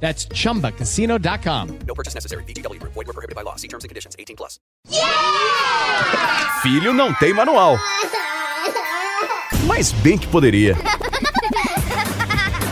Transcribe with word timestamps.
That's 0.00 0.28
chumbacasino.com. 0.28 1.68
No 1.86 1.94
purchase 1.94 2.14
necessary. 2.14 2.44
VGW 2.44 2.78
Group. 2.78 2.92
Void 2.94 3.06
were 3.06 3.12
prohibited 3.12 3.34
by 3.34 3.42
law. 3.42 3.56
See 3.56 3.68
terms 3.68 3.84
and 3.84 3.88
conditions. 3.88 4.14
18 4.18 4.36
plus. 4.36 4.60
Filho 6.62 6.92
não 6.92 7.12
tem 7.14 7.32
manual. 7.32 7.78
Mas 9.66 9.92
bem 9.92 10.16
que 10.16 10.26
poderia. 10.26 10.76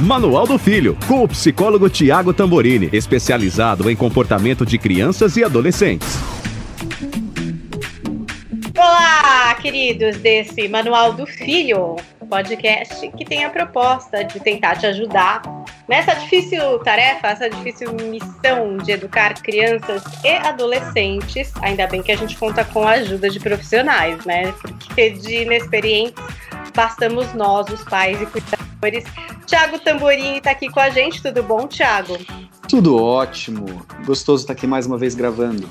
Manual 0.00 0.46
do 0.46 0.58
Filho, 0.58 0.98
com 1.06 1.22
o 1.22 1.28
psicólogo 1.28 1.88
Tiago 1.88 2.34
Tamborini, 2.34 2.90
especializado 2.92 3.88
em 3.90 3.96
comportamento 3.96 4.66
de 4.66 4.76
crianças 4.76 5.36
e 5.36 5.44
adolescentes. 5.44 6.18
Olá, 8.76 9.54
queridos 9.54 10.18
desse 10.18 10.68
Manual 10.68 11.14
do 11.14 11.26
Filho, 11.26 11.96
podcast 12.34 13.08
que 13.10 13.24
tem 13.24 13.44
a 13.44 13.50
proposta 13.50 14.24
de 14.24 14.40
tentar 14.40 14.74
te 14.74 14.86
ajudar 14.86 15.40
nessa 15.86 16.14
difícil 16.14 16.80
tarefa, 16.80 17.28
essa 17.28 17.48
difícil 17.48 17.92
missão 17.92 18.76
de 18.78 18.90
educar 18.90 19.40
crianças 19.40 20.02
e 20.24 20.30
adolescentes. 20.30 21.52
Ainda 21.62 21.86
bem 21.86 22.02
que 22.02 22.10
a 22.10 22.16
gente 22.16 22.36
conta 22.36 22.64
com 22.64 22.88
a 22.88 22.92
ajuda 22.92 23.30
de 23.30 23.38
profissionais, 23.38 24.24
né? 24.24 24.50
Porque 24.60 25.10
de 25.10 25.42
inexperientes 25.42 26.20
bastamos 26.74 27.32
nós, 27.34 27.68
os 27.68 27.84
pais 27.84 28.20
e 28.20 28.26
cuidadores. 28.26 29.04
Tiago 29.46 29.78
Tamborini 29.78 30.38
está 30.38 30.50
aqui 30.50 30.68
com 30.68 30.80
a 30.80 30.90
gente. 30.90 31.22
Tudo 31.22 31.40
bom, 31.40 31.68
Tiago? 31.68 32.18
Tudo 32.68 33.00
ótimo. 33.00 33.86
Gostoso 34.04 34.42
estar 34.42 34.54
aqui 34.54 34.66
mais 34.66 34.86
uma 34.86 34.98
vez 34.98 35.14
gravando. 35.14 35.70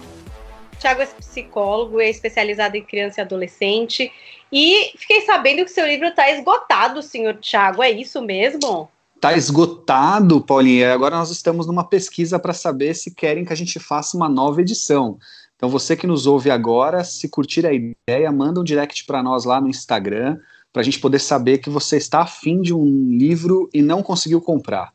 Tiago 0.79 1.01
é 1.01 1.05
psicólogo, 1.05 1.99
é 1.99 2.09
especializado 2.09 2.75
em 2.77 2.83
criança 2.83 3.21
e 3.21 3.23
adolescente. 3.23 4.11
E 4.51 4.93
fiquei 4.97 5.21
sabendo 5.21 5.63
que 5.65 5.71
seu 5.71 5.85
livro 5.85 6.07
está 6.07 6.29
esgotado, 6.29 7.01
senhor 7.01 7.35
Tiago. 7.35 7.81
É 7.81 7.91
isso 7.91 8.21
mesmo? 8.21 8.89
Está 9.15 9.33
esgotado, 9.37 10.41
Paulinha. 10.41 10.93
Agora 10.93 11.15
nós 11.15 11.31
estamos 11.31 11.65
numa 11.65 11.83
pesquisa 11.83 12.37
para 12.37 12.53
saber 12.53 12.93
se 12.93 13.15
querem 13.15 13.45
que 13.45 13.53
a 13.53 13.55
gente 13.55 13.79
faça 13.79 14.17
uma 14.17 14.27
nova 14.27 14.61
edição. 14.61 15.17
Então 15.55 15.69
você 15.69 15.95
que 15.95 16.05
nos 16.05 16.27
ouve 16.27 16.51
agora, 16.51 17.03
se 17.05 17.29
curtir 17.29 17.65
a 17.65 17.71
ideia, 17.71 18.31
manda 18.31 18.59
um 18.59 18.63
direct 18.65 19.05
para 19.05 19.23
nós 19.23 19.45
lá 19.45 19.61
no 19.61 19.69
Instagram, 19.69 20.37
para 20.73 20.81
a 20.81 20.83
gente 20.83 20.99
poder 20.99 21.19
saber 21.19 21.59
que 21.59 21.69
você 21.69 21.95
está 21.95 22.19
afim 22.19 22.61
de 22.61 22.73
um 22.73 23.07
livro 23.09 23.69
e 23.73 23.81
não 23.81 24.03
conseguiu 24.03 24.41
comprar. 24.41 24.91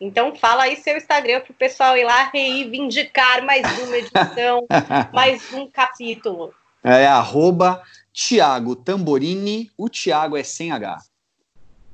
Então 0.00 0.34
fala 0.36 0.64
aí 0.64 0.76
seu 0.76 0.96
Instagram 0.96 1.40
para 1.40 1.50
o 1.50 1.54
pessoal 1.54 1.96
ir 1.96 2.04
lá 2.04 2.30
reivindicar 2.32 3.44
mais 3.44 3.66
uma 3.80 3.96
edição, 3.96 4.66
mais 5.12 5.52
um 5.52 5.68
capítulo. 5.68 6.54
É 6.84 7.06
arroba 7.06 7.82
Tiago 8.12 8.76
Tamborini, 8.76 9.70
o 9.76 9.88
Tiago 9.88 10.36
é 10.36 10.44
sem 10.44 10.70
H. 10.70 10.98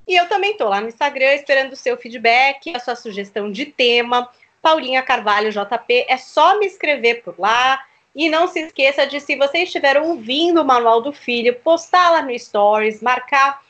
E 0.06 0.14
eu 0.14 0.28
também 0.28 0.52
estou 0.52 0.68
lá 0.68 0.80
no 0.80 0.88
Instagram 0.88 1.32
esperando 1.34 1.72
o 1.72 1.76
seu 1.76 1.96
feedback, 1.96 2.76
a 2.76 2.78
sua 2.78 2.94
sugestão 2.94 3.50
de 3.50 3.66
tema. 3.66 4.28
Paulinha 4.60 5.02
Carvalho 5.02 5.50
JP, 5.50 6.06
é 6.08 6.16
só 6.16 6.58
me 6.58 6.66
escrever 6.66 7.22
por 7.22 7.34
lá. 7.38 7.82
E 8.14 8.28
não 8.28 8.46
se 8.46 8.60
esqueça 8.60 9.06
de, 9.06 9.18
se 9.18 9.34
você 9.34 9.64
estiver 9.64 10.00
ouvindo 10.00 10.62
o 10.62 10.64
Manual 10.64 11.00
do 11.00 11.12
Filho, 11.12 11.58
postar 11.60 12.10
lá 12.10 12.22
no 12.22 12.38
Stories, 12.38 13.02
marcar 13.02 13.60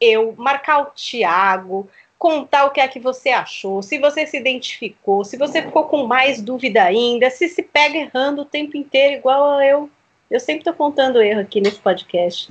eu, 0.00 0.34
marcar 0.38 0.82
o 0.82 0.90
Tiago, 0.94 1.88
contar 2.24 2.64
o 2.64 2.70
que 2.70 2.80
é 2.80 2.88
que 2.88 2.98
você 2.98 3.28
achou, 3.28 3.82
se 3.82 3.98
você 3.98 4.26
se 4.26 4.38
identificou, 4.38 5.26
se 5.26 5.36
você 5.36 5.60
ficou 5.60 5.84
com 5.84 6.06
mais 6.06 6.40
dúvida 6.40 6.82
ainda, 6.82 7.28
se 7.28 7.50
se 7.50 7.62
pega 7.62 7.98
errando 7.98 8.40
o 8.40 8.44
tempo 8.46 8.78
inteiro, 8.78 9.18
igual 9.18 9.60
eu. 9.60 9.90
Eu 10.30 10.40
sempre 10.40 10.60
estou 10.62 10.72
contando 10.72 11.20
erro 11.20 11.42
aqui 11.42 11.60
nesse 11.60 11.78
podcast. 11.78 12.50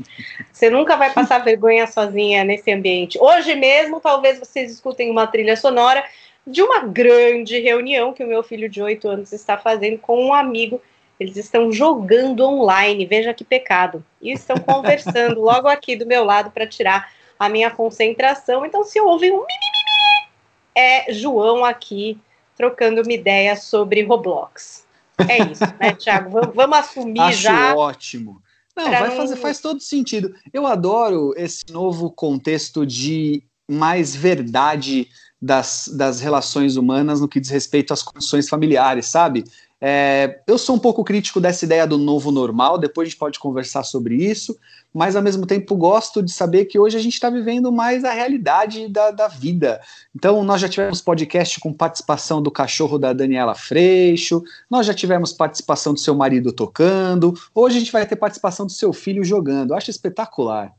Você 0.51 0.69
nunca 0.69 0.95
vai 0.95 1.11
passar 1.11 1.39
vergonha 1.43 1.87
sozinha 1.87 2.43
nesse 2.43 2.71
ambiente. 2.71 3.17
Hoje 3.19 3.55
mesmo, 3.55 3.99
talvez 3.99 4.37
vocês 4.37 4.71
escutem 4.71 5.09
uma 5.09 5.25
trilha 5.25 5.57
sonora 5.57 6.05
de 6.45 6.61
uma 6.61 6.81
grande 6.81 7.59
reunião 7.59 8.13
que 8.13 8.23
o 8.23 8.27
meu 8.27 8.43
filho 8.43 8.69
de 8.69 8.79
8 8.79 9.09
anos 9.09 9.33
está 9.33 9.57
fazendo 9.57 9.97
com 9.97 10.23
um 10.23 10.35
amigo. 10.35 10.79
Eles 11.19 11.35
estão 11.35 11.71
jogando 11.71 12.45
online, 12.45 13.07
veja 13.07 13.33
que 13.33 13.43
pecado. 13.43 14.05
E 14.21 14.31
estão 14.33 14.57
conversando 14.57 15.41
logo 15.41 15.67
aqui 15.67 15.95
do 15.95 16.05
meu 16.05 16.23
lado 16.23 16.51
para 16.51 16.67
tirar 16.67 17.11
a 17.39 17.49
minha 17.49 17.69
concentração. 17.71 18.65
Então, 18.65 18.83
se 18.83 18.99
ouve 18.99 19.31
um 19.31 19.37
mimimi, 19.37 20.29
é 20.75 21.11
João 21.13 21.63
aqui 21.63 22.19
trocando 22.55 23.01
uma 23.01 23.13
ideia 23.13 23.55
sobre 23.55 24.03
Roblox. 24.03 24.85
É 25.27 25.39
isso, 25.39 25.63
né, 25.79 25.93
Thiago? 25.97 26.29
Vamos, 26.29 26.55
vamos 26.55 26.77
assumir 26.77 27.19
Acho 27.21 27.41
já. 27.41 27.75
ótimo. 27.75 28.41
Não, 28.75 28.89
vai 28.89 29.09
não- 29.09 29.17
fazer, 29.17 29.35
faz 29.35 29.59
todo 29.59 29.79
sentido. 29.79 30.33
Eu 30.51 30.65
adoro 30.65 31.33
esse 31.37 31.63
novo 31.69 32.09
contexto 32.11 32.85
de 32.85 33.43
mais 33.69 34.15
verdade 34.15 35.07
das, 35.41 35.87
das 35.95 36.19
relações 36.19 36.75
humanas 36.75 37.21
no 37.21 37.27
que 37.27 37.39
diz 37.39 37.49
respeito 37.49 37.93
às 37.93 38.01
condições 38.01 38.49
familiares, 38.49 39.05
sabe? 39.07 39.43
É, 39.85 40.39
eu 40.47 40.57
sou 40.57 40.77
um 40.77 40.79
pouco 40.79 41.03
crítico 41.03 41.41
dessa 41.41 41.65
ideia 41.65 41.85
do 41.85 41.97
novo 41.97 42.31
normal, 42.31 42.77
depois 42.77 43.05
a 43.05 43.09
gente 43.09 43.19
pode 43.19 43.37
conversar 43.37 43.83
sobre 43.83 44.15
isso, 44.15 44.57
mas 44.93 45.13
ao 45.13 45.21
mesmo 45.21 45.45
tempo 45.45 45.75
gosto 45.75 46.23
de 46.23 46.31
saber 46.31 46.63
que 46.65 46.79
hoje 46.79 46.95
a 46.95 47.01
gente 47.01 47.15
está 47.15 47.29
vivendo 47.29 47.69
mais 47.69 48.05
a 48.05 48.13
realidade 48.13 48.87
da, 48.87 49.11
da 49.11 49.27
vida. 49.27 49.81
Então, 50.15 50.41
nós 50.41 50.61
já 50.61 50.69
tivemos 50.69 51.01
podcast 51.01 51.59
com 51.59 51.73
participação 51.73 52.41
do 52.41 52.49
cachorro 52.49 52.97
da 52.97 53.11
Daniela 53.11 53.55
Freixo, 53.55 54.41
nós 54.69 54.85
já 54.87 54.93
tivemos 54.93 55.33
participação 55.33 55.93
do 55.93 55.99
seu 55.99 56.15
marido 56.15 56.53
tocando, 56.53 57.33
hoje 57.53 57.75
a 57.75 57.79
gente 57.81 57.91
vai 57.91 58.05
ter 58.05 58.15
participação 58.15 58.65
do 58.65 58.71
seu 58.71 58.93
filho 58.93 59.21
jogando. 59.21 59.73
Acho 59.73 59.89
espetacular. 59.89 60.73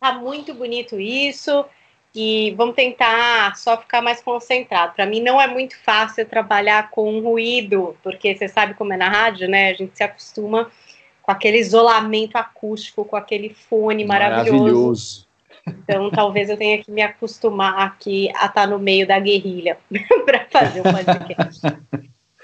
Tá 0.00 0.14
muito 0.18 0.52
bonito 0.52 0.98
isso. 0.98 1.64
E 2.20 2.52
vamos 2.56 2.74
tentar 2.74 3.56
só 3.56 3.76
ficar 3.76 4.02
mais 4.02 4.20
concentrado. 4.20 4.92
Para 4.92 5.06
mim 5.06 5.22
não 5.22 5.40
é 5.40 5.46
muito 5.46 5.78
fácil 5.78 6.26
trabalhar 6.26 6.90
com 6.90 7.20
ruído, 7.20 7.96
porque 8.02 8.34
você 8.34 8.48
sabe 8.48 8.74
como 8.74 8.92
é 8.92 8.96
na 8.96 9.08
rádio, 9.08 9.48
né? 9.48 9.70
A 9.70 9.74
gente 9.74 9.96
se 9.96 10.02
acostuma 10.02 10.68
com 11.22 11.30
aquele 11.30 11.58
isolamento 11.58 12.34
acústico, 12.34 13.04
com 13.04 13.14
aquele 13.14 13.54
fone 13.54 14.04
maravilhoso. 14.04 15.28
Então 15.64 16.10
talvez 16.10 16.50
eu 16.50 16.56
tenha 16.56 16.82
que 16.82 16.90
me 16.90 17.02
acostumar 17.02 17.86
aqui 17.86 18.32
a 18.34 18.46
estar 18.46 18.66
no 18.66 18.80
meio 18.80 19.06
da 19.06 19.20
guerrilha 19.20 19.78
para 20.26 20.44
fazer 20.50 20.80
o 20.80 20.82
podcast. 20.82 21.60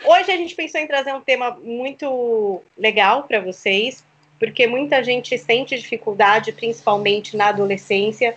Hoje 0.06 0.30
a 0.30 0.36
gente 0.36 0.54
pensou 0.54 0.80
em 0.80 0.86
trazer 0.86 1.12
um 1.12 1.20
tema 1.20 1.50
muito 1.60 2.62
legal 2.78 3.24
para 3.24 3.40
vocês, 3.40 4.04
porque 4.38 4.68
muita 4.68 5.02
gente 5.02 5.36
sente 5.36 5.76
dificuldade, 5.76 6.52
principalmente 6.52 7.36
na 7.36 7.48
adolescência, 7.48 8.36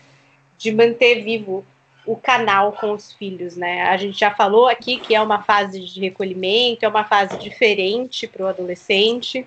de 0.57 0.71
manter 0.71 1.23
vivo 1.23 1.65
o 2.05 2.15
canal 2.15 2.71
com 2.71 2.93
os 2.93 3.11
filhos, 3.13 3.57
né? 3.57 3.83
A 3.83 3.97
gente 3.97 4.17
já 4.17 4.33
falou 4.33 4.67
aqui 4.67 4.97
que 4.97 5.13
é 5.13 5.21
uma 5.21 5.43
fase 5.43 5.79
de 5.81 5.99
recolhimento, 5.99 6.85
é 6.85 6.87
uma 6.87 7.03
fase 7.03 7.37
diferente 7.37 8.25
para 8.25 8.45
o 8.45 8.47
adolescente, 8.47 9.45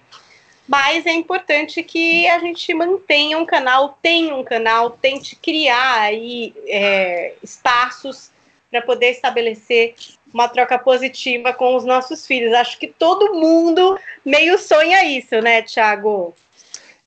mas 0.69 1.07
é 1.07 1.13
importante 1.13 1.83
que 1.83 2.29
a 2.29 2.39
gente 2.39 2.73
mantenha 2.75 3.39
um 3.39 3.47
canal, 3.47 3.99
tenha 4.03 4.37
um 4.37 4.45
canal, 4.45 4.91
tente 4.91 5.35
criar 5.35 6.03
aí 6.03 6.55
é, 6.67 7.33
espaços 7.43 8.31
para 8.71 8.83
poder 8.83 9.11
estabelecer 9.11 9.95
uma 10.33 10.47
troca 10.47 10.79
positiva 10.79 11.53
com 11.53 11.75
os 11.75 11.85
nossos 11.85 12.27
filhos. 12.27 12.53
Acho 12.53 12.79
que 12.79 12.87
todo 12.87 13.35
mundo 13.35 13.99
meio 14.25 14.59
sonha 14.59 15.03
isso, 15.05 15.41
né, 15.41 15.63
Thiago? 15.63 16.35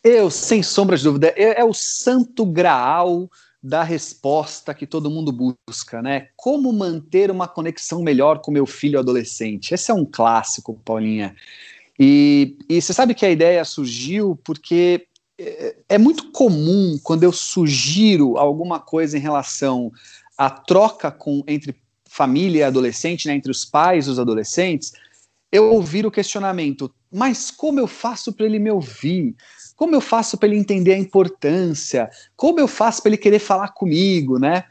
Eu, 0.03 0.29
sem 0.29 0.61
sombra 0.61 0.97
de 0.97 1.03
dúvida, 1.03 1.33
é, 1.37 1.61
é 1.61 1.63
o 1.63 1.73
santo 1.73 2.45
graal 2.45 3.29
da 3.63 3.81
resposta 3.81 4.73
que 4.73 4.85
todo 4.85 5.09
mundo 5.09 5.31
busca, 5.31 6.01
né? 6.01 6.27
Como 6.35 6.73
manter 6.73 7.31
uma 7.31 7.47
conexão 7.47 8.03
melhor 8.03 8.39
com 8.39 8.51
meu 8.51 8.65
filho 8.65 8.99
adolescente? 8.99 9.73
Esse 9.73 9.89
é 9.89 9.93
um 9.93 10.03
clássico, 10.03 10.77
Paulinha. 10.83 11.33
E, 11.97 12.57
e 12.67 12.81
você 12.81 12.91
sabe 12.91 13.13
que 13.13 13.25
a 13.25 13.29
ideia 13.29 13.63
surgiu 13.63 14.37
porque 14.43 15.07
é, 15.39 15.75
é 15.87 15.97
muito 15.97 16.29
comum 16.31 16.99
quando 17.01 17.23
eu 17.23 17.31
sugiro 17.31 18.37
alguma 18.37 18.81
coisa 18.81 19.17
em 19.17 19.21
relação 19.21 19.93
à 20.37 20.49
troca 20.49 21.09
com, 21.09 21.41
entre 21.47 21.73
família 22.05 22.59
e 22.59 22.63
adolescente, 22.63 23.27
né, 23.29 23.33
entre 23.33 23.51
os 23.51 23.63
pais 23.63 24.07
e 24.07 24.09
os 24.09 24.19
adolescentes, 24.19 24.91
eu 25.53 25.71
ouvir 25.71 26.05
o 26.05 26.11
questionamento: 26.11 26.93
mas 27.11 27.51
como 27.51 27.79
eu 27.79 27.87
faço 27.87 28.33
para 28.33 28.45
ele 28.45 28.57
me 28.57 28.71
ouvir? 28.71 29.35
Como 29.75 29.95
eu 29.95 30.01
faço 30.01 30.37
para 30.37 30.49
ele 30.49 30.57
entender 30.57 30.93
a 30.93 30.97
importância? 30.97 32.09
Como 32.35 32.59
eu 32.59 32.67
faço 32.67 33.01
para 33.01 33.09
ele 33.09 33.17
querer 33.17 33.39
falar 33.39 33.69
comigo, 33.69 34.39
né? 34.39 34.63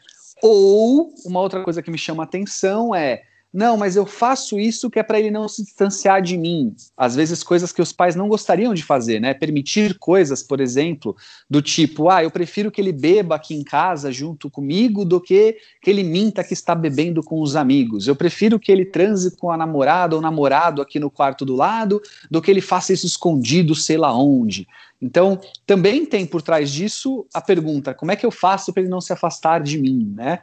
Ou 0.42 1.14
uma 1.24 1.40
outra 1.40 1.62
coisa 1.62 1.80
que 1.80 1.90
me 1.90 1.98
chama 1.98 2.24
atenção 2.24 2.94
é 2.94 3.22
Não, 3.52 3.76
mas 3.76 3.96
eu 3.96 4.06
faço 4.06 4.58
isso 4.58 4.88
que 4.88 4.98
é 4.98 5.02
para 5.02 5.20
ele 5.20 5.30
não 5.30 5.46
se 5.46 5.62
distanciar 5.62 6.22
de 6.22 6.38
mim. 6.38 6.74
Às 6.96 7.14
vezes, 7.14 7.42
coisas 7.42 7.70
que 7.70 7.82
os 7.82 7.92
pais 7.92 8.16
não 8.16 8.26
gostariam 8.26 8.72
de 8.72 8.82
fazer, 8.82 9.20
né? 9.20 9.34
Permitir 9.34 9.98
coisas, 9.98 10.42
por 10.42 10.58
exemplo, 10.58 11.14
do 11.50 11.60
tipo: 11.60 12.08
ah, 12.08 12.24
eu 12.24 12.30
prefiro 12.30 12.70
que 12.70 12.80
ele 12.80 12.92
beba 12.92 13.34
aqui 13.34 13.54
em 13.54 13.62
casa 13.62 14.10
junto 14.10 14.50
comigo 14.50 15.04
do 15.04 15.20
que 15.20 15.58
que 15.82 15.90
ele 15.90 16.02
minta 16.02 16.42
que 16.42 16.54
está 16.54 16.74
bebendo 16.74 17.22
com 17.22 17.42
os 17.42 17.54
amigos. 17.54 18.08
Eu 18.08 18.16
prefiro 18.16 18.58
que 18.58 18.72
ele 18.72 18.86
transe 18.86 19.36
com 19.36 19.50
a 19.50 19.56
namorada 19.56 20.16
ou 20.16 20.22
namorado 20.22 20.80
aqui 20.80 20.98
no 20.98 21.10
quarto 21.10 21.44
do 21.44 21.54
lado 21.54 22.00
do 22.30 22.40
que 22.40 22.50
ele 22.50 22.62
faça 22.62 22.94
isso 22.94 23.06
escondido, 23.06 23.74
sei 23.74 23.98
lá 23.98 24.16
onde. 24.16 24.66
Então, 25.02 25.40
também 25.66 26.06
tem 26.06 26.24
por 26.24 26.40
trás 26.40 26.70
disso 26.70 27.26
a 27.34 27.40
pergunta: 27.40 27.92
como 27.92 28.12
é 28.12 28.16
que 28.16 28.24
eu 28.24 28.30
faço 28.30 28.72
para 28.72 28.82
ele 28.82 28.90
não 28.90 29.00
se 29.00 29.12
afastar 29.12 29.60
de 29.60 29.76
mim, 29.76 30.14
né? 30.16 30.38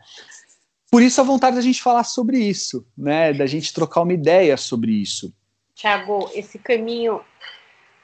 Por 0.92 1.04
isso 1.04 1.22
a 1.22 1.24
vontade 1.24 1.56
da 1.56 1.62
gente 1.62 1.82
falar 1.82 2.04
sobre 2.04 2.38
isso, 2.38 2.86
né? 2.98 3.32
Da 3.32 3.46
gente 3.46 3.74
trocar 3.74 4.02
uma 4.02 4.14
ideia 4.14 4.58
sobre 4.58 4.92
isso. 4.92 5.32
Tiago, 5.76 6.30
esse 6.34 6.58
caminho. 6.58 7.22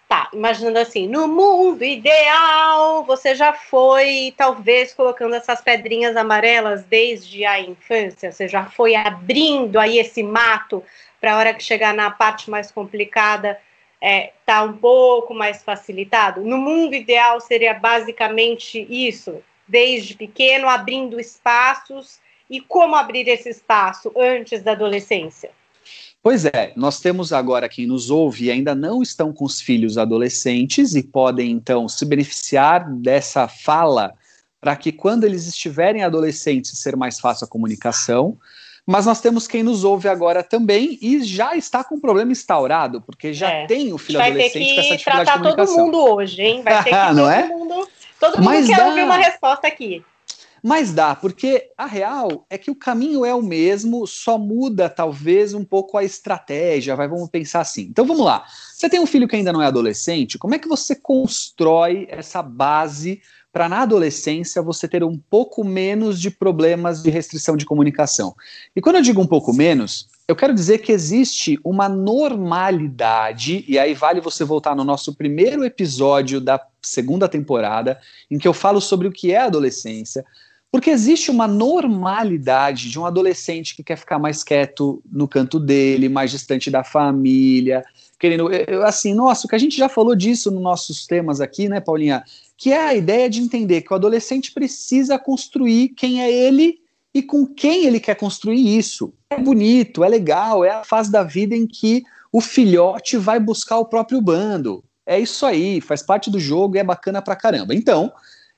Tá, 0.07 0.29
imaginando 0.31 0.77
assim, 0.77 1.07
no 1.07 1.27
mundo 1.27 1.83
ideal, 1.83 3.03
você 3.05 3.33
já 3.33 3.53
foi, 3.53 4.31
talvez, 4.37 4.93
colocando 4.93 5.33
essas 5.33 5.61
pedrinhas 5.61 6.15
amarelas 6.15 6.83
desde 6.83 7.43
a 7.43 7.59
infância, 7.59 8.31
você 8.31 8.47
já 8.47 8.65
foi 8.65 8.93
abrindo 8.95 9.79
aí 9.79 9.97
esse 9.97 10.21
mato 10.21 10.83
para 11.19 11.33
a 11.33 11.38
hora 11.39 11.53
que 11.55 11.63
chegar 11.63 11.91
na 11.91 12.11
parte 12.11 12.51
mais 12.51 12.71
complicada, 12.71 13.59
é, 13.99 14.31
tá 14.45 14.61
um 14.61 14.73
pouco 14.77 15.33
mais 15.33 15.63
facilitado. 15.63 16.41
No 16.41 16.59
mundo 16.59 16.93
ideal 16.93 17.41
seria 17.41 17.73
basicamente 17.73 18.85
isso, 18.88 19.41
desde 19.67 20.13
pequeno, 20.13 20.69
abrindo 20.69 21.19
espaços 21.19 22.19
e 22.50 22.62
como 22.62 22.95
abrir 22.95 23.27
esse 23.27 23.50
espaço 23.50 24.12
antes 24.15 24.62
da 24.62 24.71
adolescência? 24.71 25.50
Pois 26.21 26.44
é, 26.44 26.74
nós 26.75 27.00
temos 27.00 27.31
agora 27.31 27.69
quem 27.69 27.86
nos 27.86 28.09
ouve 28.09 28.45
e 28.45 28.51
ainda 28.51 28.74
não 28.74 29.03
estão 29.03 29.31
com 29.31 29.45
os 29.45 29.62
filhos 29.62 29.95
adolescentes 29.95 30.95
e 30.95 31.03
podem 31.03 31.51
então 31.51 31.88
se 31.88 32.03
beneficiar 32.03 32.89
dessa 32.89 33.47
fala 33.47 34.12
para 34.59 34.75
que 34.75 34.92
quando 34.92 35.25
eles 35.25 35.45
estiverem 35.47 36.03
adolescentes 36.03 36.80
ser 36.80 36.95
mais 36.95 37.19
fácil 37.19 37.45
a 37.45 37.47
comunicação. 37.47 38.36
Mas 38.88 39.06
nós 39.06 39.21
temos 39.21 39.48
quem 39.48 39.62
nos 39.62 39.83
ouve 39.83 40.07
agora 40.07 40.44
também 40.44 40.98
e 41.01 41.24
já 41.24 41.56
está 41.56 41.83
com 41.83 41.95
o 41.95 42.01
problema 42.01 42.31
instaurado, 42.31 43.01
porque 43.01 43.31
já 43.33 43.50
é. 43.50 43.65
tem 43.68 43.94
o 43.94 43.98
filho 43.98 44.19
adolescente 44.19 44.74
com 44.74 44.81
essa 44.81 44.98
dificuldade 44.98 45.25
de 45.25 45.38
comunicação. 45.38 45.45
Vai 45.45 45.56
ter 45.56 45.56
que 45.56 45.65
tratar 45.65 45.65
todo 45.65 45.86
mundo 45.86 46.13
hoje, 46.15 46.41
hein? 46.41 46.62
Vai 46.63 46.81
ter 46.83 46.89
que 46.89 47.07
todo 47.07 47.30
é? 47.30 47.48
mundo, 47.48 47.89
todo 48.19 48.38
mundo 48.38 48.45
Mas 48.45 48.68
quer 48.68 48.77
dá... 48.77 48.88
ouvir 48.88 49.03
uma 49.03 49.18
resposta 49.18 49.68
aqui. 49.68 50.03
Mas 50.67 50.91
dá, 50.91 51.15
porque 51.15 51.69
a 51.77 51.85
real 51.85 52.44
é 52.50 52.57
que 52.57 52.71
o 52.71 52.75
caminho 52.75 53.23
é 53.23 53.35
o 53.35 53.41
mesmo, 53.44 54.07
só 54.07 54.35
muda 54.35 54.89
talvez 54.89 55.53
um 55.53 55.63
pouco 55.63 55.95
a 55.95 56.03
estratégia, 56.03 56.95
vai, 56.95 57.07
vamos 57.07 57.29
pensar 57.29 57.62
assim. 57.62 57.83
Então 57.83 58.03
vamos 58.03 58.25
lá. 58.25 58.44
Você 58.73 58.89
tem 58.89 59.00
um 59.00 59.06
filho 59.06 59.27
que 59.27 59.35
ainda 59.35 59.53
não 59.53 59.62
é 59.62 59.67
adolescente, 59.67 60.39
como 60.39 60.56
é 60.56 60.57
que 60.57 60.67
você 60.67 60.95
constrói 60.95 62.07
essa 62.09 62.41
base 62.41 63.21
para 63.53 63.69
na 63.69 63.83
adolescência 63.83 64.59
você 64.59 64.88
ter 64.88 65.03
um 65.03 65.15
pouco 65.29 65.63
menos 65.63 66.19
de 66.19 66.31
problemas 66.31 67.03
de 67.03 67.12
restrição 67.12 67.56
de 67.56 67.63
comunicação? 67.63 68.35
E 68.75 68.81
quando 68.81 68.95
eu 68.95 69.03
digo 69.03 69.21
um 69.21 69.27
pouco 69.27 69.53
menos, 69.53 70.07
eu 70.27 70.35
quero 70.35 70.51
dizer 70.51 70.79
que 70.79 70.91
existe 70.91 71.59
uma 71.63 71.88
normalidade, 71.88 73.63
e 73.67 73.77
aí 73.77 73.94
vale 73.94 74.19
você 74.19 74.44
voltar 74.44 74.75
no 74.75 74.83
nosso 74.83 75.13
primeiro 75.13 75.63
episódio 75.63 76.41
da 76.41 76.59
segunda 76.81 77.29
temporada, 77.29 78.00
em 78.31 78.39
que 78.39 78.47
eu 78.47 78.53
falo 78.53 78.81
sobre 78.81 79.07
o 79.07 79.12
que 79.12 79.31
é 79.31 79.38
adolescência, 79.38 80.25
porque 80.75 80.89
existe 80.89 81.31
uma 81.31 81.48
normalidade 81.48 82.89
de 82.89 83.00
um 83.00 83.06
adolescente 83.06 83.77
que 83.77 83.81
quer 83.81 83.95
ficar 83.95 84.19
mais 84.19 84.44
quieto 84.44 85.01
no 85.10 85.25
canto 85.25 85.57
dele, 85.57 86.10
mais 86.10 86.31
distante 86.31 86.69
da 86.69 86.83
família, 86.83 87.81
querendo. 88.19 88.51
Eu, 88.51 88.83
assim, 88.83 89.13
nossa, 89.13 89.48
o 89.48 89.50
que 89.50 89.56
a 89.56 89.57
gente 89.57 89.77
já 89.77 89.88
falou 89.88 90.13
disso 90.13 90.51
nos 90.51 90.62
nossos 90.62 91.07
temas 91.07 91.39
aqui, 91.39 91.69
né, 91.69 91.80
Paulinha? 91.80 92.25
Que 92.57 92.74
é 92.74 92.88
a 92.88 92.94
ideia 92.94 93.30
de 93.30 93.39
entender 93.39 93.83
que 93.83 93.94
o 93.94 93.95
adolescente 93.95 94.51
precisa 94.51 95.18
construir 95.18 95.94
quem 95.95 96.22
é 96.22 96.30
ele 96.30 96.80
e 97.13 97.22
com 97.22 97.48
quem 97.48 97.86
ele 97.86 98.01
quer 98.01 98.16
construir 98.16 98.77
isso. 98.77 99.13
É 99.30 99.39
bonito, 99.39 100.04
é 100.04 100.10
legal, 100.10 100.66
é 100.66 100.72
a 100.72 100.83
fase 100.83 101.10
da 101.10 101.24
vida 101.24 101.56
em 101.56 101.66
que 101.66 102.04
o 102.33 102.42
filhote 102.42 103.16
vai 103.16 103.39
buscar 103.39 103.77
o 103.77 103.86
próprio 103.86 104.19
bando. 104.19 104.83
É 105.06 105.18
isso 105.18 105.45
aí, 105.45 105.80
faz 105.80 106.04
parte 106.04 106.30
do 106.30 106.38
jogo 106.38 106.75
e 106.75 106.80
é 106.80 106.83
bacana 106.83 107.22
pra 107.22 107.33
caramba. 107.33 107.74
Então, 107.74 108.12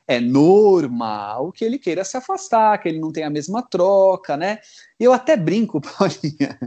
é 0.08 0.20
normal 0.22 1.52
que 1.52 1.66
ele 1.66 1.78
queira 1.78 2.04
se 2.06 2.16
afastar, 2.16 2.78
que 2.78 2.88
ele 2.88 3.00
não 3.00 3.12
tenha 3.12 3.28
a 3.28 3.32
mesma 3.32 3.62
troca, 3.62 4.38
né? 4.38 4.60
Eu 4.98 5.12
até 5.12 5.36
brinco, 5.36 5.82
Paulinha, 5.82 6.58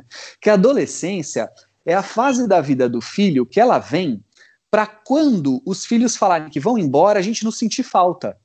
que 0.41 0.51
a 0.51 0.55
adolescência 0.55 1.51
é 1.87 1.95
a 1.95 2.03
fase 2.03 2.47
da 2.47 2.61
vida 2.61 2.89
do 2.89 3.01
filho 3.01 3.47
que 3.47 3.59
ela 3.59 3.79
vem 3.79 4.23
para 4.71 4.87
quando 4.87 5.63
os 5.65 5.87
filhos 5.87 6.17
falarem 6.17 6.51
que 6.51 6.61
vão 6.61 6.79
embora, 6.79 7.19
a 7.19 7.23
gente 7.23 7.43
não 7.43 7.51
sentir 7.51 7.83
falta. 7.83 8.37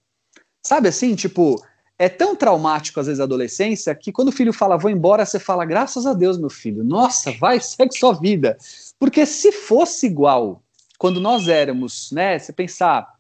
Sabe 0.66 0.88
assim, 0.88 1.14
tipo, 1.14 1.62
é 2.00 2.10
tão 2.10 2.36
traumático 2.36 3.00
às 3.00 3.06
vezes 3.06 3.20
a 3.20 3.26
adolescência 3.26 3.94
que 3.94 4.12
quando 4.12 4.30
o 4.30 4.32
filho 4.32 4.52
fala 4.52 4.78
vou 4.78 4.90
embora, 4.90 5.26
você 5.26 5.40
fala 5.40 5.66
graças 5.66 6.06
a 6.06 6.14
Deus, 6.14 6.38
meu 6.38 6.50
filho. 6.50 6.84
Nossa, 6.84 7.32
vai, 7.34 7.60
segue 7.62 7.96
sua 7.96 8.14
vida. 8.14 8.58
Porque 8.98 9.26
se 9.26 9.52
fosse 9.52 10.08
igual 10.08 10.64
quando 10.98 11.20
nós 11.20 11.48
éramos, 11.50 12.12
né, 12.12 12.40
você 12.40 12.54
pensar 12.54 13.15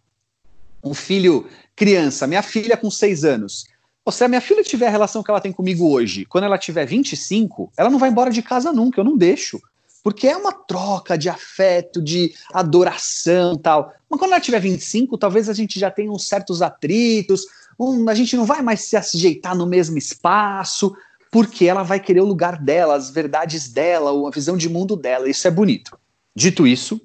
um 0.85 0.93
filho 0.93 1.47
criança, 1.75 2.27
minha 2.27 2.43
filha 2.43 2.77
com 2.77 2.89
seis 2.89 3.25
anos. 3.25 3.65
Ou 4.05 4.11
se 4.11 4.23
a 4.23 4.27
minha 4.27 4.39
filha 4.39 4.63
tiver 4.63 4.87
a 4.87 4.91
relação 4.91 5.23
que 5.23 5.31
ela 5.31 5.41
tem 5.41 5.51
comigo 5.51 5.89
hoje, 5.89 6.25
quando 6.25 6.43
ela 6.43 6.59
tiver 6.59 6.85
25, 6.85 7.71
ela 7.75 7.89
não 7.89 7.97
vai 7.97 8.09
embora 8.09 8.29
de 8.29 8.43
casa 8.43 8.71
nunca, 8.71 9.01
eu 9.01 9.03
não 9.03 9.17
deixo. 9.17 9.59
Porque 10.03 10.27
é 10.27 10.37
uma 10.37 10.53
troca 10.53 11.17
de 11.17 11.27
afeto, 11.27 11.99
de 11.99 12.35
adoração 12.53 13.57
tal. 13.57 13.91
Mas 14.07 14.19
quando 14.19 14.33
ela 14.33 14.39
tiver 14.39 14.59
25, 14.59 15.17
talvez 15.17 15.49
a 15.49 15.53
gente 15.53 15.79
já 15.79 15.89
tenha 15.89 16.11
uns 16.11 16.27
certos 16.27 16.61
atritos, 16.61 17.47
um, 17.79 18.07
a 18.07 18.13
gente 18.13 18.37
não 18.37 18.45
vai 18.45 18.61
mais 18.61 18.81
se 18.81 18.95
ajeitar 18.95 19.55
no 19.55 19.65
mesmo 19.65 19.97
espaço, 19.97 20.95
porque 21.31 21.65
ela 21.65 21.81
vai 21.81 21.99
querer 21.99 22.21
o 22.21 22.25
lugar 22.25 22.61
dela, 22.61 22.95
as 22.95 23.09
verdades 23.09 23.67
dela, 23.67 24.11
a 24.27 24.31
visão 24.31 24.55
de 24.55 24.69
mundo 24.69 24.95
dela. 24.95 25.27
Isso 25.27 25.47
é 25.47 25.51
bonito. 25.51 25.97
Dito 26.35 26.67
isso, 26.67 27.01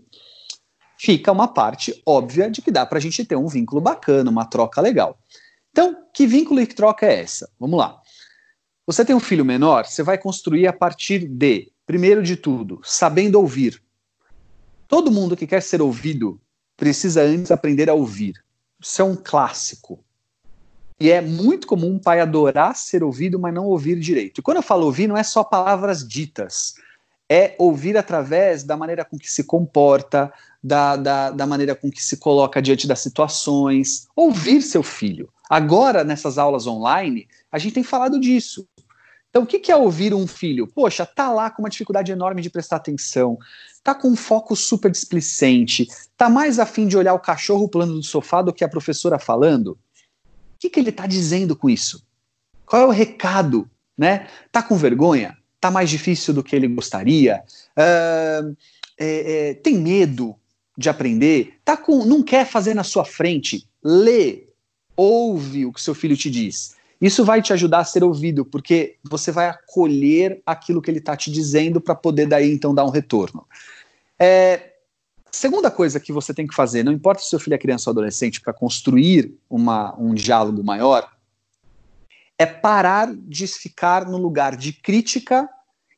fica 1.02 1.32
uma 1.32 1.48
parte 1.48 1.98
óbvia 2.04 2.50
de 2.50 2.60
que 2.60 2.70
dá 2.70 2.84
para 2.84 2.98
a 2.98 3.00
gente 3.00 3.24
ter 3.24 3.34
um 3.34 3.46
vínculo 3.46 3.80
bacana, 3.80 4.30
uma 4.30 4.44
troca 4.44 4.82
legal. 4.82 5.18
Então, 5.70 5.96
que 6.12 6.26
vínculo 6.26 6.60
e 6.60 6.66
que 6.66 6.74
troca 6.74 7.06
é 7.06 7.20
essa? 7.20 7.48
Vamos 7.58 7.78
lá. 7.78 7.98
Você 8.86 9.02
tem 9.02 9.16
um 9.16 9.20
filho 9.20 9.42
menor, 9.42 9.86
você 9.86 10.02
vai 10.02 10.18
construir 10.18 10.66
a 10.66 10.74
partir 10.74 11.26
de, 11.26 11.72
primeiro 11.86 12.22
de 12.22 12.36
tudo, 12.36 12.82
sabendo 12.84 13.40
ouvir. 13.40 13.82
Todo 14.86 15.10
mundo 15.10 15.34
que 15.34 15.46
quer 15.46 15.62
ser 15.62 15.80
ouvido 15.80 16.38
precisa 16.76 17.22
antes 17.22 17.50
aprender 17.50 17.88
a 17.88 17.94
ouvir. 17.94 18.34
Isso 18.78 19.00
é 19.00 19.04
um 19.04 19.16
clássico. 19.16 20.04
E 21.00 21.10
é 21.10 21.22
muito 21.22 21.66
comum 21.66 21.94
um 21.94 21.98
pai 21.98 22.20
adorar 22.20 22.76
ser 22.76 23.02
ouvido, 23.02 23.38
mas 23.38 23.54
não 23.54 23.64
ouvir 23.64 23.98
direito. 23.98 24.40
E 24.40 24.42
quando 24.42 24.58
eu 24.58 24.62
falo 24.62 24.84
ouvir, 24.84 25.06
não 25.06 25.16
é 25.16 25.22
só 25.22 25.42
palavras 25.42 26.06
ditas. 26.06 26.74
É 27.26 27.54
ouvir 27.58 27.96
através 27.96 28.64
da 28.64 28.76
maneira 28.76 29.02
com 29.02 29.16
que 29.16 29.30
se 29.30 29.44
comporta, 29.44 30.30
da, 30.62 30.96
da, 30.96 31.30
da 31.30 31.46
maneira 31.46 31.74
com 31.74 31.90
que 31.90 32.02
se 32.02 32.18
coloca 32.18 32.60
diante 32.60 32.86
das 32.86 33.00
situações, 33.00 34.06
ouvir 34.14 34.62
seu 34.62 34.82
filho. 34.82 35.32
Agora, 35.48 36.04
nessas 36.04 36.38
aulas 36.38 36.66
online, 36.66 37.26
a 37.50 37.58
gente 37.58 37.74
tem 37.74 37.82
falado 37.82 38.20
disso. 38.20 38.66
Então, 39.30 39.42
o 39.42 39.46
que 39.46 39.70
é 39.70 39.76
ouvir 39.76 40.12
um 40.12 40.26
filho? 40.26 40.66
Poxa, 40.66 41.06
tá 41.06 41.30
lá 41.32 41.50
com 41.50 41.62
uma 41.62 41.70
dificuldade 41.70 42.10
enorme 42.10 42.42
de 42.42 42.50
prestar 42.50 42.76
atenção, 42.76 43.38
tá 43.82 43.94
com 43.94 44.08
um 44.08 44.16
foco 44.16 44.56
super 44.56 44.90
displicente, 44.90 45.86
tá 46.16 46.28
mais 46.28 46.58
afim 46.58 46.86
de 46.86 46.96
olhar 46.96 47.14
o 47.14 47.20
cachorro 47.20 47.68
pulando 47.68 47.94
do 47.94 48.02
sofá 48.02 48.42
do 48.42 48.52
que 48.52 48.64
a 48.64 48.68
professora 48.68 49.18
falando? 49.18 49.72
O 49.72 49.78
que, 50.58 50.68
que 50.68 50.80
ele 50.80 50.92
tá 50.92 51.06
dizendo 51.06 51.54
com 51.54 51.70
isso? 51.70 52.04
Qual 52.66 52.82
é 52.82 52.86
o 52.86 52.90
recado? 52.90 53.70
Né? 53.96 54.28
Tá 54.50 54.62
com 54.62 54.76
vergonha? 54.76 55.36
Tá 55.60 55.70
mais 55.70 55.88
difícil 55.88 56.34
do 56.34 56.42
que 56.42 56.56
ele 56.56 56.66
gostaria? 56.66 57.42
Uh, 57.76 58.56
é, 58.98 59.50
é, 59.50 59.54
tem 59.54 59.78
medo? 59.78 60.36
De 60.80 60.88
aprender, 60.88 61.58
tá 61.62 61.76
com, 61.76 62.06
não 62.06 62.22
quer 62.22 62.46
fazer 62.46 62.72
na 62.72 62.82
sua 62.82 63.04
frente, 63.04 63.68
lê, 63.84 64.48
ouve 64.96 65.66
o 65.66 65.72
que 65.74 65.80
seu 65.80 65.94
filho 65.94 66.16
te 66.16 66.30
diz. 66.30 66.74
Isso 66.98 67.22
vai 67.22 67.42
te 67.42 67.52
ajudar 67.52 67.80
a 67.80 67.84
ser 67.84 68.02
ouvido, 68.02 68.46
porque 68.46 68.96
você 69.04 69.30
vai 69.30 69.46
acolher 69.46 70.40
aquilo 70.46 70.80
que 70.80 70.90
ele 70.90 70.98
está 70.98 71.14
te 71.14 71.30
dizendo 71.30 71.82
para 71.82 71.94
poder 71.94 72.26
daí 72.26 72.50
então 72.50 72.74
dar 72.74 72.86
um 72.86 72.90
retorno. 72.90 73.46
É, 74.18 74.72
segunda 75.30 75.70
coisa 75.70 76.00
que 76.00 76.14
você 76.14 76.32
tem 76.32 76.46
que 76.46 76.54
fazer, 76.54 76.82
não 76.82 76.92
importa 76.92 77.22
se 77.22 77.28
seu 77.28 77.38
filho 77.38 77.54
é 77.54 77.58
criança 77.58 77.90
ou 77.90 77.92
adolescente, 77.92 78.40
para 78.40 78.54
construir 78.54 79.34
uma, 79.50 79.94
um 79.98 80.14
diálogo 80.14 80.64
maior, 80.64 81.10
é 82.38 82.46
parar 82.46 83.14
de 83.14 83.46
ficar 83.46 84.06
no 84.06 84.16
lugar 84.16 84.56
de 84.56 84.72
crítica 84.72 85.46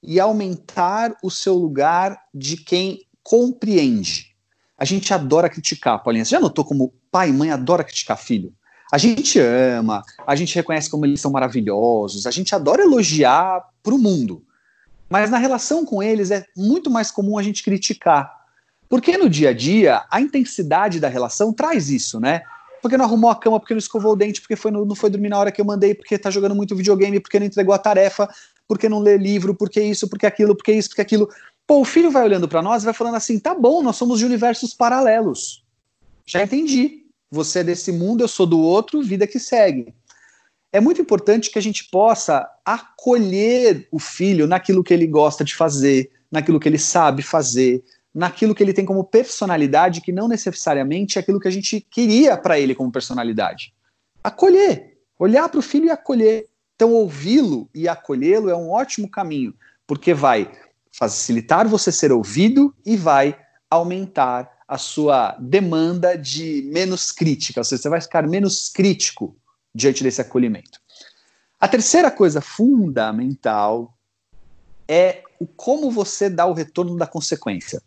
e 0.02 0.18
aumentar 0.18 1.14
o 1.22 1.30
seu 1.30 1.54
lugar 1.54 2.20
de 2.34 2.56
quem 2.56 3.06
compreende. 3.22 4.31
A 4.82 4.84
gente 4.84 5.14
adora 5.14 5.48
criticar, 5.48 6.02
Paulinha. 6.02 6.24
Você 6.24 6.32
já 6.32 6.40
notou 6.40 6.64
como 6.64 6.92
pai 7.08 7.28
e 7.28 7.32
mãe 7.32 7.52
adora 7.52 7.84
criticar 7.84 8.18
filho? 8.18 8.52
A 8.92 8.98
gente 8.98 9.38
ama, 9.38 10.02
a 10.26 10.34
gente 10.34 10.56
reconhece 10.56 10.90
como 10.90 11.06
eles 11.06 11.20
são 11.20 11.30
maravilhosos, 11.30 12.26
a 12.26 12.32
gente 12.32 12.52
adora 12.52 12.82
elogiar 12.82 13.64
para 13.80 13.94
o 13.94 13.98
mundo. 13.98 14.44
Mas 15.08 15.30
na 15.30 15.38
relação 15.38 15.86
com 15.86 16.02
eles 16.02 16.32
é 16.32 16.44
muito 16.56 16.90
mais 16.90 17.12
comum 17.12 17.38
a 17.38 17.44
gente 17.44 17.62
criticar. 17.62 18.28
Porque 18.88 19.16
no 19.16 19.30
dia 19.30 19.50
a 19.50 19.52
dia, 19.52 20.02
a 20.10 20.20
intensidade 20.20 20.98
da 20.98 21.06
relação 21.06 21.52
traz 21.52 21.88
isso, 21.88 22.18
né? 22.18 22.42
Porque 22.82 22.96
não 22.96 23.04
arrumou 23.04 23.30
a 23.30 23.36
cama, 23.36 23.60
porque 23.60 23.74
não 23.74 23.78
escovou 23.78 24.14
o 24.14 24.16
dente, 24.16 24.40
porque 24.40 24.56
foi, 24.56 24.72
não 24.72 24.96
foi 24.96 25.10
dormir 25.10 25.28
na 25.28 25.38
hora 25.38 25.52
que 25.52 25.60
eu 25.60 25.64
mandei, 25.64 25.94
porque 25.94 26.18
tá 26.18 26.28
jogando 26.28 26.56
muito 26.56 26.74
videogame, 26.74 27.20
porque 27.20 27.38
não 27.38 27.46
entregou 27.46 27.72
a 27.72 27.78
tarefa, 27.78 28.28
porque 28.66 28.88
não 28.88 28.98
lê 28.98 29.16
livro, 29.16 29.54
porque 29.54 29.80
isso, 29.80 30.08
porque 30.08 30.26
aquilo, 30.26 30.56
porque 30.56 30.72
isso, 30.72 30.88
porque 30.88 31.02
aquilo. 31.02 31.28
Pô, 31.66 31.80
o 31.80 31.84
filho 31.84 32.10
vai 32.10 32.24
olhando 32.24 32.48
para 32.48 32.62
nós 32.62 32.82
e 32.82 32.84
vai 32.84 32.94
falando 32.94 33.14
assim: 33.14 33.38
tá 33.38 33.54
bom, 33.54 33.82
nós 33.82 33.96
somos 33.96 34.18
de 34.18 34.26
universos 34.26 34.74
paralelos. 34.74 35.64
Já 36.26 36.42
entendi. 36.42 37.02
Você 37.30 37.60
é 37.60 37.64
desse 37.64 37.90
mundo, 37.90 38.22
eu 38.22 38.28
sou 38.28 38.46
do 38.46 38.60
outro, 38.60 39.02
vida 39.02 39.26
que 39.26 39.38
segue. 39.38 39.94
É 40.70 40.80
muito 40.80 41.00
importante 41.00 41.50
que 41.50 41.58
a 41.58 41.62
gente 41.62 41.88
possa 41.90 42.48
acolher 42.64 43.88
o 43.90 43.98
filho 43.98 44.46
naquilo 44.46 44.84
que 44.84 44.92
ele 44.92 45.06
gosta 45.06 45.42
de 45.42 45.54
fazer, 45.54 46.10
naquilo 46.30 46.60
que 46.60 46.68
ele 46.68 46.78
sabe 46.78 47.22
fazer, 47.22 47.82
naquilo 48.14 48.54
que 48.54 48.62
ele 48.62 48.72
tem 48.72 48.84
como 48.84 49.04
personalidade, 49.04 50.00
que 50.00 50.12
não 50.12 50.28
necessariamente 50.28 51.18
é 51.18 51.20
aquilo 51.20 51.40
que 51.40 51.48
a 51.48 51.50
gente 51.50 51.80
queria 51.90 52.36
para 52.36 52.58
ele 52.58 52.74
como 52.74 52.92
personalidade. 52.92 53.72
Acolher, 54.22 54.98
olhar 55.18 55.48
para 55.48 55.58
o 55.58 55.62
filho 55.62 55.86
e 55.86 55.90
acolher. 55.90 56.48
Então, 56.74 56.92
ouvi-lo 56.92 57.68
e 57.74 57.88
acolhê-lo 57.88 58.50
é 58.50 58.56
um 58.56 58.70
ótimo 58.70 59.08
caminho, 59.08 59.54
porque 59.86 60.12
vai 60.12 60.50
facilitar 60.92 61.66
você 61.66 61.90
ser 61.90 62.12
ouvido 62.12 62.74
e 62.84 62.96
vai 62.96 63.36
aumentar 63.70 64.50
a 64.68 64.78
sua 64.78 65.36
demanda 65.40 66.16
de 66.16 66.68
menos 66.72 67.10
crítica, 67.10 67.60
ou 67.60 67.64
seja, 67.64 67.82
você 67.82 67.88
vai 67.88 68.00
ficar 68.00 68.28
menos 68.28 68.68
crítico 68.68 69.36
diante 69.74 70.02
desse 70.02 70.20
acolhimento. 70.20 70.80
A 71.58 71.68
terceira 71.68 72.10
coisa 72.10 72.40
fundamental 72.40 73.96
é 74.86 75.22
o 75.38 75.46
como 75.46 75.90
você 75.90 76.28
dá 76.28 76.46
o 76.46 76.52
retorno 76.52 76.96
da 76.96 77.06
consequência. 77.06 77.82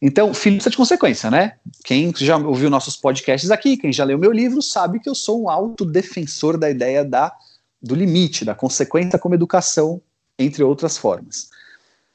Então, 0.00 0.34
filho 0.34 0.56
precisa 0.56 0.70
de 0.70 0.76
consequência, 0.76 1.30
né? 1.30 1.56
Quem 1.84 2.12
já 2.16 2.36
ouviu 2.36 2.68
nossos 2.68 2.96
podcasts 2.96 3.50
aqui, 3.50 3.76
quem 3.76 3.92
já 3.92 4.02
leu 4.02 4.18
meu 4.18 4.32
livro, 4.32 4.60
sabe 4.60 4.98
que 4.98 5.08
eu 5.08 5.14
sou 5.14 5.44
um 5.44 5.48
autodefensor 5.48 6.58
da 6.58 6.68
ideia 6.68 7.04
da, 7.04 7.32
do 7.80 7.94
limite, 7.94 8.44
da 8.44 8.54
consequência 8.54 9.18
como 9.18 9.34
educação, 9.34 10.02
entre 10.38 10.64
outras 10.64 10.98
formas. 10.98 11.50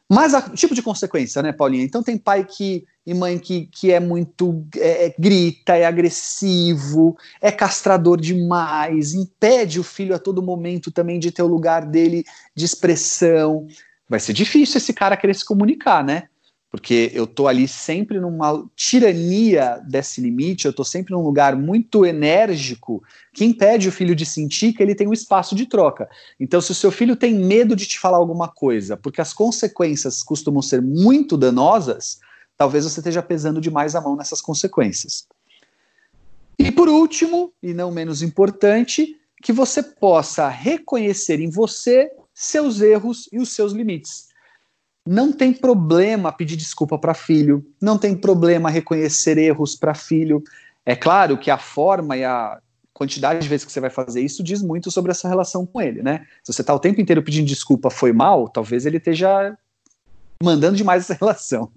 Mas 0.10 0.34
o 0.34 0.56
tipo 0.56 0.74
de 0.74 0.82
consequência, 0.82 1.42
né, 1.42 1.52
Paulinha? 1.52 1.84
Então 1.84 2.02
tem 2.02 2.18
pai 2.18 2.46
que 2.46 2.86
e 3.06 3.14
mãe 3.14 3.40
que, 3.40 3.68
que 3.68 3.92
é 3.92 4.02
muito 4.02 4.66
é, 4.76 5.06
é, 5.06 5.16
grita, 5.18 5.78
é 5.78 5.86
agressivo, 5.86 7.18
é 7.42 7.50
castrador 7.52 8.20
demais, 8.20 9.14
impede 9.14 9.80
o 9.80 9.84
filho 9.84 10.14
a 10.14 10.20
todo 10.20 10.44
momento 10.44 10.92
também 10.92 11.18
de 11.18 11.32
ter 11.32 11.42
o 11.42 11.48
lugar 11.48 11.86
dele 11.86 12.26
de 12.54 12.66
expressão. 12.66 13.66
Vai 14.10 14.20
ser 14.20 14.34
difícil 14.34 14.78
esse 14.78 14.94
cara 14.94 15.16
querer 15.16 15.36
se 15.36 15.46
comunicar, 15.46 16.04
né? 16.04 16.28
Porque 16.70 17.12
eu 17.14 17.26
tô 17.26 17.48
ali 17.48 17.68
sempre 17.68 18.20
numa 18.20 18.66
tirania 18.76 19.82
desse 19.88 20.20
limite, 20.20 20.66
eu 20.66 20.74
tô 20.74 20.84
sempre 20.84 21.14
num 21.14 21.22
lugar 21.22 21.56
muito 21.56 22.06
enérgico 22.06 23.02
que 23.34 23.46
impede 23.46 23.88
o 23.88 23.92
filho 23.92 24.14
de 24.14 24.26
sentir 24.26 24.74
que 24.74 24.84
ele 24.84 24.94
tem 24.94 25.08
um 25.08 25.14
espaço 25.14 25.56
de 25.56 25.66
troca. 25.66 26.10
Então, 26.40 26.60
se 26.60 26.72
o 26.72 26.76
seu 26.76 26.92
filho 26.92 27.16
tem 27.16 27.34
medo 27.34 27.76
de 27.76 27.86
te 27.86 27.98
falar 27.98 28.18
alguma 28.18 28.50
coisa, 28.50 28.98
porque 28.98 29.22
as 29.22 29.34
consequências 29.34 30.22
costumam 30.22 30.62
ser 30.62 30.82
muito 30.82 31.38
danosas, 31.38 32.20
talvez 32.58 32.84
você 32.84 33.00
esteja 33.00 33.22
pesando 33.22 33.62
demais 33.62 33.96
a 33.96 34.02
mão 34.02 34.18
nessas 34.18 34.42
consequências. 34.42 35.26
E 36.60 36.72
por 36.72 36.90
último, 36.90 37.54
e 37.64 37.74
não 37.74 37.92
menos 37.92 38.22
importante, 38.22 39.16
que 39.42 39.54
você 39.54 39.82
possa 39.82 40.50
reconhecer 40.50 41.40
em 41.40 41.50
você 41.50 42.12
seus 42.34 42.82
erros 42.82 43.30
e 43.32 43.40
os 43.40 43.54
seus 43.54 43.72
limites. 43.72 44.26
Não 45.08 45.32
tem 45.32 45.54
problema 45.54 46.32
pedir 46.32 46.58
desculpa 46.58 46.98
para 46.98 47.14
filho, 47.14 47.66
não 47.82 47.98
tem 47.98 48.16
problema 48.16 48.70
reconhecer 48.70 49.38
erros 49.38 49.76
para 49.76 49.94
filho. 49.94 50.44
É 50.86 50.96
claro 50.96 51.38
que 51.38 51.50
a 51.50 51.58
forma 51.58 52.18
e 52.18 52.24
a 52.24 52.60
quantidade 52.94 53.40
de 53.40 53.48
vezes 53.48 53.66
que 53.66 53.72
você 53.72 53.80
vai 53.80 53.90
fazer 53.90 54.22
isso 54.22 54.44
diz 54.44 54.62
muito 54.62 54.90
sobre 54.92 55.12
essa 55.12 55.28
relação 55.30 55.66
com 55.66 55.80
ele, 55.80 56.02
né? 56.02 56.26
Se 56.44 56.52
você 56.52 56.62
está 56.62 56.74
o 56.74 56.80
tempo 56.80 57.00
inteiro 57.00 57.22
pedindo 57.22 57.48
desculpa, 57.48 57.90
foi 57.90 58.12
mal, 58.12 58.50
talvez 58.50 58.86
ele 58.86 58.98
esteja 58.98 59.58
mandando 60.44 60.76
demais 60.76 61.04
essa 61.04 61.14
relação. 61.20 61.72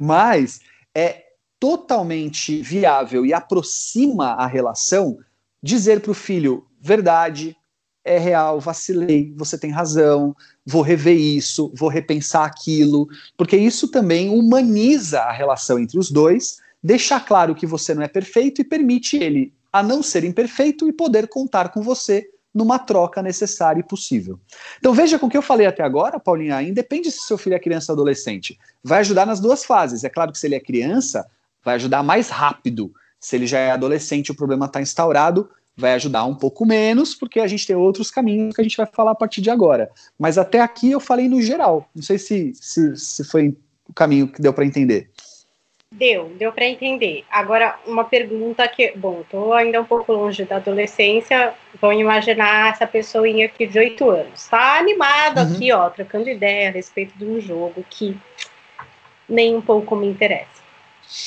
Mas 0.00 0.60
é 0.94 1.24
totalmente 1.60 2.62
viável 2.62 3.26
e 3.26 3.32
aproxima 3.32 4.32
a 4.32 4.46
relação 4.46 5.18
dizer 5.62 6.00
para 6.00 6.10
o 6.10 6.14
filho 6.14 6.66
verdade, 6.80 7.56
é 8.04 8.18
real, 8.18 8.60
vacilei, 8.60 9.32
você 9.36 9.56
tem 9.56 9.70
razão, 9.70 10.34
vou 10.66 10.82
rever 10.82 11.16
isso, 11.16 11.72
vou 11.74 11.88
repensar 11.88 12.44
aquilo, 12.44 13.08
porque 13.36 13.56
isso 13.56 13.88
também 13.88 14.28
humaniza 14.28 15.20
a 15.20 15.32
relação 15.32 15.78
entre 15.78 15.98
os 15.98 16.10
dois, 16.10 16.58
deixa 16.82 17.20
claro 17.20 17.54
que 17.54 17.66
você 17.66 17.94
não 17.94 18.02
é 18.02 18.08
perfeito 18.08 18.60
e 18.60 18.64
permite 18.64 19.16
ele 19.16 19.52
a 19.72 19.82
não 19.82 20.02
ser 20.02 20.24
imperfeito 20.24 20.88
e 20.88 20.92
poder 20.92 21.28
contar 21.28 21.70
com 21.70 21.80
você 21.80 22.28
numa 22.52 22.78
troca 22.78 23.22
necessária 23.22 23.80
e 23.80 23.84
possível. 23.84 24.38
Então 24.78 24.92
veja 24.92 25.18
com 25.18 25.26
o 25.26 25.30
que 25.30 25.36
eu 25.36 25.42
falei 25.42 25.66
até 25.66 25.82
agora, 25.82 26.20
Paulinha, 26.20 26.62
independe 26.62 27.10
se 27.10 27.22
seu 27.22 27.38
filho 27.38 27.54
é 27.54 27.58
criança 27.58 27.92
ou 27.92 27.96
adolescente, 27.96 28.58
vai 28.84 29.00
ajudar 29.00 29.24
nas 29.24 29.40
duas 29.40 29.64
fases. 29.64 30.04
É 30.04 30.10
claro 30.10 30.32
que 30.32 30.38
se 30.38 30.46
ele 30.46 30.54
é 30.54 30.60
criança, 30.60 31.26
vai 31.64 31.76
ajudar 31.76 32.02
mais 32.02 32.28
rápido. 32.28 32.92
Se 33.18 33.36
ele 33.36 33.46
já 33.46 33.58
é 33.58 33.70
adolescente, 33.70 34.30
o 34.30 34.34
problema 34.34 34.66
está 34.66 34.82
instaurado, 34.82 35.48
vai 35.76 35.94
ajudar 35.94 36.24
um 36.24 36.34
pouco 36.34 36.66
menos, 36.66 37.14
porque 37.14 37.40
a 37.40 37.46
gente 37.46 37.66
tem 37.66 37.76
outros 37.76 38.10
caminhos 38.10 38.54
que 38.54 38.60
a 38.60 38.64
gente 38.64 38.76
vai 38.76 38.86
falar 38.86 39.12
a 39.12 39.16
partir 39.16 39.40
de 39.40 39.50
agora. 39.50 39.90
Mas 40.18 40.38
até 40.38 40.60
aqui 40.60 40.90
eu 40.90 41.00
falei 41.00 41.28
no 41.28 41.40
geral. 41.40 41.88
Não 41.94 42.02
sei 42.02 42.18
se, 42.18 42.52
se, 42.54 42.96
se 42.96 43.24
foi 43.24 43.56
o 43.88 43.92
caminho 43.92 44.28
que 44.28 44.40
deu 44.40 44.52
para 44.52 44.64
entender. 44.64 45.10
Deu, 45.92 46.30
deu 46.38 46.50
para 46.52 46.64
entender. 46.64 47.22
Agora, 47.30 47.78
uma 47.86 48.04
pergunta 48.04 48.66
que, 48.66 48.92
bom, 48.96 49.20
estou 49.20 49.52
ainda 49.52 49.80
um 49.80 49.84
pouco 49.84 50.10
longe 50.10 50.44
da 50.44 50.56
adolescência, 50.56 51.52
vão 51.78 51.92
imaginar 51.92 52.70
essa 52.70 52.86
pessoinha 52.86 53.44
aqui 53.44 53.66
de 53.66 53.78
oito 53.78 54.08
anos. 54.08 54.48
Tá 54.48 54.78
animada 54.78 55.42
uhum. 55.42 55.52
aqui, 55.52 55.70
ó, 55.70 55.90
trocando 55.90 56.30
ideia 56.30 56.70
a 56.70 56.72
respeito 56.72 57.16
de 57.18 57.26
um 57.26 57.38
jogo 57.38 57.84
que 57.90 58.16
nem 59.28 59.54
um 59.54 59.60
pouco 59.60 59.94
me 59.94 60.06
interessa. 60.06 60.62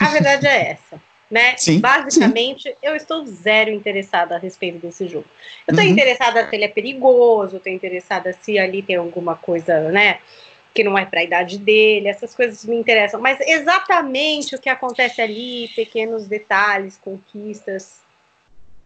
A 0.01 0.09
verdade 0.09 0.47
é 0.47 0.71
essa, 0.71 0.99
né? 1.35 1.57
Sim, 1.57 1.81
Basicamente, 1.81 2.69
sim. 2.69 2.75
eu 2.81 2.95
estou 2.95 3.25
zero 3.25 3.69
interessada 3.69 4.35
a 4.35 4.39
respeito 4.39 4.77
desse 4.77 5.05
jogo. 5.05 5.25
Eu 5.67 5.73
estou 5.73 5.85
uhum. 5.85 5.91
interessada 5.91 6.47
se 6.47 6.55
ele 6.55 6.63
é 6.63 6.69
perigoso, 6.69 7.57
estou 7.57 7.73
interessada 7.73 8.31
se 8.31 8.57
ali 8.57 8.81
tem 8.81 8.95
alguma 8.95 9.35
coisa, 9.35 9.91
né? 9.91 10.19
que 10.73 10.83
não 10.83 10.97
é 10.97 11.05
para 11.05 11.21
a 11.21 11.23
idade 11.23 11.57
dele, 11.57 12.09
essas 12.09 12.35
coisas 12.35 12.65
me 12.65 12.75
interessam. 12.75 13.19
Mas 13.19 13.39
exatamente 13.39 14.55
o 14.55 14.59
que 14.59 14.69
acontece 14.69 15.21
ali, 15.21 15.69
pequenos 15.73 16.27
detalhes, 16.27 16.97
conquistas, 16.97 18.01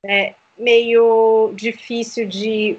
é 0.03 0.35
meio 0.55 1.51
difícil 1.55 2.27
de 2.27 2.77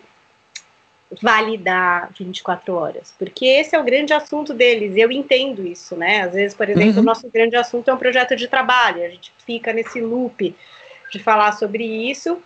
validar 1.21 2.11
24 2.19 2.75
horas, 2.75 3.15
porque 3.19 3.45
esse 3.45 3.75
é 3.75 3.81
o 3.81 3.85
grande 3.85 4.13
assunto 4.13 4.55
deles, 4.55 4.95
e 4.95 5.01
eu 5.01 5.11
entendo 5.11 5.67
isso, 5.67 5.97
né? 5.97 6.23
Às 6.23 6.33
vezes, 6.33 6.57
por 6.57 6.69
exemplo, 6.69 6.95
uhum. 6.95 7.01
o 7.01 7.05
nosso 7.05 7.29
grande 7.29 7.57
assunto 7.57 7.91
é 7.91 7.95
um 7.95 7.99
projeto 7.99 8.37
de 8.37 8.47
trabalho, 8.47 9.05
a 9.05 9.09
gente 9.09 9.33
fica 9.45 9.73
nesse 9.73 10.01
loop 10.01 10.55
de 11.13 11.19
falar 11.19 11.53
sobre 11.53 11.85
isso, 11.85 12.41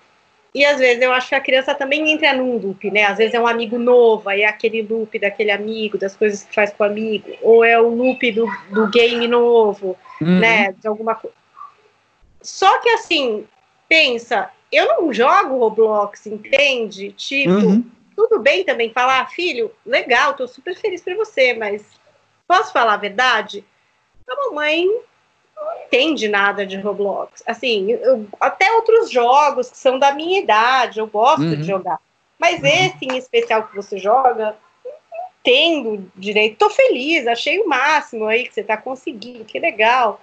e 0.55 0.65
às 0.65 0.79
vezes 0.79 1.03
eu 1.03 1.13
acho 1.13 1.29
que 1.29 1.35
a 1.35 1.41
criança 1.41 1.75
também 1.75 2.13
entra 2.13 2.33
num 2.33 2.57
loop, 2.57 2.91
né? 2.91 3.05
Às 3.05 3.19
vezes 3.19 3.35
é 3.35 3.41
um 3.41 3.47
amigo 3.47 3.77
novo, 3.77 4.29
aí 4.29 4.43
é 4.43 4.49
aquele 4.49 4.83
loop 4.83 5.19
daquele 5.19 5.51
amigo, 5.51 5.99
das 5.99 6.15
coisas 6.17 6.45
que 6.45 6.55
faz 6.55 6.73
com 6.73 6.85
o 6.85 6.87
amigo, 6.87 7.29
ou 7.43 7.65
é 7.65 7.79
o 7.79 7.89
loop 7.89 8.31
do, 8.31 8.47
do 8.71 8.87
game 8.89 9.27
novo, 9.27 9.97
uhum. 10.21 10.39
né? 10.39 10.73
De 10.81 10.87
alguma 10.87 11.17
coisa. 11.17 11.37
Só 12.41 12.79
que 12.79 12.89
assim, 12.91 13.45
pensa, 13.89 14.49
eu 14.71 14.87
não 14.87 15.13
jogo 15.13 15.59
Roblox, 15.59 16.27
entende? 16.27 17.13
Tipo, 17.13 17.51
uhum. 17.51 17.85
Tudo 18.15 18.41
bem 18.41 18.65
também 18.65 18.93
falar, 18.93 19.29
filho, 19.31 19.71
legal, 19.85 20.35
tô 20.35 20.47
super 20.47 20.75
feliz 20.77 21.03
por 21.03 21.15
você, 21.17 21.55
mas 21.55 21.85
posso 22.47 22.73
falar 22.73 22.95
a 22.95 22.99
verdade? 22.99 23.65
A 24.29 24.35
mamãe 24.37 24.87
não 25.57 25.85
entende 25.85 26.29
nada 26.29 26.67
de 26.67 26.77
Roblox. 26.77 27.43
Assim, 27.47 27.91
eu, 27.93 28.27
até 28.41 28.73
outros 28.73 29.11
jogos 29.11 29.71
que 29.71 29.77
são 29.77 29.99
da 29.99 30.13
minha 30.13 30.41
idade, 30.41 31.01
eu 31.01 31.07
gosto 31.07 31.43
uhum. 31.43 31.57
de 31.57 31.63
jogar. 31.63 31.99
Mas 32.39 32.61
uhum. 32.61 32.67
esse 32.67 33.05
em 33.05 33.17
especial 33.17 33.67
que 33.67 33.77
você 33.77 33.99
joga, 33.99 34.57
não 34.85 34.93
entendo 35.41 36.11
direito. 36.17 36.59
Tô 36.59 36.71
feliz, 36.71 37.27
achei 37.27 37.61
o 37.61 37.69
máximo 37.69 38.27
aí 38.27 38.47
que 38.47 38.55
você 38.55 38.63
tá 38.63 38.77
conseguindo, 38.77 39.45
que 39.45 39.59
legal. 39.59 40.21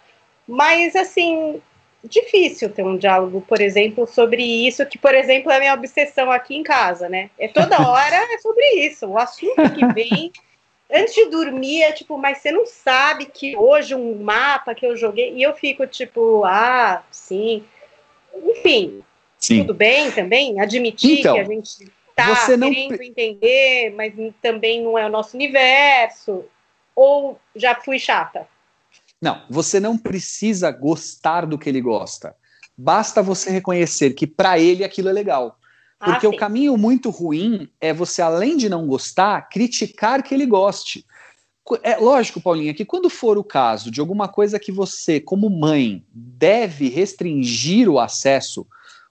Mas, 0.47 0.95
assim, 0.95 1.61
difícil 2.03 2.69
ter 2.69 2.83
um 2.83 2.97
diálogo, 2.97 3.41
por 3.41 3.61
exemplo, 3.61 4.07
sobre 4.07 4.43
isso, 4.43 4.85
que, 4.85 4.97
por 4.97 5.13
exemplo, 5.13 5.51
é 5.51 5.57
a 5.57 5.59
minha 5.59 5.73
obsessão 5.73 6.31
aqui 6.31 6.55
em 6.55 6.63
casa, 6.63 7.07
né? 7.07 7.29
É 7.37 7.47
toda 7.47 7.79
hora 7.87 8.15
é 8.15 8.37
sobre 8.39 8.65
isso. 8.85 9.07
O 9.07 9.17
assunto 9.17 9.71
que 9.73 9.85
vem 9.93 10.31
antes 10.91 11.13
de 11.13 11.25
dormir, 11.25 11.83
é 11.83 11.91
tipo, 11.91 12.17
mas 12.17 12.39
você 12.39 12.51
não 12.51 12.65
sabe 12.65 13.25
que 13.25 13.55
hoje 13.55 13.95
um 13.95 14.21
mapa 14.21 14.75
que 14.75 14.85
eu 14.85 14.97
joguei, 14.97 15.33
e 15.33 15.43
eu 15.43 15.53
fico 15.53 15.87
tipo, 15.87 16.43
ah, 16.45 17.03
sim. 17.09 17.63
Enfim, 18.35 19.03
sim. 19.37 19.59
tudo 19.59 19.73
bem 19.73 20.11
também, 20.11 20.59
admitir 20.59 21.19
então, 21.19 21.35
que 21.35 21.39
a 21.39 21.43
gente 21.43 21.91
tá 22.15 22.57
não 22.57 22.69
querendo 22.69 22.97
pre- 22.97 23.07
entender, 23.07 23.93
mas 23.95 24.13
também 24.41 24.81
não 24.81 24.97
é 24.97 25.05
o 25.05 25.09
nosso 25.09 25.35
universo? 25.35 26.45
Ou 26.95 27.39
já 27.55 27.75
fui 27.75 27.97
chata? 27.97 28.47
Não, 29.21 29.43
você 29.49 29.79
não 29.79 29.97
precisa 29.97 30.71
gostar 30.71 31.45
do 31.45 31.57
que 31.57 31.69
ele 31.69 31.81
gosta. 31.81 32.35
Basta 32.75 33.21
você 33.21 33.51
reconhecer 33.51 34.11
que 34.11 34.25
para 34.25 34.57
ele 34.57 34.83
aquilo 34.83 35.09
é 35.09 35.13
legal. 35.13 35.59
Porque 36.03 36.25
ah, 36.25 36.29
o 36.29 36.35
caminho 36.35 36.75
muito 36.75 37.11
ruim 37.11 37.69
é 37.79 37.93
você, 37.93 38.23
além 38.23 38.57
de 38.57 38.67
não 38.67 38.87
gostar, 38.87 39.47
criticar 39.49 40.23
que 40.23 40.33
ele 40.33 40.47
goste. 40.47 41.05
É 41.83 41.95
lógico, 41.97 42.41
Paulinha, 42.41 42.73
que 42.73 42.83
quando 42.83 43.07
for 43.07 43.37
o 43.37 43.43
caso 43.43 43.91
de 43.91 43.99
alguma 43.99 44.27
coisa 44.27 44.59
que 44.59 44.71
você, 44.71 45.19
como 45.19 45.47
mãe, 45.47 46.03
deve 46.11 46.89
restringir 46.89 47.87
o 47.87 47.99
acesso, 47.99 48.65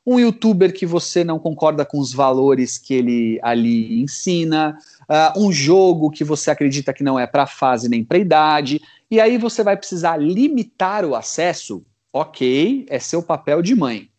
um 0.07 0.19
youtuber 0.19 0.73
que 0.73 0.87
você 0.87 1.23
não 1.23 1.38
concorda 1.38 1.85
com 1.85 1.99
os 1.99 2.12
valores 2.12 2.78
que 2.78 2.95
ele 2.95 3.38
ali 3.42 4.00
ensina, 4.00 4.76
ah, 5.09 5.33
um 5.37 5.52
jogo 5.52 6.11
que 6.11 6.25
você 6.25 6.50
acredita 6.50 6.92
que 6.92 7.04
não 7.04 7.19
é 7.19 7.26
para 7.26 7.47
fase 7.47 7.88
nem 7.88 8.02
para 8.02 8.19
idade, 8.19 8.80
e 9.11 9.21
aí 9.21 9.37
você 9.37 9.62
vai 9.62 9.76
precisar 9.76 10.16
limitar 10.16 11.04
o 11.04 11.14
acesso, 11.14 11.85
ok, 12.12 12.87
é 12.88 12.99
seu 12.99 13.23
papel 13.23 13.62
de 13.62 13.75
mãe 13.75 14.11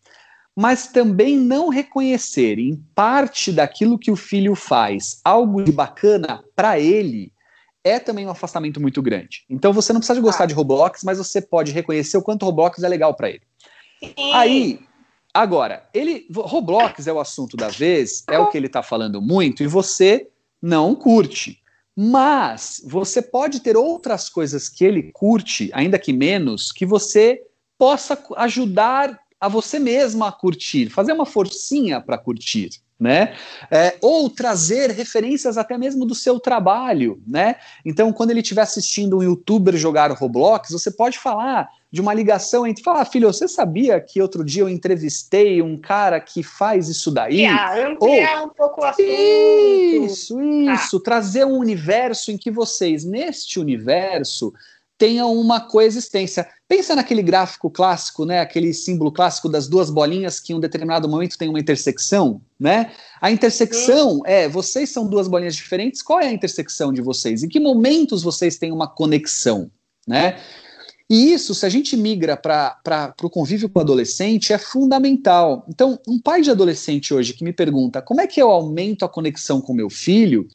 mas 0.56 0.88
também 0.88 1.38
não 1.38 1.70
reconhecer 1.70 2.60
em 2.60 2.76
parte 2.94 3.52
daquilo 3.52 3.98
que 3.98 4.12
o 4.12 4.16
filho 4.16 4.54
faz 4.56 5.20
algo 5.24 5.64
de 5.64 5.72
bacana 5.72 6.44
para 6.56 6.80
ele 6.80 7.32
é 7.84 8.00
também 8.00 8.28
um 8.28 8.30
afastamento 8.30 8.80
muito 8.80 9.02
grande. 9.02 9.44
Então 9.50 9.74
você 9.74 9.92
não 9.92 10.00
precisa 10.00 10.20
de 10.20 10.22
gostar 10.22 10.44
Ah. 10.44 10.48
de 10.48 10.54
Roblox, 10.54 11.04
mas 11.04 11.18
você 11.18 11.42
pode 11.42 11.72
reconhecer 11.72 12.18
o 12.18 12.22
quanto 12.22 12.46
Roblox 12.46 12.84
é 12.84 12.88
legal 12.88 13.16
para 13.16 13.30
ele. 13.30 13.42
Sim. 14.00 14.34
Aí, 14.34 14.80
agora, 15.34 15.88
ele 15.94 16.28
Roblox 16.34 17.08
é 17.08 17.14
o 17.14 17.20
assunto 17.20 17.58
da 17.58 17.70
vez, 17.70 18.24
é 18.30 18.40
o 18.40 18.50
que 18.50 18.58
ele 18.58 18.68
está 18.68 18.84
falando 18.84 19.22
muito 19.22 19.64
e 19.64 19.68
você 19.68 20.30
não 20.62 20.96
curte. 20.96 21.60
Mas 21.96 22.82
você 22.86 23.22
pode 23.22 23.60
ter 23.60 23.76
outras 23.76 24.30
coisas 24.30 24.70
que 24.70 24.86
ele 24.86 25.12
curte, 25.12 25.70
ainda 25.74 26.00
que 26.00 26.14
menos, 26.14 26.72
que 26.72 26.86
você 26.86 27.42
possa 27.78 28.22
ajudar 28.38 29.20
a 29.40 29.48
você 29.48 29.80
mesma 29.80 30.28
a 30.28 30.32
curtir, 30.32 30.90
fazer 30.90 31.14
uma 31.14 31.26
forcinha 31.26 32.00
para 32.00 32.18
curtir, 32.18 32.70
né? 33.02 33.34
É, 33.72 33.96
ou 34.00 34.30
trazer 34.30 34.92
referências 34.92 35.58
até 35.58 35.76
mesmo 35.76 36.06
do 36.06 36.14
seu 36.14 36.40
trabalho, 36.40 37.20
né? 37.26 37.56
Então, 37.84 38.14
quando 38.14 38.30
ele 38.30 38.42
estiver 38.42 38.62
assistindo 38.62 39.18
um 39.18 39.24
youtuber 39.24 39.76
jogar 39.76 40.12
Roblox, 40.12 40.70
você 40.70 40.92
pode 40.92 41.18
falar 41.18 41.68
de 41.92 42.00
uma 42.00 42.14
ligação 42.14 42.66
entre 42.66 42.84
falar, 42.84 43.02
ah, 43.02 43.06
filho, 43.06 43.34
você 43.34 43.48
sabia 43.48 44.00
que 44.00 44.22
outro 44.22 44.46
dia 44.46 44.62
eu 44.62 44.70
entrevistei 44.70 45.64
um 45.64 45.76
cara 45.76 46.22
que 46.22 46.44
faz 46.44 46.88
isso 46.88 47.10
daí? 47.12 47.44
Ampliar, 47.44 47.88
ampliar 47.88 48.44
um 48.44 48.50
pouco 48.50 48.82
o 48.82 48.84
assunto. 48.86 49.10
Isso, 49.10 50.40
isso. 50.40 51.00
Trazer 51.00 51.44
um 51.44 51.58
universo 51.58 52.32
em 52.32 52.38
que 52.38 52.52
vocês, 52.52 53.04
neste 53.04 53.60
universo, 53.60 54.54
tenham 54.96 55.34
uma 55.34 55.60
coexistência. 55.60 56.48
Pensa 56.72 56.96
naquele 56.96 57.22
gráfico 57.22 57.70
clássico, 57.70 58.24
né? 58.24 58.40
Aquele 58.40 58.74
símbolo 58.74 59.12
clássico 59.12 59.50
das 59.50 59.68
duas 59.68 59.90
bolinhas 59.90 60.40
que 60.40 60.54
em 60.54 60.56
um 60.56 60.60
determinado 60.62 61.06
momento 61.06 61.38
tem 61.38 61.50
uma 61.50 61.60
intersecção, 61.60 62.40
né? 62.58 62.94
A 63.20 63.30
intersecção 63.30 64.22
é, 64.26 64.48
vocês 64.48 64.90
são 64.90 65.06
duas 65.06 65.28
bolinhas 65.28 65.54
diferentes, 65.54 66.02
qual 66.02 66.22
é 66.22 66.28
a 66.28 66.32
intersecção 66.32 66.94
de 66.94 67.02
vocês? 67.02 67.44
Em 67.44 67.50
que 67.50 67.60
momentos 67.60 68.24
vocês 68.24 68.58
têm 68.58 68.72
uma 68.72 68.88
conexão, 68.88 69.70
né? 70.08 70.40
E 71.10 71.34
isso, 71.34 71.54
se 71.54 71.66
a 71.66 71.70
gente 71.70 71.98
migra 71.98 72.38
para 72.38 73.14
o 73.22 73.30
convívio 73.30 73.68
com 73.68 73.80
o 73.80 73.82
adolescente, 73.82 74.54
é 74.54 74.58
fundamental. 74.58 75.66
Então, 75.68 76.00
um 76.08 76.18
pai 76.18 76.42
de 76.42 76.52
adolescente 76.52 77.14
hoje 77.14 77.34
que 77.34 77.44
me 77.44 77.52
pergunta 77.52 78.02
como 78.02 78.22
é 78.22 78.28
que 78.28 78.42
eu 78.42 78.50
aumento 78.50 79.04
a 79.04 79.10
conexão 79.10 79.60
com 79.60 79.74
meu 79.74 79.90
filho, 79.90 80.48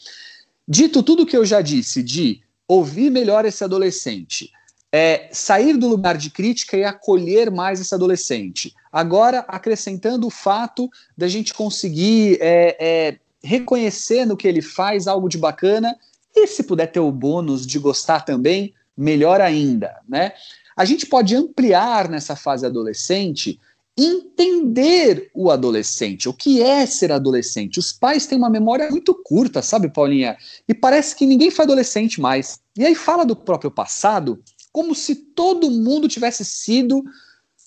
dito 0.66 1.02
tudo 1.02 1.25
o 1.25 1.26
que 1.26 1.37
eu 1.37 1.44
já 1.44 1.61
disse, 1.61 2.02
de 2.02 2.40
ouvir 2.66 3.11
melhor 3.11 3.44
esse 3.44 3.62
adolescente, 3.62 4.50
é, 4.93 5.28
sair 5.33 5.76
do 5.76 5.88
lugar 5.88 6.16
de 6.16 6.31
crítica 6.31 6.76
e 6.76 6.85
acolher 6.85 7.50
mais 7.50 7.81
esse 7.81 7.95
adolescente. 7.95 8.75
Agora, 8.93 9.45
acrescentando 9.49 10.26
o 10.26 10.31
fato 10.31 10.89
da 11.17 11.28
gente 11.28 11.52
conseguir 11.52 12.39
é, 12.41 12.76
é, 12.78 13.19
reconhecer 13.43 14.25
no 14.25 14.37
que 14.37 14.49
ele 14.49 14.63
faz 14.63 15.06
algo 15.06 15.28
de 15.28 15.39
bacana 15.39 15.97
e, 16.34 16.47
se 16.47 16.63
puder 16.63 16.87
ter 16.87 17.00
o 17.00 17.13
bônus 17.13 17.67
de 17.67 17.78
gostar 17.78 18.21
também, 18.21 18.75
melhor 18.97 19.41
ainda, 19.41 20.00
né? 20.08 20.32
A 20.76 20.84
gente 20.84 21.06
pode 21.06 21.34
ampliar 21.34 22.08
nessa 22.08 22.37
fase 22.37 22.67
adolescente, 22.67 23.58
entender 23.97 25.30
o 25.34 25.50
adolescente, 25.50 26.28
o 26.28 26.34
que 26.34 26.63
é 26.63 26.84
ser 26.84 27.10
adolescente. 27.10 27.78
Os 27.78 27.93
pais 27.93 28.26
têm 28.26 28.37
uma 28.37 28.50
memória 28.50 28.91
muito 28.91 29.15
curta, 29.15 29.63
sabe, 29.63 29.89
Paulinha? 29.89 30.37
E 30.69 30.75
parece 30.75 31.17
que 31.17 31.25
ninguém 31.25 31.50
foi 31.50 31.65
adolescente 31.65 32.21
mais. 32.21 32.60
E 32.76 32.84
aí 32.84 32.95
fala 32.95 33.25
do 33.25 33.34
próprio 33.34 33.71
passado 33.71 34.39
como 34.76 34.95
se 34.95 35.15
todo 35.15 35.71
mundo 35.71 36.06
tivesse 36.06 36.45
sido, 36.45 37.02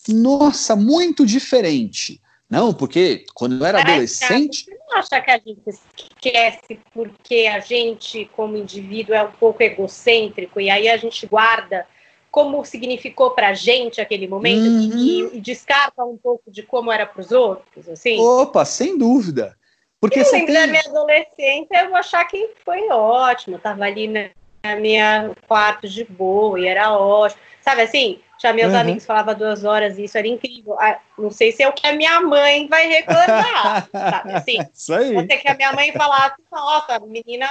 nossa, 0.07 0.75
muito 0.75 1.25
diferente. 1.25 2.21
Não, 2.47 2.71
porque 2.71 3.25
quando 3.33 3.59
eu 3.59 3.65
era 3.65 3.79
Parece, 3.79 4.23
adolescente. 4.25 4.65
Você 4.65 4.77
não 4.77 4.95
acha 4.95 5.19
que 5.19 5.31
a 5.31 5.39
gente 5.39 5.59
esquece 5.67 6.79
porque 6.93 7.47
a 7.51 7.59
gente, 7.61 8.29
como 8.35 8.55
indivíduo, 8.55 9.15
é 9.15 9.23
um 9.23 9.31
pouco 9.31 9.63
egocêntrico 9.63 10.61
e 10.61 10.69
aí 10.69 10.87
a 10.87 10.97
gente 10.97 11.25
guarda 11.25 11.87
como 12.29 12.63
significou 12.63 13.31
pra 13.31 13.55
gente 13.55 13.99
aquele 13.99 14.27
momento 14.27 14.67
Uhum. 14.67 14.97
e, 14.99 15.37
e 15.37 15.41
descarta 15.41 16.05
um 16.05 16.15
pouco 16.15 16.51
de 16.51 16.61
como 16.61 16.91
era 16.91 17.07
pros 17.07 17.31
outros, 17.31 17.89
assim? 17.89 18.19
Opa, 18.19 18.63
sem 18.65 18.95
dúvida. 18.95 19.57
Porque 19.99 20.19
eu 20.19 20.31
lembro 20.31 20.45
tem... 20.45 20.53
da 20.53 20.67
minha 20.67 20.83
adolescência, 20.85 21.81
eu 21.81 21.87
vou 21.87 21.97
achar 21.97 22.23
que 22.25 22.51
foi 22.63 22.87
ótimo. 22.89 23.55
Eu 23.55 23.59
tava 23.59 23.83
ali 23.83 24.07
na, 24.07 24.29
na 24.63 24.75
minha 24.75 25.31
quarto 25.47 25.87
de 25.87 26.03
boa 26.03 26.59
e 26.59 26.67
era 26.67 26.91
ótimo. 26.91 27.41
Sabe 27.61 27.81
assim? 27.81 28.19
Já 28.41 28.53
meus 28.53 28.73
Uhum. 28.73 28.79
amigos 28.79 29.05
falavam 29.05 29.35
duas 29.35 29.63
horas 29.65 29.97
e 29.97 30.05
isso 30.05 30.17
era 30.17 30.27
incrível. 30.27 30.77
Ah, 30.79 30.99
não 31.17 31.29
sei 31.29 31.51
se 31.51 31.61
é 31.63 31.67
o 31.67 31.73
que 31.73 31.85
a 31.85 31.93
minha 31.93 32.21
mãe 32.21 32.67
vai 32.67 32.87
reclamar, 32.87 33.89
sabe? 33.91 34.33
Assim, 34.33 34.57
Isso 34.73 34.93
aí. 34.93 35.15
Ser 35.27 35.37
que 35.37 35.47
a 35.47 35.53
minha 35.55 35.73
mãe 35.73 35.91
falasse, 35.93 36.35
nossa, 36.51 36.95
a 36.95 36.99
menina 36.99 37.47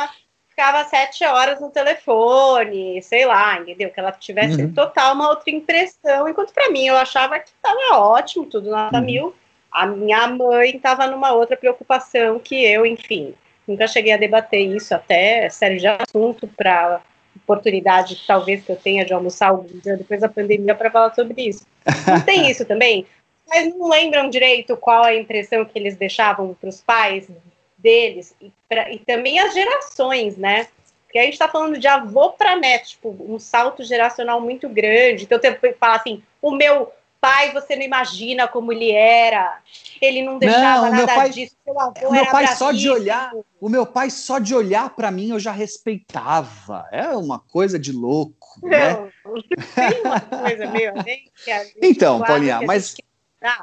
ficava 0.48 0.84
sete 0.84 1.24
horas 1.24 1.60
no 1.60 1.70
telefone, 1.70 3.02
sei 3.02 3.26
lá, 3.26 3.58
entendeu? 3.60 3.90
Que 3.90 4.00
ela 4.00 4.12
tivesse 4.12 4.62
Uhum. 4.62 4.72
total 4.72 5.14
uma 5.14 5.28
outra 5.28 5.50
impressão. 5.50 6.28
Enquanto 6.28 6.52
pra 6.52 6.70
mim 6.70 6.86
eu 6.86 6.96
achava 6.96 7.38
que 7.38 7.48
estava 7.50 7.98
ótimo, 7.98 8.46
tudo 8.46 8.70
nota 8.70 8.98
Uhum. 8.98 9.04
mil. 9.04 9.34
A 9.70 9.86
minha 9.86 10.26
mãe 10.26 10.76
estava 10.76 11.06
numa 11.06 11.32
outra 11.32 11.56
preocupação 11.56 12.38
que 12.38 12.64
eu, 12.64 12.86
enfim. 12.86 13.34
Nunca 13.68 13.86
cheguei 13.86 14.12
a 14.12 14.16
debater 14.16 14.60
isso, 14.60 14.94
até 14.94 15.50
série 15.50 15.76
de 15.76 15.86
assunto 15.86 16.48
para 16.48 17.02
oportunidade, 17.36 18.24
talvez, 18.26 18.64
que 18.64 18.72
eu 18.72 18.76
tenha 18.76 19.04
de 19.04 19.12
almoçar 19.12 19.48
algum 19.48 19.78
dia 19.78 19.96
depois 19.96 20.20
da 20.20 20.28
pandemia 20.28 20.74
para 20.74 20.90
falar 20.90 21.14
sobre 21.14 21.42
isso. 21.42 21.66
Não 22.06 22.20
tem 22.22 22.50
isso 22.50 22.64
também? 22.64 23.06
Mas 23.46 23.74
não 23.74 23.88
lembram 23.88 24.30
direito 24.30 24.76
qual 24.76 25.04
a 25.04 25.14
impressão 25.14 25.64
que 25.64 25.78
eles 25.78 25.96
deixavam 25.96 26.54
para 26.58 26.68
os 26.68 26.80
pais 26.80 27.28
deles 27.76 28.34
e, 28.40 28.50
pra, 28.68 28.90
e 28.90 28.98
também 28.98 29.38
as 29.38 29.54
gerações, 29.54 30.36
né? 30.36 30.66
Porque 31.04 31.18
a 31.18 31.22
gente 31.22 31.34
está 31.34 31.48
falando 31.48 31.78
de 31.78 31.86
avô 31.86 32.32
para 32.32 32.56
neto, 32.56 32.88
tipo, 32.88 33.16
um 33.20 33.38
salto 33.38 33.82
geracional 33.82 34.40
muito 34.40 34.68
grande. 34.68 35.24
Então, 35.24 35.38
você 35.38 35.72
fala 35.74 35.96
assim: 35.96 36.22
o 36.42 36.50
meu 36.50 36.92
pai, 37.20 37.52
você 37.52 37.74
não 37.76 37.82
imagina 37.82 38.46
como 38.48 38.72
ele 38.72 38.90
era, 38.92 39.60
ele 40.00 40.22
não 40.22 40.38
deixava 40.38 40.86
Não, 40.86 40.90
nada 40.92 41.14
pai- 41.14 41.30
disso, 41.30 41.56
seu 41.64 41.80
avô 41.80 42.08
o 42.08 42.12
meu 42.12 42.22
era 42.22 42.30
pai 42.30 42.46
só 42.48 42.70
de 42.72 42.88
bravíssimo. 42.88 42.94
olhar- 42.94 43.32
O 43.60 43.68
meu 43.68 43.84
pai, 43.86 44.10
só 44.10 44.38
de 44.38 44.54
olhar 44.54 44.90
para 44.90 45.10
mim, 45.10 45.30
eu 45.30 45.38
já 45.40 45.50
respeitava. 45.52 46.86
É 46.92 47.08
uma 47.08 47.38
coisa 47.38 47.78
de 47.78 47.92
louco, 47.92 48.60
né? 48.62 48.92
Não, 48.94 49.10
tem 49.74 50.00
uma 50.04 50.20
coisa 50.20 50.66
meio 50.66 50.92
assim 50.98 51.24
Então, 51.82 52.20
Paulinha, 52.22 52.60
mas- 52.62 52.94
dar. 53.40 53.62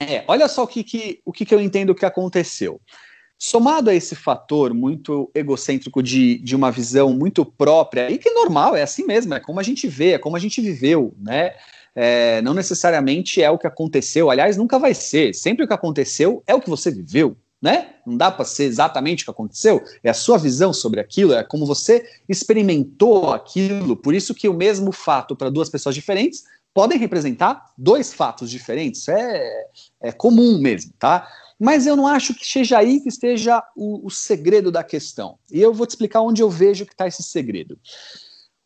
É, 0.00 0.24
olha 0.26 0.48
só 0.48 0.64
o 0.64 0.66
que, 0.66 0.82
que, 0.84 1.20
o 1.24 1.32
que, 1.32 1.46
que 1.46 1.54
eu 1.54 1.60
entendo 1.60 1.94
que 1.94 2.04
aconteceu. 2.04 2.80
Somado 3.38 3.90
a 3.90 3.94
esse 3.94 4.14
fator 4.14 4.72
muito 4.72 5.30
egocêntrico 5.34 6.02
de, 6.02 6.38
de 6.38 6.54
uma 6.56 6.70
visão 6.70 7.12
muito 7.12 7.44
própria, 7.44 8.10
e 8.10 8.18
que 8.18 8.28
é 8.28 8.32
normal, 8.32 8.76
é 8.76 8.82
assim 8.82 9.04
mesmo, 9.04 9.34
é 9.34 9.40
como 9.40 9.60
a 9.60 9.62
gente 9.62 9.86
vê, 9.86 10.12
é 10.12 10.18
como 10.18 10.36
a 10.36 10.40
gente 10.40 10.60
viveu, 10.60 11.14
né? 11.18 11.52
É, 11.94 12.42
não 12.42 12.54
necessariamente 12.54 13.40
é 13.40 13.50
o 13.50 13.58
que 13.58 13.66
aconteceu, 13.66 14.30
aliás, 14.30 14.56
nunca 14.56 14.78
vai 14.78 14.94
ser. 14.94 15.34
Sempre 15.34 15.64
o 15.64 15.68
que 15.68 15.74
aconteceu 15.74 16.42
é 16.46 16.54
o 16.54 16.60
que 16.60 16.70
você 16.70 16.90
viveu, 16.90 17.36
né? 17.62 17.90
Não 18.06 18.16
dá 18.16 18.30
para 18.30 18.44
ser 18.44 18.64
exatamente 18.64 19.22
o 19.22 19.26
que 19.26 19.30
aconteceu, 19.30 19.82
é 20.02 20.10
a 20.10 20.14
sua 20.14 20.36
visão 20.38 20.72
sobre 20.72 21.00
aquilo, 21.00 21.32
é 21.32 21.44
como 21.44 21.66
você 21.66 22.04
experimentou 22.28 23.32
aquilo. 23.32 23.96
Por 23.96 24.14
isso 24.14 24.34
que 24.34 24.48
o 24.48 24.54
mesmo 24.54 24.90
fato 24.90 25.36
para 25.36 25.50
duas 25.50 25.68
pessoas 25.68 25.94
diferentes 25.94 26.44
podem 26.74 26.98
representar 26.98 27.66
dois 27.78 28.12
fatos 28.12 28.50
diferentes. 28.50 29.08
É, 29.08 29.66
é 30.00 30.12
comum 30.12 30.58
mesmo, 30.58 30.92
tá? 30.98 31.28
Mas 31.64 31.86
eu 31.86 31.96
não 31.96 32.06
acho 32.06 32.34
que 32.34 32.46
seja 32.46 32.76
aí 32.76 33.00
que 33.00 33.08
esteja 33.08 33.64
o, 33.74 34.06
o 34.06 34.10
segredo 34.10 34.70
da 34.70 34.84
questão. 34.84 35.38
E 35.50 35.62
eu 35.62 35.72
vou 35.72 35.86
te 35.86 35.90
explicar 35.92 36.20
onde 36.20 36.42
eu 36.42 36.50
vejo 36.50 36.84
que 36.84 36.92
está 36.92 37.08
esse 37.08 37.22
segredo. 37.22 37.78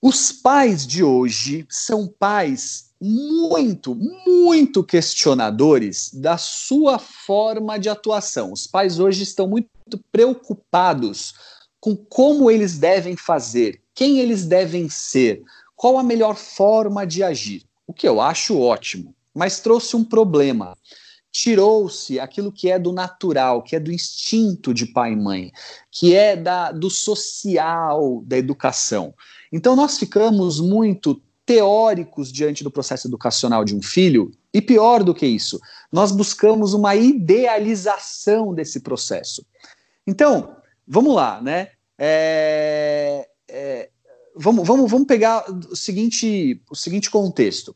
Os 0.02 0.32
pais 0.32 0.84
de 0.84 1.04
hoje 1.04 1.64
são 1.70 2.08
pais 2.08 2.90
muito, 3.00 3.94
muito 3.94 4.82
questionadores 4.82 6.10
da 6.12 6.36
sua 6.36 6.98
forma 6.98 7.78
de 7.78 7.88
atuação. 7.88 8.52
Os 8.52 8.66
pais 8.66 8.98
hoje 8.98 9.22
estão 9.22 9.46
muito 9.46 9.68
preocupados 10.10 11.34
com 11.78 11.94
como 11.94 12.50
eles 12.50 12.78
devem 12.78 13.16
fazer, 13.16 13.80
quem 13.94 14.18
eles 14.18 14.44
devem 14.44 14.88
ser, 14.88 15.44
qual 15.76 15.98
a 15.98 16.02
melhor 16.02 16.34
forma 16.34 17.06
de 17.06 17.22
agir. 17.22 17.62
O 17.86 17.92
que 17.92 18.08
eu 18.08 18.20
acho 18.20 18.58
ótimo, 18.58 19.14
mas 19.32 19.60
trouxe 19.60 19.94
um 19.94 20.02
problema. 20.02 20.76
Tirou-se 21.30 22.18
aquilo 22.18 22.50
que 22.50 22.70
é 22.70 22.78
do 22.78 22.92
natural, 22.92 23.62
que 23.62 23.76
é 23.76 23.80
do 23.80 23.92
instinto 23.92 24.72
de 24.72 24.86
pai 24.86 25.12
e 25.12 25.16
mãe, 25.16 25.52
que 25.90 26.14
é 26.14 26.36
da, 26.36 26.72
do 26.72 26.90
social 26.90 28.22
da 28.26 28.36
educação. 28.36 29.14
Então 29.52 29.76
nós 29.76 29.98
ficamos 29.98 30.60
muito 30.60 31.20
teóricos 31.48 32.30
diante 32.30 32.62
do 32.62 32.70
processo 32.70 33.08
educacional 33.08 33.64
de 33.64 33.74
um 33.74 33.80
filho, 33.80 34.30
e 34.52 34.60
pior 34.60 35.02
do 35.02 35.14
que 35.14 35.26
isso, 35.26 35.58
nós 35.90 36.12
buscamos 36.12 36.74
uma 36.74 36.94
idealização 36.94 38.52
desse 38.54 38.80
processo. 38.80 39.44
Então, 40.06 40.56
vamos 40.86 41.14
lá, 41.14 41.40
né? 41.40 41.70
É, 41.98 43.28
é, 43.48 43.90
vamos, 44.36 44.66
vamos, 44.66 44.90
vamos 44.90 45.06
pegar 45.06 45.44
o 45.48 45.74
seguinte, 45.74 46.62
o 46.70 46.74
seguinte 46.74 47.10
contexto. 47.10 47.74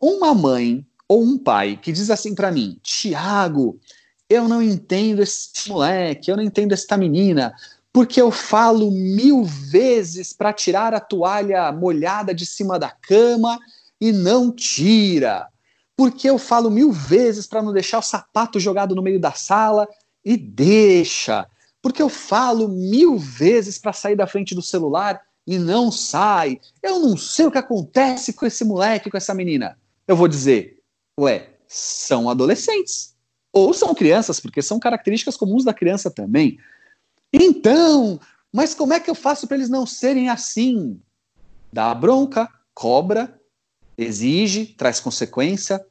Uma 0.00 0.32
mãe 0.32 0.86
ou 1.08 1.22
um 1.22 1.38
pai 1.38 1.78
que 1.80 1.90
diz 1.90 2.10
assim 2.10 2.34
para 2.34 2.52
mim, 2.52 2.78
Tiago, 2.82 3.80
eu 4.28 4.46
não 4.46 4.62
entendo 4.62 5.22
esse 5.22 5.68
moleque, 5.68 6.30
eu 6.30 6.36
não 6.36 6.42
entendo 6.42 6.72
esta 6.72 6.96
menina, 6.98 7.54
porque 7.92 8.20
eu 8.20 8.30
falo 8.30 8.90
mil 8.90 9.42
vezes 9.44 10.32
para 10.32 10.52
tirar 10.52 10.92
a 10.92 11.00
toalha 11.00 11.72
molhada 11.72 12.34
de 12.34 12.44
cima 12.44 12.78
da 12.78 12.90
cama 12.90 13.58
e 14.00 14.12
não 14.12 14.52
tira. 14.52 15.48
Porque 15.96 16.28
eu 16.28 16.38
falo 16.38 16.70
mil 16.70 16.92
vezes 16.92 17.46
para 17.46 17.62
não 17.62 17.72
deixar 17.72 17.98
o 17.98 18.02
sapato 18.02 18.60
jogado 18.60 18.94
no 18.94 19.02
meio 19.02 19.18
da 19.18 19.32
sala 19.32 19.88
e 20.24 20.36
deixa. 20.36 21.46
Porque 21.82 22.02
eu 22.02 22.08
falo 22.08 22.68
mil 22.68 23.16
vezes 23.18 23.78
para 23.78 23.92
sair 23.92 24.14
da 24.14 24.26
frente 24.26 24.54
do 24.54 24.62
celular 24.62 25.20
e 25.46 25.58
não 25.58 25.90
sai. 25.90 26.60
Eu 26.82 27.00
não 27.00 27.16
sei 27.16 27.46
o 27.46 27.50
que 27.50 27.58
acontece 27.58 28.34
com 28.34 28.44
esse 28.44 28.64
moleque, 28.64 29.10
com 29.10 29.16
essa 29.16 29.34
menina. 29.34 29.76
Eu 30.06 30.14
vou 30.14 30.28
dizer, 30.28 30.77
ué, 31.18 31.50
são 31.66 32.30
adolescentes. 32.30 33.14
Ou 33.52 33.74
são 33.74 33.94
crianças, 33.94 34.38
porque 34.38 34.62
são 34.62 34.78
características 34.78 35.36
comuns 35.36 35.64
da 35.64 35.74
criança 35.74 36.10
também. 36.10 36.58
Então, 37.32 38.20
mas 38.52 38.74
como 38.74 38.92
é 38.94 39.00
que 39.00 39.10
eu 39.10 39.14
faço 39.14 39.46
para 39.46 39.56
eles 39.56 39.68
não 39.68 39.84
serem 39.84 40.28
assim? 40.28 41.00
Dá 41.72 41.92
bronca, 41.94 42.48
cobra, 42.72 43.38
exige, 43.96 44.66
traz 44.66 45.00
consequência. 45.00 45.84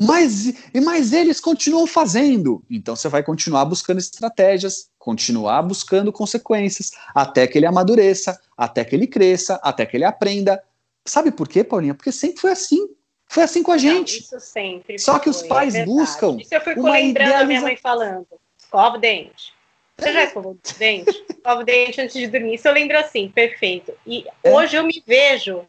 Mas, 0.00 0.52
mas 0.82 1.12
eles 1.12 1.38
continuam 1.38 1.86
fazendo. 1.86 2.62
Então 2.68 2.96
você 2.96 3.08
vai 3.08 3.22
continuar 3.22 3.64
buscando 3.64 3.98
estratégias, 3.98 4.88
continuar 4.98 5.62
buscando 5.62 6.12
consequências, 6.12 6.90
até 7.14 7.46
que 7.46 7.58
ele 7.58 7.66
amadureça, 7.66 8.40
até 8.56 8.84
que 8.84 8.96
ele 8.96 9.06
cresça, 9.06 9.60
até 9.62 9.86
que 9.86 9.96
ele 9.96 10.04
aprenda. 10.04 10.60
Sabe 11.06 11.30
por 11.30 11.48
quê, 11.48 11.62
Paulinha? 11.62 11.94
Porque 11.94 12.10
sempre 12.10 12.40
foi 12.40 12.50
assim. 12.50 12.88
Foi 13.32 13.42
assim 13.42 13.62
com 13.62 13.72
a 13.72 13.78
gente. 13.78 14.12
Não, 14.12 14.20
isso 14.20 14.40
sempre. 14.40 14.98
Só 14.98 15.18
que 15.18 15.28
os 15.28 15.42
é 15.42 15.48
pais 15.48 15.74
é 15.74 15.84
buscam. 15.84 16.36
Isso 16.38 16.54
eu 16.54 16.60
fico 16.60 16.82
lembrando 16.82 17.28
idealiza... 17.28 17.42
a 17.42 17.44
minha 17.44 17.60
mãe 17.62 17.76
falando: 17.76 18.26
escova 18.58 18.96
o 18.96 19.00
dente 19.00 19.54
você 20.02 20.12
já 20.12 20.24
escovou 20.24 20.52
o 20.52 20.78
dente? 20.78 21.24
Escova 21.30 21.60
o 21.60 21.64
dente 21.64 22.00
antes 22.00 22.14
de 22.14 22.26
dormir. 22.26 22.54
Isso 22.54 22.68
eu 22.68 22.72
lembro 22.72 22.98
assim, 22.98 23.28
perfeito. 23.28 23.92
E 24.06 24.24
é. 24.42 24.50
hoje 24.50 24.76
eu 24.76 24.84
me 24.84 25.02
vejo 25.06 25.66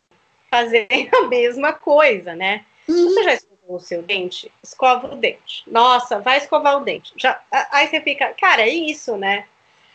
fazendo 0.49 0.87
a 1.15 1.27
mesma 1.27 1.73
coisa, 1.73 2.35
né? 2.35 2.65
Uhum. 2.87 3.09
Você 3.09 3.23
já 3.23 3.33
escovou 3.33 3.75
o 3.77 3.79
seu 3.79 4.01
dente? 4.01 4.51
Escova 4.61 5.13
o 5.13 5.15
dente. 5.15 5.63
Nossa, 5.67 6.19
vai 6.19 6.37
escovar 6.37 6.81
o 6.81 6.83
dente. 6.83 7.13
Já, 7.15 7.39
aí 7.71 7.87
você 7.87 8.01
fica, 8.01 8.33
cara, 8.39 8.63
é 8.63 8.69
isso, 8.69 9.17
né? 9.17 9.45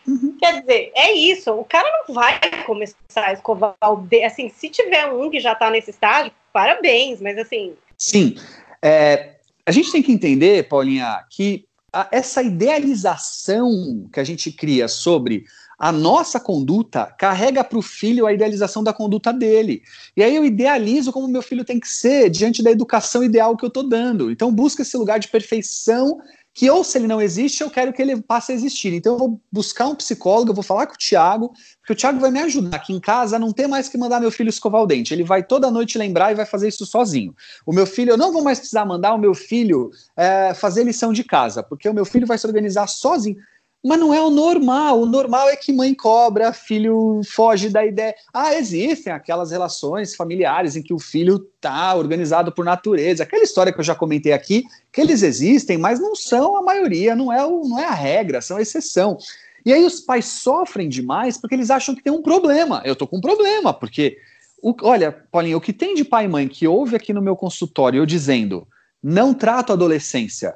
Uhum. 0.06 0.36
Quer 0.38 0.60
dizer, 0.60 0.92
é 0.94 1.12
isso. 1.12 1.52
O 1.52 1.64
cara 1.64 1.88
não 2.06 2.14
vai 2.14 2.38
começar 2.64 2.96
a 3.16 3.32
escovar 3.32 3.74
o 3.82 3.96
dente. 3.96 4.24
Assim, 4.24 4.48
se 4.48 4.68
tiver 4.68 5.06
um 5.06 5.30
que 5.30 5.40
já 5.40 5.54
tá 5.54 5.70
nesse 5.70 5.90
estágio, 5.90 6.32
parabéns, 6.52 7.20
mas 7.20 7.38
assim. 7.38 7.74
Sim. 7.96 8.36
É, 8.82 9.34
a 9.66 9.72
gente 9.72 9.92
tem 9.92 10.02
que 10.02 10.12
entender, 10.12 10.68
Paulinha, 10.68 11.24
que 11.30 11.66
a, 11.92 12.08
essa 12.12 12.42
idealização 12.42 14.08
que 14.12 14.20
a 14.20 14.24
gente 14.24 14.52
cria 14.52 14.88
sobre 14.88 15.44
a 15.78 15.92
nossa 15.92 16.40
conduta 16.40 17.06
carrega 17.18 17.62
para 17.62 17.78
o 17.78 17.82
filho 17.82 18.26
a 18.26 18.32
idealização 18.32 18.82
da 18.82 18.92
conduta 18.92 19.32
dele. 19.32 19.82
E 20.16 20.22
aí 20.22 20.34
eu 20.34 20.44
idealizo 20.44 21.12
como 21.12 21.28
meu 21.28 21.40
filho 21.40 21.64
tem 21.64 21.78
que 21.78 21.88
ser 21.88 22.28
diante 22.28 22.62
da 22.62 22.70
educação 22.70 23.22
ideal 23.22 23.56
que 23.56 23.64
eu 23.64 23.68
estou 23.68 23.88
dando. 23.88 24.30
Então 24.30 24.52
busca 24.52 24.82
esse 24.82 24.96
lugar 24.96 25.20
de 25.20 25.28
perfeição 25.28 26.20
que 26.58 26.68
ou 26.68 26.82
se 26.82 26.98
ele 26.98 27.06
não 27.06 27.22
existe, 27.22 27.62
eu 27.62 27.70
quero 27.70 27.92
que 27.92 28.02
ele 28.02 28.20
passe 28.20 28.50
a 28.50 28.54
existir. 28.56 28.92
Então 28.92 29.12
eu 29.12 29.18
vou 29.20 29.40
buscar 29.50 29.86
um 29.86 29.94
psicólogo, 29.94 30.50
eu 30.50 30.54
vou 30.56 30.64
falar 30.64 30.88
com 30.88 30.94
o 30.94 30.98
Tiago, 30.98 31.52
porque 31.78 31.92
o 31.92 31.94
Tiago 31.94 32.18
vai 32.18 32.32
me 32.32 32.40
ajudar 32.40 32.78
aqui 32.78 32.92
em 32.92 32.98
casa 32.98 33.36
a 33.36 33.38
não 33.38 33.52
ter 33.52 33.68
mais 33.68 33.88
que 33.88 33.96
mandar 33.96 34.18
meu 34.18 34.32
filho 34.32 34.48
escovar 34.48 34.82
o 34.82 34.86
dente. 34.86 35.14
Ele 35.14 35.22
vai 35.22 35.40
toda 35.40 35.70
noite 35.70 35.96
lembrar 35.96 36.32
e 36.32 36.34
vai 36.34 36.44
fazer 36.44 36.66
isso 36.66 36.84
sozinho. 36.84 37.32
O 37.64 37.72
meu 37.72 37.86
filho, 37.86 38.10
eu 38.10 38.16
não 38.16 38.32
vou 38.32 38.42
mais 38.42 38.58
precisar 38.58 38.84
mandar 38.84 39.14
o 39.14 39.18
meu 39.18 39.34
filho 39.34 39.92
é, 40.16 40.52
fazer 40.52 40.82
lição 40.82 41.12
de 41.12 41.22
casa, 41.22 41.62
porque 41.62 41.88
o 41.88 41.94
meu 41.94 42.04
filho 42.04 42.26
vai 42.26 42.36
se 42.36 42.44
organizar 42.44 42.88
sozinho. 42.88 43.36
Mas 43.84 43.98
não 43.98 44.12
é 44.12 44.20
o 44.20 44.30
normal. 44.30 45.00
O 45.00 45.06
normal 45.06 45.48
é 45.48 45.56
que 45.56 45.72
mãe 45.72 45.94
cobra, 45.94 46.52
filho 46.52 47.20
foge 47.24 47.68
da 47.68 47.86
ideia. 47.86 48.14
Ah, 48.34 48.54
existem 48.54 49.12
aquelas 49.12 49.50
relações 49.50 50.16
familiares 50.16 50.74
em 50.74 50.82
que 50.82 50.92
o 50.92 50.98
filho 50.98 51.38
tá 51.60 51.94
organizado 51.94 52.50
por 52.50 52.64
natureza. 52.64 53.22
Aquela 53.22 53.44
história 53.44 53.72
que 53.72 53.78
eu 53.78 53.84
já 53.84 53.94
comentei 53.94 54.32
aqui, 54.32 54.64
que 54.92 55.00
eles 55.00 55.22
existem, 55.22 55.78
mas 55.78 56.00
não 56.00 56.14
são 56.16 56.56
a 56.56 56.62
maioria, 56.62 57.14
não 57.14 57.32
é, 57.32 57.44
o, 57.44 57.62
não 57.68 57.78
é 57.78 57.84
a 57.84 57.94
regra, 57.94 58.40
são 58.40 58.56
a 58.56 58.62
exceção. 58.62 59.16
E 59.64 59.72
aí 59.72 59.84
os 59.84 60.00
pais 60.00 60.24
sofrem 60.24 60.88
demais 60.88 61.38
porque 61.38 61.54
eles 61.54 61.70
acham 61.70 61.94
que 61.94 62.02
tem 62.02 62.12
um 62.12 62.22
problema. 62.22 62.82
Eu 62.84 62.96
tô 62.96 63.06
com 63.06 63.18
um 63.18 63.20
problema, 63.20 63.72
porque, 63.72 64.18
o, 64.60 64.74
olha, 64.82 65.12
Paulinho, 65.30 65.58
o 65.58 65.60
que 65.60 65.72
tem 65.72 65.94
de 65.94 66.04
pai 66.04 66.24
e 66.24 66.28
mãe 66.28 66.48
que 66.48 66.66
ouve 66.66 66.96
aqui 66.96 67.12
no 67.12 67.22
meu 67.22 67.36
consultório 67.36 67.98
eu 67.98 68.06
dizendo 68.06 68.66
não 69.02 69.32
trato 69.32 69.72
adolescência, 69.72 70.54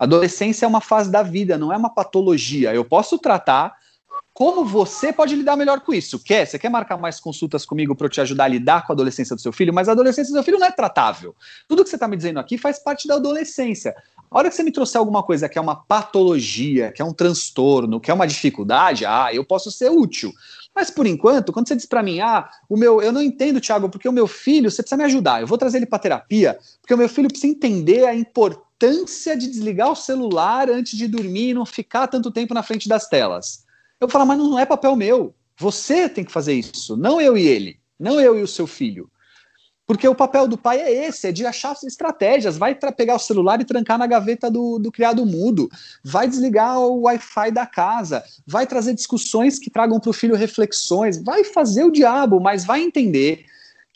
Adolescência 0.00 0.64
é 0.64 0.68
uma 0.68 0.80
fase 0.80 1.10
da 1.10 1.22
vida, 1.22 1.58
não 1.58 1.70
é 1.70 1.76
uma 1.76 1.92
patologia. 1.92 2.74
Eu 2.74 2.86
posso 2.86 3.18
tratar 3.18 3.76
como 4.32 4.64
você 4.64 5.12
pode 5.12 5.36
lidar 5.36 5.54
melhor 5.54 5.80
com 5.80 5.92
isso. 5.92 6.18
Quer? 6.18 6.46
Você 6.46 6.58
quer 6.58 6.70
marcar 6.70 6.96
mais 6.96 7.20
consultas 7.20 7.66
comigo 7.66 7.94
para 7.94 8.06
eu 8.06 8.10
te 8.10 8.18
ajudar 8.22 8.44
a 8.44 8.48
lidar 8.48 8.86
com 8.86 8.92
a 8.92 8.94
adolescência 8.94 9.36
do 9.36 9.42
seu 9.42 9.52
filho? 9.52 9.74
Mas 9.74 9.90
a 9.90 9.92
adolescência 9.92 10.32
do 10.32 10.36
seu 10.36 10.42
filho 10.42 10.58
não 10.58 10.66
é 10.66 10.72
tratável. 10.72 11.36
Tudo 11.68 11.84
que 11.84 11.90
você 11.90 11.96
está 11.96 12.08
me 12.08 12.16
dizendo 12.16 12.40
aqui 12.40 12.56
faz 12.56 12.78
parte 12.78 13.06
da 13.06 13.16
adolescência. 13.16 13.94
A 14.30 14.38
hora 14.38 14.48
que 14.48 14.54
você 14.56 14.62
me 14.62 14.72
trouxer 14.72 14.98
alguma 14.98 15.22
coisa 15.22 15.50
que 15.50 15.58
é 15.58 15.60
uma 15.60 15.76
patologia, 15.76 16.90
que 16.92 17.02
é 17.02 17.04
um 17.04 17.12
transtorno, 17.12 18.00
que 18.00 18.10
é 18.10 18.14
uma 18.14 18.26
dificuldade, 18.26 19.04
ah, 19.04 19.28
eu 19.34 19.44
posso 19.44 19.70
ser 19.70 19.90
útil. 19.90 20.32
Mas 20.74 20.90
por 20.90 21.06
enquanto, 21.06 21.52
quando 21.52 21.68
você 21.68 21.76
diz 21.76 21.84
para 21.84 22.02
mim, 22.02 22.20
ah, 22.20 22.48
o 22.70 22.76
meu, 22.78 23.02
eu 23.02 23.12
não 23.12 23.20
entendo, 23.20 23.60
Thiago, 23.60 23.90
porque 23.90 24.08
o 24.08 24.12
meu 24.12 24.26
filho, 24.26 24.70
você 24.70 24.82
precisa 24.82 24.96
me 24.96 25.04
ajudar. 25.04 25.42
Eu 25.42 25.46
vou 25.46 25.58
trazer 25.58 25.76
ele 25.76 25.86
para 25.86 25.98
terapia, 25.98 26.58
porque 26.80 26.94
o 26.94 26.96
meu 26.96 27.10
filho 27.10 27.28
precisa 27.28 27.52
entender 27.52 28.06
a 28.06 28.14
importância 28.14 28.69
importância 28.80 29.36
de 29.36 29.46
desligar 29.46 29.92
o 29.92 29.96
celular 29.96 30.70
antes 30.70 30.96
de 30.96 31.06
dormir 31.06 31.50
e 31.50 31.54
não 31.54 31.66
ficar 31.66 32.06
tanto 32.06 32.30
tempo 32.30 32.54
na 32.54 32.62
frente 32.62 32.88
das 32.88 33.06
telas. 33.06 33.64
Eu 34.00 34.08
falo, 34.08 34.24
mas 34.24 34.38
não 34.38 34.58
é 34.58 34.64
papel 34.64 34.96
meu. 34.96 35.34
Você 35.58 36.08
tem 36.08 36.24
que 36.24 36.32
fazer 36.32 36.54
isso, 36.54 36.96
não 36.96 37.20
eu 37.20 37.36
e 37.36 37.46
ele, 37.46 37.78
não 37.98 38.18
eu 38.18 38.38
e 38.38 38.42
o 38.42 38.48
seu 38.48 38.66
filho. 38.66 39.10
Porque 39.86 40.08
o 40.08 40.14
papel 40.14 40.48
do 40.48 40.56
pai 40.56 40.80
é 40.80 41.06
esse, 41.08 41.26
é 41.26 41.32
de 41.32 41.44
achar 41.44 41.76
estratégias. 41.84 42.56
Vai 42.56 42.74
pegar 42.74 43.16
o 43.16 43.18
celular 43.18 43.60
e 43.60 43.64
trancar 43.64 43.98
na 43.98 44.06
gaveta 44.06 44.48
do, 44.48 44.78
do 44.78 44.90
criado 44.90 45.26
mudo. 45.26 45.68
Vai 46.02 46.28
desligar 46.28 46.78
o 46.78 47.02
Wi-Fi 47.02 47.50
da 47.50 47.66
casa. 47.66 48.22
Vai 48.46 48.68
trazer 48.68 48.94
discussões 48.94 49.58
que 49.58 49.68
tragam 49.68 49.98
para 49.98 50.10
o 50.10 50.14
filho 50.14 50.36
reflexões. 50.36 51.20
Vai 51.22 51.42
fazer 51.42 51.82
o 51.82 51.90
diabo, 51.90 52.38
mas 52.38 52.64
vai 52.64 52.80
entender 52.80 53.44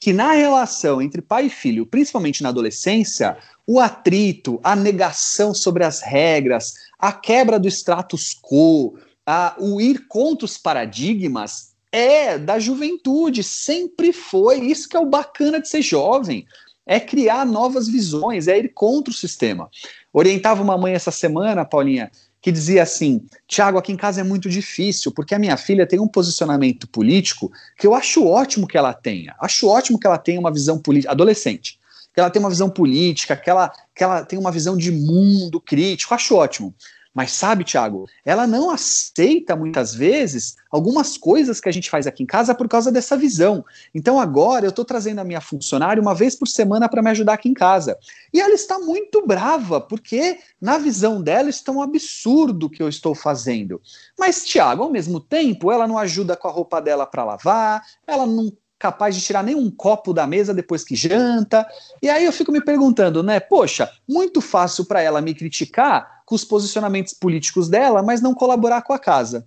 que 0.05 0.13
na 0.13 0.33
relação 0.33 1.01
entre 1.01 1.23
pai 1.23 1.47
e 1.47 1.51
filho, 1.51 1.87
principalmente 1.87 2.43
na 2.43 2.49
adolescência, 2.49 3.39
o 3.67 3.81
atrito, 3.81 4.61
a 4.63 4.77
negação 4.77 5.55
sobre 5.55 5.85
as 5.85 6.01
regras, 6.01 6.75
a 6.99 7.13
quebra 7.13 7.59
do 7.59 7.69
status 7.69 8.35
quo, 8.41 8.99
a, 9.27 9.57
o 9.59 9.81
ir 9.81 10.07
contra 10.07 10.45
os 10.45 10.59
paradigmas 10.59 11.73
é 11.91 12.37
da 12.37 12.59
juventude, 12.59 13.43
sempre 13.43 14.13
foi. 14.13 14.61
Isso 14.61 14.89
que 14.89 14.97
é 14.97 15.01
o 15.01 15.07
bacana 15.07 15.61
de 15.61 15.69
ser 15.69 15.81
jovem, 15.81 16.47
é 16.87 17.01
criar 17.01 17.47
novas 17.47 17.89
visões, 17.89 18.49
é 18.49 18.59
ir 18.59 18.75
contra 18.75 19.11
o 19.11 19.17
sistema. 19.17 19.71
Orientava 20.13 20.63
uma 20.63 20.77
mãe 20.77 20.93
essa 20.93 21.11
semana, 21.11 21.65
Paulinha, 21.65 22.11
que 22.43 22.53
dizia 22.53 22.83
assim: 22.83 23.25
Tiago, 23.49 23.79
aqui 23.79 23.93
em 23.93 23.97
casa 23.97 24.21
é 24.21 24.25
muito 24.25 24.51
difícil, 24.51 25.11
porque 25.13 25.35
a 25.35 25.39
minha 25.39 25.57
filha 25.57 25.87
tem 25.87 25.99
um 25.99 26.09
posicionamento 26.09 26.87
político 26.89 27.51
que 27.79 27.87
eu 27.87 27.95
acho 27.95 28.27
ótimo 28.27 28.67
que 28.67 28.77
ela 28.77 28.93
tenha. 28.93 29.35
Acho 29.41 29.69
ótimo 29.69 29.99
que 29.99 30.07
ela 30.07 30.19
tenha 30.19 30.39
uma 30.39 30.53
visão 30.53 30.79
política. 30.79 31.13
Adolescente 31.13 31.79
que 32.15 32.21
ela 32.21 32.31
tem 32.31 32.41
uma 32.41 32.49
visão 32.49 32.71
política, 32.71 33.37
que 33.37 33.51
ela, 33.51 33.73
que 33.95 34.05
ela 34.05 34.25
tem 34.25 34.39
uma 34.39 34.53
visão 34.53 34.77
de 34.77 34.93
mundo 34.93 35.61
crítico, 35.61 36.15
acho 36.15 36.37
ótimo. 36.37 36.75
Mas 37.15 37.31
sabe, 37.31 37.63
Tiago, 37.63 38.09
ela 38.25 38.45
não 38.45 38.71
aceita 38.71 39.55
muitas 39.55 39.95
vezes 39.95 40.57
algumas 40.69 41.17
coisas 41.17 41.61
que 41.61 41.69
a 41.69 41.73
gente 41.73 41.89
faz 41.89 42.09
aqui 42.09 42.25
em 42.25 42.27
casa 42.27 42.53
por 42.57 42.69
causa 42.69 42.91
dessa 42.91 43.17
visão. 43.17 43.65
Então 43.95 44.19
agora 44.19 44.67
eu 44.67 44.71
estou 44.71 44.85
trazendo 44.85 45.21
a 45.21 45.25
minha 45.25 45.41
funcionária 45.41 46.03
uma 46.03 46.15
vez 46.15 46.35
por 46.35 46.49
semana 46.49 46.89
para 46.89 47.01
me 47.01 47.11
ajudar 47.11 47.35
aqui 47.35 47.49
em 47.49 47.55
casa. 47.55 47.97
E 48.33 48.41
ela 48.41 48.53
está 48.53 48.81
muito 48.81 49.25
brava, 49.25 49.81
porque 49.81 50.39
na 50.61 50.77
visão 50.77 51.23
dela 51.23 51.49
está 51.49 51.71
um 51.71 51.81
absurdo 51.81 52.69
que 52.69 52.83
eu 52.83 52.89
estou 52.89 53.15
fazendo. 53.15 53.81
Mas, 54.19 54.45
Tiago, 54.45 54.83
ao 54.83 54.91
mesmo 54.91 55.21
tempo, 55.21 55.71
ela 55.71 55.87
não 55.87 55.97
ajuda 55.97 56.37
com 56.37 56.49
a 56.49 56.51
roupa 56.51 56.81
dela 56.81 57.07
para 57.07 57.25
lavar, 57.25 57.81
ela 58.09 58.27
não 58.27 58.53
capaz 58.85 59.17
de 59.17 59.23
tirar 59.23 59.43
nenhum 59.43 59.71
copo 59.71 60.13
da 60.13 60.27
mesa 60.27 60.53
depois 60.53 60.85
que 60.85 60.95
janta. 60.95 61.67
E 62.03 62.11
aí 62.11 62.23
eu 62.23 62.33
fico 62.33 62.53
me 62.53 62.63
perguntando, 62.63 63.23
né? 63.23 63.41
Poxa, 63.41 63.91
muito 64.07 64.43
fácil 64.43 64.85
para 64.85 65.01
ela 65.01 65.23
me 65.23 65.35
criticar 65.35 66.21
com 66.27 66.35
os 66.35 66.45
posicionamentos 66.45 67.15
políticos 67.15 67.71
dela, 67.71 68.03
mas 68.03 68.21
não 68.21 68.35
colaborar 68.35 68.83
com 68.83 68.93
a 68.93 68.99
casa. 68.99 69.47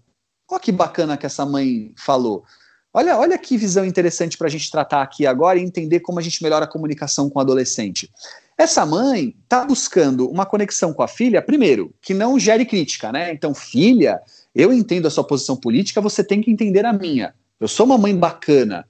Olha 0.49 0.59
que 0.59 0.71
bacana 0.71 1.15
que 1.17 1.27
essa 1.27 1.45
mãe 1.45 1.93
falou. 1.95 2.45
Olha, 2.91 3.15
olha 3.15 3.37
que 3.37 3.57
visão 3.57 3.85
interessante 3.85 4.39
para 4.39 4.47
a 4.47 4.49
gente 4.49 4.71
tratar 4.71 5.03
aqui 5.03 5.27
agora 5.27 5.59
e 5.59 5.63
entender 5.63 5.99
como 5.99 6.17
a 6.17 6.21
gente 6.23 6.41
melhora 6.41 6.65
a 6.65 6.67
comunicação 6.67 7.29
com 7.29 7.37
o 7.37 7.41
adolescente. 7.41 8.09
Essa 8.57 8.87
mãe 8.87 9.35
está 9.43 9.63
buscando 9.63 10.27
uma 10.27 10.47
conexão 10.47 10.93
com 10.93 11.03
a 11.03 11.07
filha, 11.07 11.43
primeiro, 11.43 11.93
que 12.01 12.15
não 12.15 12.39
gere 12.39 12.65
crítica, 12.65 13.11
né? 13.11 13.31
Então, 13.31 13.53
filha, 13.53 14.19
eu 14.55 14.73
entendo 14.73 15.07
a 15.07 15.11
sua 15.11 15.23
posição 15.23 15.55
política, 15.55 16.01
você 16.01 16.23
tem 16.23 16.41
que 16.41 16.49
entender 16.49 16.87
a 16.87 16.91
minha. 16.91 17.35
Eu 17.59 17.67
sou 17.67 17.85
uma 17.85 17.99
mãe 17.99 18.15
bacana. 18.15 18.83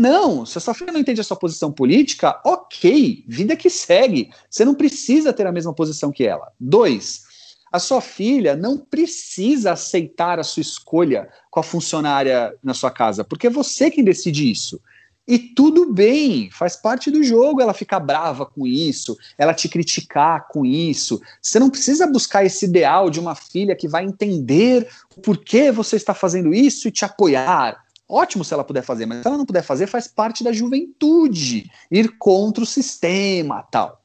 Não, 0.00 0.46
se 0.46 0.56
a 0.56 0.62
sua 0.62 0.72
filha 0.72 0.90
não 0.90 1.00
entende 1.00 1.20
a 1.20 1.24
sua 1.24 1.36
posição 1.36 1.70
política, 1.70 2.40
ok, 2.42 3.22
vida 3.28 3.54
que 3.54 3.68
segue. 3.68 4.30
Você 4.48 4.64
não 4.64 4.74
precisa 4.74 5.30
ter 5.30 5.46
a 5.46 5.52
mesma 5.52 5.74
posição 5.74 6.10
que 6.10 6.24
ela. 6.24 6.50
Dois, 6.58 7.24
a 7.70 7.78
sua 7.78 8.00
filha 8.00 8.56
não 8.56 8.78
precisa 8.78 9.72
aceitar 9.72 10.38
a 10.38 10.42
sua 10.42 10.62
escolha 10.62 11.28
com 11.50 11.60
a 11.60 11.62
funcionária 11.62 12.56
na 12.64 12.72
sua 12.72 12.90
casa, 12.90 13.22
porque 13.22 13.48
é 13.48 13.50
você 13.50 13.90
quem 13.90 14.02
decide 14.02 14.50
isso. 14.50 14.80
E 15.28 15.38
tudo 15.38 15.92
bem, 15.92 16.50
faz 16.50 16.76
parte 16.76 17.10
do 17.10 17.22
jogo 17.22 17.60
ela 17.60 17.74
ficar 17.74 18.00
brava 18.00 18.46
com 18.46 18.66
isso, 18.66 19.18
ela 19.36 19.52
te 19.52 19.68
criticar 19.68 20.48
com 20.48 20.64
isso. 20.64 21.20
Você 21.42 21.58
não 21.58 21.68
precisa 21.68 22.06
buscar 22.06 22.42
esse 22.42 22.64
ideal 22.64 23.10
de 23.10 23.20
uma 23.20 23.34
filha 23.34 23.76
que 23.76 23.86
vai 23.86 24.06
entender 24.06 24.88
o 25.14 25.20
porquê 25.20 25.70
você 25.70 25.96
está 25.96 26.14
fazendo 26.14 26.54
isso 26.54 26.88
e 26.88 26.90
te 26.90 27.04
apoiar. 27.04 27.84
Ótimo 28.10 28.44
se 28.44 28.52
ela 28.52 28.64
puder 28.64 28.82
fazer, 28.82 29.06
mas 29.06 29.22
se 29.22 29.28
ela 29.28 29.38
não 29.38 29.46
puder 29.46 29.62
fazer, 29.62 29.86
faz 29.86 30.08
parte 30.08 30.42
da 30.42 30.52
juventude 30.52 31.70
ir 31.88 32.18
contra 32.18 32.64
o 32.64 32.66
sistema, 32.66 33.62
tal. 33.62 34.02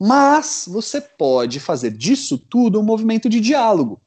Mas 0.00 0.64
você 0.66 1.00
pode 1.00 1.60
fazer 1.60 1.92
disso 1.92 2.36
tudo 2.36 2.80
um 2.80 2.82
movimento 2.82 3.28
de 3.28 3.40
diálogo. 3.40 4.00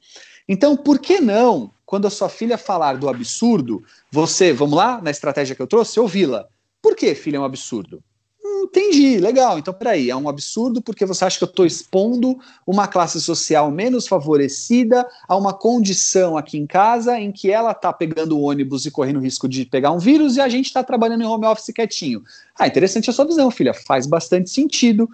Então, 0.47 0.75
por 0.75 0.99
que 0.99 1.21
não, 1.21 1.71
quando 1.85 2.05
a 2.05 2.09
sua 2.09 2.27
filha 2.27 2.57
falar 2.57 2.97
do 2.97 3.07
absurdo, 3.07 3.81
você, 4.11 4.51
vamos 4.51 4.77
lá, 4.77 5.01
na 5.01 5.09
estratégia 5.09 5.55
que 5.55 5.61
eu 5.61 5.67
trouxe, 5.67 5.99
ouvi-la? 5.99 6.47
Por 6.81 6.95
que, 6.95 7.15
filha, 7.15 7.37
é 7.37 7.39
um 7.39 7.45
absurdo? 7.45 8.03
Entendi, 8.43 9.19
legal. 9.19 9.57
Então, 9.59 9.73
peraí, 9.73 10.09
é 10.09 10.15
um 10.15 10.29
absurdo 10.29 10.81
porque 10.81 11.05
você 11.05 11.25
acha 11.25 11.37
que 11.37 11.43
eu 11.43 11.49
estou 11.49 11.65
expondo 11.65 12.37
uma 12.65 12.87
classe 12.87 13.19
social 13.19 13.69
menos 13.71 14.07
favorecida 14.07 15.07
a 15.27 15.35
uma 15.35 15.53
condição 15.53 16.37
aqui 16.37 16.57
em 16.57 16.65
casa 16.65 17.19
em 17.19 17.31
que 17.31 17.51
ela 17.51 17.71
está 17.71 17.91
pegando 17.91 18.37
o 18.37 18.41
ônibus 18.41 18.85
e 18.85 18.91
correndo 18.91 19.19
risco 19.19 19.47
de 19.47 19.65
pegar 19.65 19.91
um 19.91 19.99
vírus 19.99 20.37
e 20.37 20.41
a 20.41 20.49
gente 20.49 20.67
está 20.67 20.83
trabalhando 20.83 21.23
em 21.23 21.27
home 21.27 21.45
office 21.45 21.73
quietinho. 21.73 22.23
Ah, 22.57 22.67
interessante 22.67 23.09
a 23.09 23.13
sua 23.13 23.25
visão, 23.25 23.49
filha. 23.51 23.73
Faz 23.73 24.05
bastante 24.05 24.49
sentido. 24.49 25.09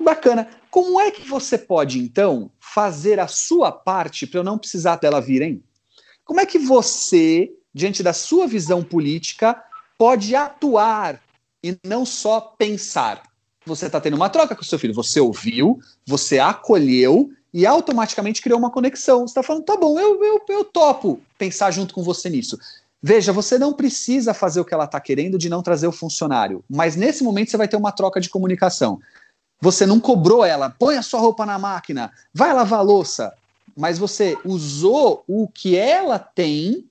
Bacana. 0.00 0.48
Como 0.70 1.00
é 1.00 1.10
que 1.10 1.28
você 1.28 1.56
pode, 1.56 2.00
então, 2.00 2.50
fazer 2.58 3.20
a 3.20 3.28
sua 3.28 3.70
parte 3.70 4.26
para 4.26 4.40
eu 4.40 4.44
não 4.44 4.58
precisar 4.58 4.96
dela 4.96 5.20
vir, 5.20 5.40
hein? 5.40 5.62
Como 6.24 6.40
é 6.40 6.46
que 6.46 6.58
você, 6.58 7.52
diante 7.72 8.02
da 8.02 8.12
sua 8.12 8.46
visão 8.46 8.82
política, 8.82 9.62
pode 9.96 10.34
atuar 10.34 11.20
e 11.64 11.78
não 11.82 12.04
só 12.04 12.40
pensar. 12.40 13.22
Você 13.64 13.86
está 13.86 13.98
tendo 13.98 14.16
uma 14.16 14.28
troca 14.28 14.54
com 14.54 14.60
o 14.60 14.64
seu 14.64 14.78
filho. 14.78 14.92
Você 14.92 15.18
ouviu, 15.18 15.80
você 16.06 16.38
acolheu 16.38 17.30
e 17.54 17.64
automaticamente 17.64 18.42
criou 18.42 18.58
uma 18.58 18.70
conexão. 18.70 19.20
Você 19.20 19.30
está 19.30 19.42
falando, 19.42 19.64
tá 19.64 19.74
bom, 19.74 19.98
eu, 19.98 20.22
eu, 20.22 20.42
eu 20.46 20.64
topo 20.64 21.18
pensar 21.38 21.70
junto 21.70 21.94
com 21.94 22.02
você 22.02 22.28
nisso. 22.28 22.58
Veja, 23.02 23.32
você 23.32 23.58
não 23.58 23.72
precisa 23.72 24.34
fazer 24.34 24.60
o 24.60 24.64
que 24.64 24.74
ela 24.74 24.84
está 24.84 25.00
querendo 25.00 25.38
de 25.38 25.48
não 25.48 25.62
trazer 25.62 25.86
o 25.86 25.92
funcionário, 25.92 26.64
mas 26.68 26.96
nesse 26.96 27.22
momento 27.22 27.50
você 27.50 27.56
vai 27.56 27.68
ter 27.68 27.76
uma 27.76 27.92
troca 27.92 28.20
de 28.20 28.30
comunicação. 28.30 28.98
Você 29.60 29.86
não 29.86 30.00
cobrou 30.00 30.44
ela, 30.44 30.70
põe 30.70 30.96
a 30.96 31.02
sua 31.02 31.20
roupa 31.20 31.44
na 31.46 31.58
máquina, 31.58 32.10
vai 32.32 32.52
lavar 32.52 32.80
a 32.80 32.82
louça, 32.82 33.32
mas 33.76 33.98
você 33.98 34.38
usou 34.44 35.22
o 35.26 35.48
que 35.48 35.76
ela 35.76 36.18
tem 36.18 36.86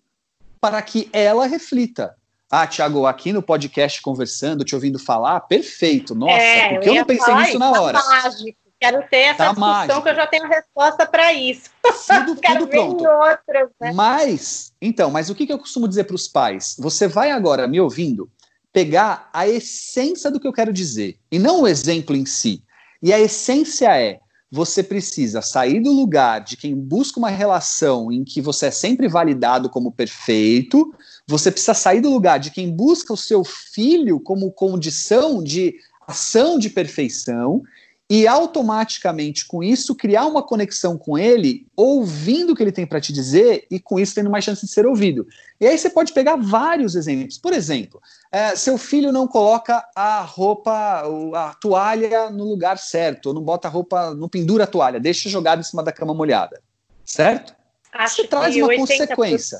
para 0.62 0.82
que 0.82 1.10
ela 1.12 1.48
reflita. 1.48 2.16
Ah, 2.56 2.68
Tiago, 2.68 3.08
aqui 3.08 3.34
no 3.34 3.42
podcast 3.42 4.00
conversando, 4.00 4.64
te 4.64 4.76
ouvindo 4.76 5.00
falar, 5.00 5.40
perfeito. 5.40 6.14
Nossa, 6.14 6.38
é, 6.38 6.70
porque 6.70 6.88
eu, 6.88 6.94
eu 6.94 7.00
não 7.00 7.06
pensei 7.08 7.34
nisso 7.34 7.58
na 7.58 7.72
hora. 7.72 8.00
Tá 8.00 8.08
mágico. 8.08 8.60
Quero 8.80 9.10
ter 9.10 9.18
essa 9.18 9.38
tá 9.38 9.46
discussão 9.46 9.74
mágico. 9.74 10.02
que 10.04 10.10
eu 10.10 10.16
já 10.16 10.28
tenho 10.28 10.48
resposta 10.48 11.04
para 11.08 11.34
isso. 11.34 11.72
Tudo, 11.82 12.36
Quero 12.40 12.60
tudo 12.60 12.70
pronto. 12.70 13.04
Outras, 13.08 13.70
né? 13.82 13.92
Mas, 13.92 14.72
então, 14.80 15.10
mas 15.10 15.32
o 15.32 15.36
que, 15.36 15.48
que 15.48 15.54
eu 15.54 15.58
costumo 15.58 15.88
dizer 15.88 16.04
para 16.04 16.16
os 16.16 16.28
pais? 16.28 16.76
Você 16.78 17.08
vai 17.08 17.32
agora, 17.32 17.68
me 17.68 17.82
ouvindo, 17.82 18.30
pegar 18.72 19.32
a 19.34 19.48
essência 19.48 20.30
do 20.30 20.40
que 20.40 20.48
eu 20.48 20.54
quero 20.54 20.72
dizer, 20.72 21.18
e 21.32 21.40
não 21.40 21.64
o 21.64 21.68
exemplo 21.68 22.16
em 22.16 22.24
si. 22.24 22.62
E 23.02 23.12
a 23.12 23.20
essência 23.20 24.00
é: 24.00 24.20
você 24.52 24.84
precisa 24.84 25.42
sair 25.42 25.80
do 25.80 25.92
lugar 25.92 26.42
de 26.42 26.56
quem 26.56 26.76
busca 26.76 27.18
uma 27.18 27.32
relação 27.32 28.12
em 28.12 28.24
que 28.24 28.40
você 28.40 28.68
é 28.68 28.72
sempre 28.72 29.08
validado 29.08 29.68
como 29.68 29.92
perfeito, 29.92 30.94
você 31.28 31.52
precisa 31.52 31.74
sair 31.74 32.02
do 32.02 32.10
lugar 32.10 32.40
de 32.40 32.52
quem 32.52 32.70
busca 32.70 33.14
o 33.14 33.18
seu 33.18 33.44
filho 33.44 34.20
como 34.20 34.52
condição 34.52 35.42
de 35.42 35.76
ação 36.08 36.60
de 36.60 36.70
perfeição 36.70 37.64
e 38.10 38.28
automaticamente 38.28 39.48
com 39.48 39.64
isso 39.64 39.96
criar 39.96 40.26
uma 40.26 40.44
conexão 40.44 40.98
com 40.98 41.18
ele, 41.18 41.66
ouvindo 41.76 42.52
o 42.52 42.56
que 42.56 42.62
ele 42.62 42.72
tem 42.72 42.86
para 42.86 43.00
te 43.00 43.14
dizer 43.14 43.66
e 43.72 43.80
com 43.80 44.00
isso 44.00 44.14
tendo 44.14 44.30
mais 44.30 44.44
chance 44.44 44.66
de 44.66 44.72
ser 44.72 44.86
ouvido. 44.86 45.26
E 45.60 45.66
aí 45.66 45.78
você 45.78 45.90
pode 45.90 46.12
pegar 46.12 46.36
vários 46.36 46.96
exemplos. 46.96 47.38
Por 47.38 47.54
exemplo, 47.54 48.02
é, 48.32 48.56
seu 48.56 48.78
filho 48.78 49.12
não 49.12 49.28
coloca 49.28 49.84
a 49.96 50.22
roupa, 50.22 51.04
a 51.34 51.56
toalha 51.56 52.30
no 52.30 52.44
lugar 52.44 52.78
certo, 52.78 53.28
ou 53.28 53.34
não 53.34 53.42
bota 53.42 53.68
a 53.68 53.72
roupa, 53.72 54.14
não 54.14 54.28
pendura 54.28 54.66
a 54.66 54.68
toalha, 54.68 55.00
deixa 55.00 55.30
jogada 55.30 55.62
em 55.62 55.64
cima 55.64 55.82
da 55.82 55.92
cama 55.92 56.14
molhada, 56.14 56.62
certo? 57.06 57.56
Acho 57.92 58.18
você 58.18 58.28
traz 58.28 58.56
uma 58.56 58.68
80%. 58.68 58.78
consequência 58.78 59.60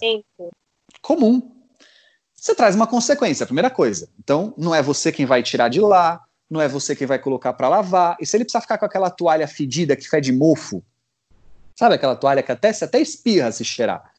comum. 1.04 1.52
Você 2.34 2.56
traz 2.56 2.76
uma 2.76 2.88
consequência, 2.88 3.44
a 3.44 3.48
primeira 3.48 3.70
coisa. 3.70 4.10
Então, 4.18 4.54
não 4.58 4.74
é 4.74 4.82
você 4.82 5.12
quem 5.12 5.26
vai 5.26 5.44
tirar 5.44 5.70
de 5.70 5.80
lá, 5.80 6.20
não 6.50 6.60
é 6.60 6.68
você 6.68 6.96
que 6.96 7.06
vai 7.06 7.20
colocar 7.20 7.54
para 7.54 7.70
lavar. 7.70 8.18
E 8.20 8.26
se 8.26 8.36
ele 8.36 8.44
precisar 8.44 8.62
ficar 8.62 8.78
com 8.80 8.86
aquela 8.86 9.12
toalha 9.12 9.48
fedida 9.48 9.96
que 9.96 10.10
fede 10.10 10.32
mofo, 10.32 10.84
sabe 11.76 11.96
aquela 11.96 12.16
toalha 12.16 12.42
que 12.42 12.52
até 12.52 12.74
se 12.74 12.84
até 12.84 13.00
espirra 13.00 13.52
se 13.52 13.64
cheirar, 13.64 14.12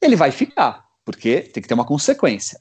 ele 0.00 0.14
vai 0.14 0.30
ficar, 0.30 0.84
porque 1.04 1.40
tem 1.40 1.62
que 1.62 1.68
ter 1.68 1.74
uma 1.74 1.84
consequência. 1.84 2.60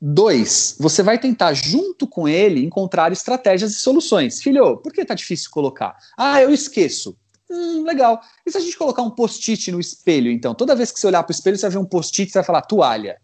Dois, 0.00 0.76
você 0.80 1.02
vai 1.02 1.18
tentar, 1.18 1.52
junto 1.52 2.06
com 2.06 2.26
ele, 2.26 2.64
encontrar 2.64 3.12
estratégias 3.12 3.72
e 3.72 3.74
soluções. 3.74 4.40
Filho, 4.40 4.78
por 4.78 4.92
que 4.92 5.04
tá 5.04 5.14
difícil 5.14 5.50
colocar? 5.50 5.94
Ah, 6.16 6.40
eu 6.40 6.50
esqueço. 6.50 7.14
Hum, 7.50 7.82
legal. 7.82 8.20
E 8.46 8.50
se 8.50 8.56
a 8.56 8.60
gente 8.60 8.78
colocar 8.78 9.02
um 9.02 9.10
post-it 9.10 9.72
no 9.72 9.80
espelho, 9.80 10.30
então? 10.30 10.54
Toda 10.54 10.76
vez 10.76 10.92
que 10.92 11.00
você 11.00 11.06
olhar 11.06 11.22
para 11.24 11.32
o 11.32 11.34
espelho, 11.34 11.56
você 11.56 11.62
vai 11.62 11.70
ver 11.72 11.78
um 11.78 11.84
post-it 11.84 12.30
e 12.30 12.32
vai 12.32 12.44
falar 12.44 12.62
toalha. 12.62 13.20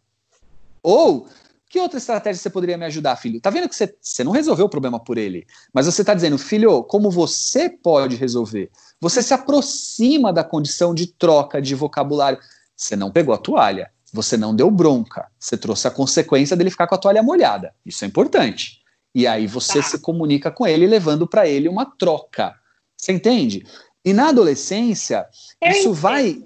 Ou 0.83 1.29
que 1.69 1.81
outra 1.81 1.99
estratégia 1.99 2.41
você 2.41 2.51
poderia 2.51 2.77
me 2.77 2.85
ajudar, 2.87 3.17
filho? 3.17 3.41
Tá 3.41 3.51
vendo 3.51 3.69
que 3.69 3.75
você, 3.77 3.95
você 4.01 4.25
não 4.25 4.33
resolveu 4.33 4.67
o 4.67 4.69
problema 4.69 4.99
por 4.99 5.19
ele, 5.19 5.47
mas 5.73 5.87
você 5.87 6.03
está 6.03 6.15
dizendo, 6.15 6.39
filho, 6.39 6.83
como 6.85 7.11
você 7.11 7.69
pode 7.69 8.17
resolver? 8.17 8.71
Você 9.01 9.23
se 9.23 9.35
aproxima 9.35 10.33
da 10.33 10.43
condição 10.43 10.95
de 10.95 11.07
troca 11.07 11.61
de 11.61 11.75
vocabulário. 11.75 12.39
Você 12.77 12.97
não 12.97 13.11
pegou 13.11 13.35
a 13.35 13.39
toalha, 13.39 13.91
você 14.13 14.37
não 14.37 14.55
deu 14.55 14.71
bronca, 14.71 15.29
você 15.39 15.57
trouxe 15.57 15.89
a 15.89 15.91
consequência 15.91 16.57
dele 16.57 16.71
ficar 16.71 16.87
com 16.87 16.95
a 16.95 16.99
toalha 16.99 17.23
molhada. 17.23 17.75
Isso 17.85 18.05
é 18.05 18.09
importante. 18.09 18.81
E 19.15 19.27
aí 19.27 19.47
você 19.47 19.81
tá. 19.81 19.83
se 19.83 19.99
comunica 19.99 20.51
com 20.51 20.67
ele, 20.67 20.87
levando 20.87 21.27
para 21.27 21.49
ele 21.49 21.69
uma 21.69 21.87
troca. 21.87 22.55
Você 22.97 23.13
entende? 23.13 23.67
E 24.07 24.15
na 24.15 24.29
adolescência, 24.29 25.27
Eu 25.61 25.73
isso 25.73 25.93
vai, 25.93 26.43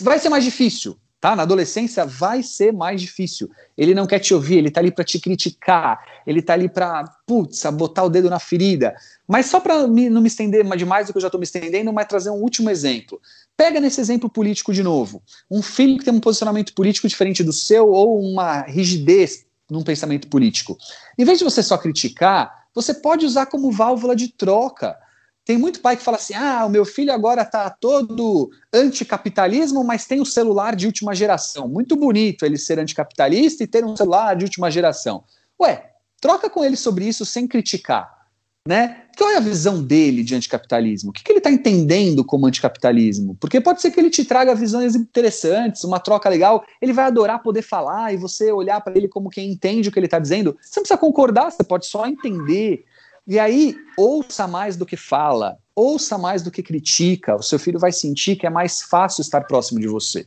vai 0.00 0.18
ser 0.18 0.30
mais 0.30 0.44
difícil 0.44 0.96
tá? 1.20 1.36
Na 1.36 1.42
adolescência 1.42 2.06
vai 2.06 2.42
ser 2.42 2.72
mais 2.72 3.00
difícil. 3.00 3.50
Ele 3.76 3.94
não 3.94 4.06
quer 4.06 4.18
te 4.18 4.32
ouvir, 4.32 4.56
ele 4.56 4.70
tá 4.70 4.80
ali 4.80 4.90
para 4.90 5.04
te 5.04 5.20
criticar, 5.20 6.00
ele 6.26 6.40
tá 6.40 6.54
ali 6.54 6.68
para, 6.68 7.04
putz, 7.26 7.62
botar 7.74 8.04
o 8.04 8.08
dedo 8.08 8.30
na 8.30 8.38
ferida. 8.38 8.96
Mas 9.28 9.46
só 9.46 9.60
para 9.60 9.86
não 9.86 10.20
me 10.20 10.26
estender 10.26 10.64
demais 10.76 11.06
do 11.06 11.12
que 11.12 11.18
eu 11.18 11.22
já 11.22 11.28
estou 11.28 11.38
me 11.38 11.44
estendendo, 11.44 11.92
mas 11.92 12.06
trazer 12.06 12.30
um 12.30 12.40
último 12.40 12.70
exemplo. 12.70 13.20
Pega 13.56 13.78
nesse 13.80 14.00
exemplo 14.00 14.30
político 14.30 14.72
de 14.72 14.82
novo. 14.82 15.22
Um 15.50 15.60
filho 15.60 15.98
que 15.98 16.04
tem 16.04 16.14
um 16.14 16.20
posicionamento 16.20 16.72
político 16.72 17.06
diferente 17.06 17.44
do 17.44 17.52
seu 17.52 17.90
ou 17.90 18.18
uma 18.18 18.62
rigidez 18.62 19.44
num 19.70 19.82
pensamento 19.82 20.26
político. 20.28 20.76
Em 21.18 21.24
vez 21.24 21.38
de 21.38 21.44
você 21.44 21.62
só 21.62 21.76
criticar, 21.76 22.64
você 22.74 22.94
pode 22.94 23.26
usar 23.26 23.46
como 23.46 23.70
válvula 23.70 24.16
de 24.16 24.28
troca. 24.28 24.96
Tem 25.44 25.58
muito 25.58 25.80
pai 25.80 25.96
que 25.96 26.02
fala 26.02 26.16
assim: 26.16 26.34
ah, 26.34 26.64
o 26.66 26.70
meu 26.70 26.84
filho 26.84 27.12
agora 27.12 27.44
tá 27.44 27.68
todo 27.70 28.50
anticapitalismo, 28.72 29.82
mas 29.82 30.06
tem 30.06 30.18
o 30.18 30.22
um 30.22 30.26
celular 30.26 30.76
de 30.76 30.86
última 30.86 31.14
geração. 31.14 31.68
Muito 31.68 31.96
bonito 31.96 32.44
ele 32.44 32.58
ser 32.58 32.78
anticapitalista 32.78 33.64
e 33.64 33.66
ter 33.66 33.84
um 33.84 33.96
celular 33.96 34.36
de 34.36 34.44
última 34.44 34.70
geração. 34.70 35.24
Ué, 35.60 35.90
troca 36.20 36.48
com 36.48 36.64
ele 36.64 36.76
sobre 36.76 37.06
isso 37.06 37.24
sem 37.24 37.46
criticar. 37.46 38.20
Né? 38.68 39.04
Qual 39.16 39.30
é 39.30 39.38
a 39.38 39.40
visão 39.40 39.82
dele 39.82 40.22
de 40.22 40.34
anticapitalismo? 40.34 41.10
O 41.10 41.12
que, 41.12 41.24
que 41.24 41.32
ele 41.32 41.38
está 41.38 41.50
entendendo 41.50 42.22
como 42.22 42.46
anticapitalismo? 42.46 43.34
Porque 43.40 43.58
pode 43.58 43.80
ser 43.80 43.90
que 43.90 43.98
ele 43.98 44.10
te 44.10 44.22
traga 44.22 44.54
visões 44.54 44.94
interessantes, 44.94 45.82
uma 45.82 45.98
troca 45.98 46.28
legal, 46.28 46.62
ele 46.80 46.92
vai 46.92 47.06
adorar 47.06 47.42
poder 47.42 47.62
falar 47.62 48.12
e 48.12 48.18
você 48.18 48.52
olhar 48.52 48.80
para 48.82 48.96
ele 48.96 49.08
como 49.08 49.30
quem 49.30 49.50
entende 49.50 49.88
o 49.88 49.92
que 49.92 49.98
ele 49.98 50.06
está 50.06 50.18
dizendo. 50.18 50.56
Você 50.60 50.78
não 50.78 50.82
precisa 50.82 50.98
concordar, 50.98 51.50
você 51.50 51.64
pode 51.64 51.86
só 51.86 52.06
entender. 52.06 52.84
E 53.26 53.38
aí, 53.38 53.76
ouça 53.96 54.46
mais 54.46 54.76
do 54.76 54.86
que 54.86 54.96
fala, 54.96 55.58
ouça 55.74 56.18
mais 56.18 56.42
do 56.42 56.50
que 56.50 56.62
critica. 56.62 57.36
O 57.36 57.42
seu 57.42 57.58
filho 57.58 57.78
vai 57.78 57.92
sentir 57.92 58.36
que 58.36 58.46
é 58.46 58.50
mais 58.50 58.82
fácil 58.82 59.22
estar 59.22 59.42
próximo 59.42 59.80
de 59.80 59.86
você. 59.86 60.26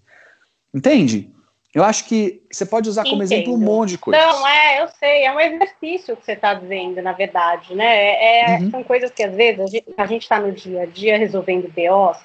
Entende? 0.74 1.30
Eu 1.74 1.84
acho 1.84 2.06
que 2.06 2.44
você 2.52 2.66
pode 2.68 2.88
usar 2.88 3.04
como 3.04 3.24
Entendo. 3.24 3.34
exemplo 3.34 3.54
um 3.56 3.58
monte 3.58 3.90
de 3.90 3.98
coisa. 3.98 4.20
Não, 4.20 4.48
é, 4.48 4.84
eu 4.84 4.88
sei, 5.00 5.26
é 5.26 5.34
um 5.34 5.40
exercício 5.40 6.16
que 6.16 6.24
você 6.24 6.34
está 6.34 6.54
dizendo, 6.54 7.02
na 7.02 7.14
verdade, 7.14 7.74
né? 7.74 7.86
É, 7.86 8.42
é, 8.42 8.60
uhum. 8.60 8.70
São 8.70 8.84
coisas 8.84 9.10
que 9.10 9.24
às 9.24 9.36
vezes 9.36 9.82
a 9.98 10.06
gente 10.06 10.22
está 10.22 10.40
no 10.40 10.52
dia 10.52 10.84
a 10.84 10.86
dia 10.86 11.18
resolvendo 11.18 11.74
BOs, 11.74 12.20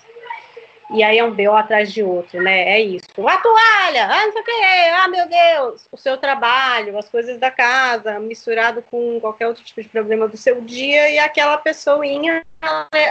e 0.90 1.02
aí 1.02 1.18
é 1.18 1.24
um 1.24 1.34
BO 1.34 1.52
atrás 1.52 1.92
de 1.92 2.02
outro, 2.02 2.42
né? 2.42 2.62
É 2.62 2.80
isso. 2.80 3.06
A 3.26 3.36
toalha, 3.38 4.06
ah, 4.06 4.26
não 4.26 4.32
sei 4.32 4.40
o 4.40 4.44
que, 4.44 4.50
ah, 4.50 5.08
meu 5.08 5.28
Deus, 5.28 5.86
o 5.92 5.96
seu 5.96 6.16
trabalho, 6.16 6.98
as 6.98 7.08
coisas 7.08 7.38
da 7.38 7.50
casa, 7.50 8.18
misturado 8.18 8.82
com 8.82 9.20
qualquer 9.20 9.48
outro 9.48 9.62
tipo 9.62 9.82
de 9.82 9.88
problema 9.88 10.26
do 10.26 10.36
seu 10.36 10.60
dia, 10.62 11.10
e 11.10 11.18
aquela 11.18 11.58
pessoinha 11.58 12.42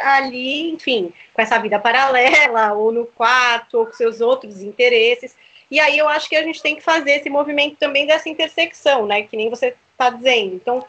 ali, 0.03 0.71
enfim, 0.71 1.13
com 1.33 1.41
essa 1.41 1.59
vida 1.59 1.79
paralela, 1.79 2.73
ou 2.73 2.91
no 2.91 3.05
quarto, 3.05 3.79
ou 3.79 3.85
com 3.85 3.93
seus 3.93 4.21
outros 4.21 4.61
interesses. 4.61 5.35
E 5.69 5.79
aí 5.79 5.97
eu 5.97 6.07
acho 6.07 6.27
que 6.29 6.35
a 6.35 6.43
gente 6.43 6.61
tem 6.61 6.75
que 6.75 6.81
fazer 6.81 7.11
esse 7.11 7.29
movimento 7.29 7.75
também 7.77 8.07
dessa 8.07 8.29
intersecção, 8.29 9.05
né? 9.05 9.23
Que 9.23 9.37
nem 9.37 9.49
você 9.49 9.75
está 9.91 10.09
dizendo. 10.09 10.55
Então, 10.55 10.85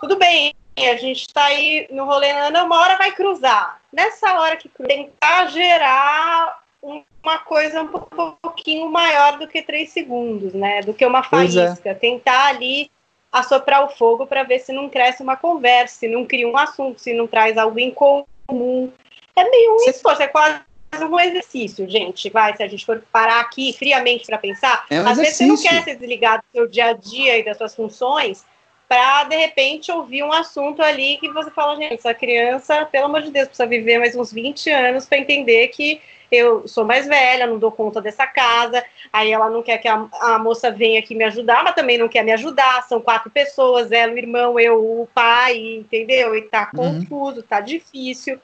tudo 0.00 0.18
bem, 0.18 0.52
a 0.88 0.96
gente 0.96 1.20
está 1.20 1.44
aí 1.44 1.86
no 1.90 2.04
rolê, 2.04 2.32
uma 2.32 2.80
hora 2.80 2.96
vai 2.96 3.12
cruzar. 3.12 3.80
Nessa 3.92 4.38
hora 4.40 4.56
que 4.56 4.68
tentar 4.68 5.46
gerar 5.46 6.62
uma 6.82 7.38
coisa 7.38 7.82
um 7.82 7.88
pouquinho 7.88 8.90
maior 8.90 9.38
do 9.38 9.46
que 9.46 9.62
três 9.62 9.90
segundos, 9.90 10.52
né? 10.52 10.80
Do 10.82 10.92
que 10.92 11.06
uma 11.06 11.20
é. 11.20 11.22
faísca. 11.22 11.90
É. 11.90 11.94
Tentar 11.94 12.46
ali 12.46 12.90
assoprar 13.30 13.84
o 13.84 13.88
fogo 13.88 14.26
para 14.26 14.42
ver 14.42 14.58
se 14.58 14.72
não 14.72 14.88
cresce 14.88 15.22
uma 15.22 15.36
conversa, 15.36 16.00
se 16.00 16.08
não 16.08 16.26
cria 16.26 16.46
um 16.46 16.56
assunto, 16.56 17.00
se 17.00 17.14
não 17.14 17.26
traz 17.26 17.56
algo 17.56 17.78
em 17.78 17.90
comum. 17.90 18.92
É 19.34 19.48
meio 19.48 19.76
um 19.76 19.88
esforço, 19.88 20.22
é 20.22 20.28
quase 20.28 20.60
um 21.00 21.18
exercício, 21.18 21.88
gente. 21.88 22.28
Vai, 22.28 22.54
se 22.54 22.62
a 22.62 22.68
gente 22.68 22.84
for 22.84 23.02
parar 23.10 23.40
aqui 23.40 23.72
friamente 23.72 24.26
para 24.26 24.36
pensar, 24.36 24.84
é 24.90 25.00
um 25.00 25.06
às 25.06 25.18
exercício. 25.18 25.46
vezes 25.48 25.60
você 25.62 25.70
não 25.70 25.78
quer 25.78 25.84
ser 25.84 25.96
desligado 25.96 26.42
do 26.42 26.58
seu 26.58 26.68
dia 26.68 26.86
a 26.86 26.92
dia 26.92 27.38
e 27.38 27.44
das 27.44 27.56
suas 27.56 27.74
funções 27.74 28.44
para 28.92 29.24
de 29.24 29.36
repente 29.36 29.90
ouvir 29.90 30.22
um 30.22 30.30
assunto 30.30 30.82
ali 30.82 31.16
que 31.16 31.26
você 31.30 31.50
fala, 31.50 31.76
gente, 31.76 31.94
essa 31.94 32.12
criança, 32.12 32.84
pelo 32.84 33.06
amor 33.06 33.22
de 33.22 33.30
Deus, 33.30 33.48
precisa 33.48 33.66
viver 33.66 33.98
mais 33.98 34.14
uns 34.14 34.30
20 34.30 34.68
anos 34.68 35.06
para 35.06 35.16
entender 35.16 35.68
que 35.68 35.98
eu 36.30 36.68
sou 36.68 36.84
mais 36.84 37.06
velha, 37.06 37.46
não 37.46 37.58
dou 37.58 37.72
conta 37.72 38.02
dessa 38.02 38.26
casa, 38.26 38.84
aí 39.10 39.32
ela 39.32 39.48
não 39.48 39.62
quer 39.62 39.78
que 39.78 39.88
a, 39.88 40.06
a, 40.20 40.38
moça 40.38 40.70
venha 40.70 40.98
aqui 40.98 41.14
me 41.14 41.24
ajudar, 41.24 41.64
mas 41.64 41.74
também 41.74 41.96
não 41.96 42.06
quer 42.06 42.22
me 42.22 42.32
ajudar, 42.32 42.82
são 42.82 43.00
quatro 43.00 43.30
pessoas, 43.30 43.90
ela, 43.90 44.12
o 44.12 44.18
irmão, 44.18 44.60
eu, 44.60 44.78
o 44.78 45.08
pai, 45.14 45.56
entendeu? 45.56 46.36
E 46.36 46.42
tá 46.42 46.70
uhum. 46.74 47.06
confuso, 47.06 47.42
tá 47.42 47.60
difícil, 47.60 48.38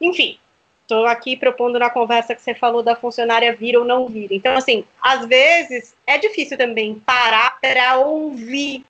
enfim, 0.00 0.36
estou 0.80 1.06
aqui 1.06 1.36
propondo 1.36 1.78
na 1.78 1.90
conversa 1.90 2.34
que 2.34 2.42
você 2.42 2.54
falou 2.56 2.82
da 2.82 2.96
funcionária 2.96 3.54
vir 3.54 3.76
ou 3.76 3.84
não 3.84 4.08
vir. 4.08 4.32
Então, 4.32 4.56
assim, 4.56 4.84
às 5.00 5.24
vezes 5.26 5.94
é 6.04 6.18
difícil 6.18 6.58
também 6.58 7.00
parar 7.06 7.60
para 7.60 7.98
ouvir 7.98 8.84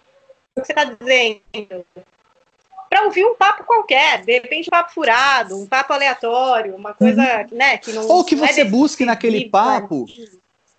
que 0.55 0.65
você 0.65 0.73
está 0.73 0.85
dizendo. 0.85 1.87
Para 2.89 3.05
ouvir 3.05 3.25
um 3.25 3.35
papo 3.35 3.65
qualquer, 3.65 4.23
de 4.23 4.33
repente 4.33 4.69
um 4.69 4.71
papo 4.71 4.93
furado, 4.93 5.59
um 5.59 5.67
papo 5.67 5.95
aleatório, 5.95 6.77
uma 6.77 6.93
coisa, 6.93 7.23
uhum. 7.23 7.57
né, 7.57 7.79
que 7.79 7.91
não. 7.93 8.07
Ou 8.07 8.23
que 8.23 8.37
você 8.37 8.61
é 8.61 8.65
busque 8.65 9.05
naquele 9.05 9.49
papo 9.49 10.07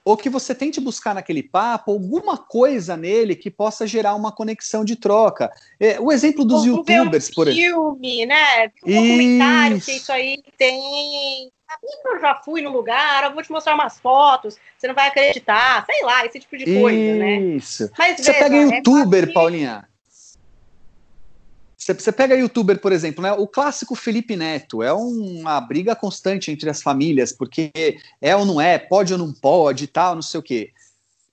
ou 0.06 0.18
que 0.18 0.30
você 0.30 0.54
tente 0.54 0.82
buscar 0.82 1.16
naquele 1.16 1.42
papo 1.42 1.92
alguma 1.92 2.38
coisa 2.38 2.98
nele 2.98 3.36
que 3.36 3.50
possa 3.50 3.88
gerar 3.88 4.16
uma 4.16 4.32
conexão 4.32 4.84
de 4.84 4.96
troca. 4.96 5.52
É, 5.80 6.00
o 6.00 6.12
exemplo 6.12 6.44
dos 6.44 6.62
ou 6.62 6.68
youtubers, 6.68 7.30
um 7.30 7.34
por 7.34 7.48
exemplo. 7.48 7.96
filme, 7.96 8.26
né? 8.26 8.72
Um 8.86 9.02
documentário 9.02 9.82
que 9.82 9.92
isso 9.94 10.12
aí 10.12 10.44
tem. 10.58 11.52
Eu 12.06 12.20
já 12.20 12.36
fui 12.36 12.62
no 12.62 12.72
lugar, 12.72 13.24
eu 13.24 13.34
vou 13.34 13.42
te 13.42 13.52
mostrar 13.52 13.74
umas 13.74 14.00
fotos, 14.00 14.58
você 14.78 14.88
não 14.88 14.94
vai 14.94 15.08
acreditar, 15.08 15.84
sei 15.86 16.04
lá, 16.04 16.24
esse 16.24 16.40
tipo 16.40 16.56
de 16.56 16.66
coisa, 16.66 17.00
isso. 17.00 17.20
né? 17.20 17.38
Isso. 17.40 17.92
Você 17.96 18.16
veja, 18.16 18.34
pega 18.34 18.56
é 18.56 18.62
youtuber, 18.62 19.24
é 19.24 19.34
Paulinha. 19.34 19.88
Você 21.86 22.12
pega 22.12 22.36
youtuber, 22.36 22.80
por 22.80 22.92
exemplo, 22.92 23.22
né? 23.22 23.34
O 23.34 23.46
clássico 23.46 23.96
Felipe 23.96 24.36
Neto 24.36 24.82
é 24.82 24.94
uma 24.94 25.60
briga 25.60 25.96
constante 25.96 26.50
entre 26.50 26.70
as 26.70 26.82
famílias, 26.82 27.34
porque 27.34 27.72
é 28.22 28.36
ou 28.36 28.46
não 28.46 28.62
é, 28.62 28.78
pode 28.78 29.12
ou 29.12 29.20
não 29.20 29.34
pode, 29.34 29.88
tal, 29.88 30.16
não 30.16 30.22
sei 30.22 30.40
o 30.40 30.44
quê. 30.44 30.72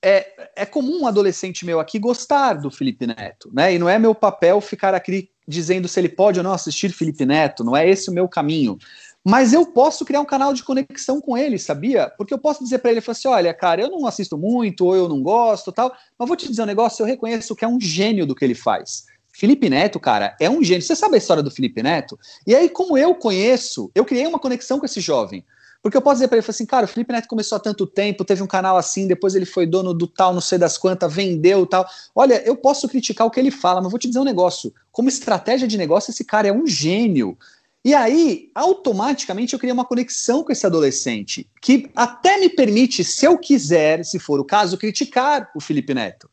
É, 0.03 0.51
é 0.57 0.67
comum 0.67 1.03
um 1.03 1.07
adolescente 1.07 1.65
meu 1.65 1.79
aqui 1.79 1.99
gostar 1.99 2.55
do 2.55 2.71
Felipe 2.71 3.07
Neto, 3.07 3.51
né? 3.53 3.75
E 3.75 3.79
não 3.79 3.89
é 3.89 3.99
meu 3.99 4.15
papel 4.15 4.61
ficar 4.61 4.95
aqui 4.95 5.31
dizendo 5.47 5.87
se 5.87 6.01
ele 6.01 6.09
pode 6.09 6.39
ou 6.39 6.43
não 6.43 6.53
assistir 6.53 6.91
Felipe 6.91 7.25
Neto, 7.25 7.63
não 7.63 7.77
é 7.77 7.89
esse 7.89 8.11
o 8.11 8.13
meu 8.13 8.29
caminho. 8.29 8.79
Mas 9.23 9.53
eu 9.53 9.67
posso 9.67 10.05
criar 10.05 10.21
um 10.21 10.25
canal 10.25 10.55
de 10.55 10.65
conexão 10.65 11.21
com 11.21 11.37
ele, 11.37 11.59
sabia? 11.59 12.11
Porque 12.17 12.33
eu 12.33 12.39
posso 12.39 12.65
dizer 12.65 12.79
para 12.79 12.91
ele, 12.91 13.03
assim, 13.07 13.29
olha, 13.29 13.53
cara, 13.53 13.83
eu 13.83 13.91
não 13.91 14.07
assisto 14.07 14.39
muito, 14.39 14.87
ou 14.87 14.97
eu 14.97 15.09
não 15.09 15.23
gosto, 15.23 15.71
tal, 15.71 15.95
mas 16.19 16.27
vou 16.27 16.37
te 16.37 16.49
dizer 16.49 16.63
um 16.63 16.67
negócio, 16.67 17.03
eu 17.03 17.07
reconheço 17.07 17.55
que 17.55 17.65
é 17.65 17.69
um 17.69 17.81
gênio 17.81 18.27
do 18.27 18.35
que 18.35 18.45
ele 18.45 18.55
faz. 18.55 19.05
Felipe 19.41 19.71
Neto, 19.71 19.99
cara, 19.99 20.37
é 20.39 20.51
um 20.51 20.63
gênio. 20.63 20.83
Você 20.83 20.95
sabe 20.95 21.15
a 21.15 21.19
história 21.19 21.43
do 21.43 21.51
Felipe 21.51 21.83
Neto? 21.83 22.19
E 22.47 22.55
aí, 22.55 22.69
como 22.69 22.99
eu 22.99 23.15
conheço, 23.15 23.91
eu 23.95 24.05
criei 24.05 24.27
uma 24.27 24.39
conexão 24.39 24.79
com 24.79 24.85
esse 24.85 25.01
jovem. 25.01 25.43
Porque 25.83 25.97
eu 25.97 26.03
posso 26.03 26.17
dizer 26.17 26.29
para 26.29 26.37
ele 26.37 26.45
assim, 26.47 26.67
cara, 26.67 26.85
o 26.85 26.89
Felipe 26.89 27.11
Neto 27.11 27.27
começou 27.27 27.57
há 27.57 27.59
tanto 27.59 27.87
tempo, 27.87 28.23
teve 28.23 28.43
um 28.43 28.47
canal 28.47 28.77
assim, 28.77 29.07
depois 29.07 29.35
ele 29.35 29.47
foi 29.47 29.67
dono 29.67 29.95
do 29.95 30.07
tal, 30.07 30.35
não 30.35 30.43
sei 30.43 30.59
das 30.59 30.77
quantas, 30.77 31.11
vendeu 31.11 31.65
tal. 31.65 31.87
Olha, 32.15 32.43
eu 32.47 32.55
posso 32.55 32.87
criticar 32.87 33.27
o 33.27 33.31
que 33.31 33.41
ele 33.41 33.51
fala, 33.51 33.81
mas 33.81 33.91
vou 33.91 33.99
te 33.99 34.09
dizer 34.09 34.21
um 34.21 34.25
negócio. 34.25 34.75
Como 34.93 35.09
estratégia 35.09 35.67
de 35.67 35.79
negócio, 35.79 36.11
esse 36.11 36.23
cara 36.23 36.47
é 36.47 36.53
um 36.53 36.67
gênio. 36.67 37.35
E 37.83 37.95
aí, 37.95 38.51
automaticamente, 38.55 39.55
eu 39.55 39.59
criei 39.59 39.73
uma 39.73 39.87
conexão 39.87 40.45
com 40.45 40.53
esse 40.53 40.67
adolescente, 40.67 41.49
que 41.63 41.91
até 41.97 42.37
me 42.37 42.51
permite, 42.51 43.03
se 43.03 43.25
eu 43.25 43.39
quiser, 43.39 44.05
se 44.05 44.19
for 44.19 44.39
o 44.39 44.45
caso, 44.45 44.77
criticar 44.77 45.51
o 45.57 45.61
Felipe 45.63 45.95
Neto. 45.95 46.29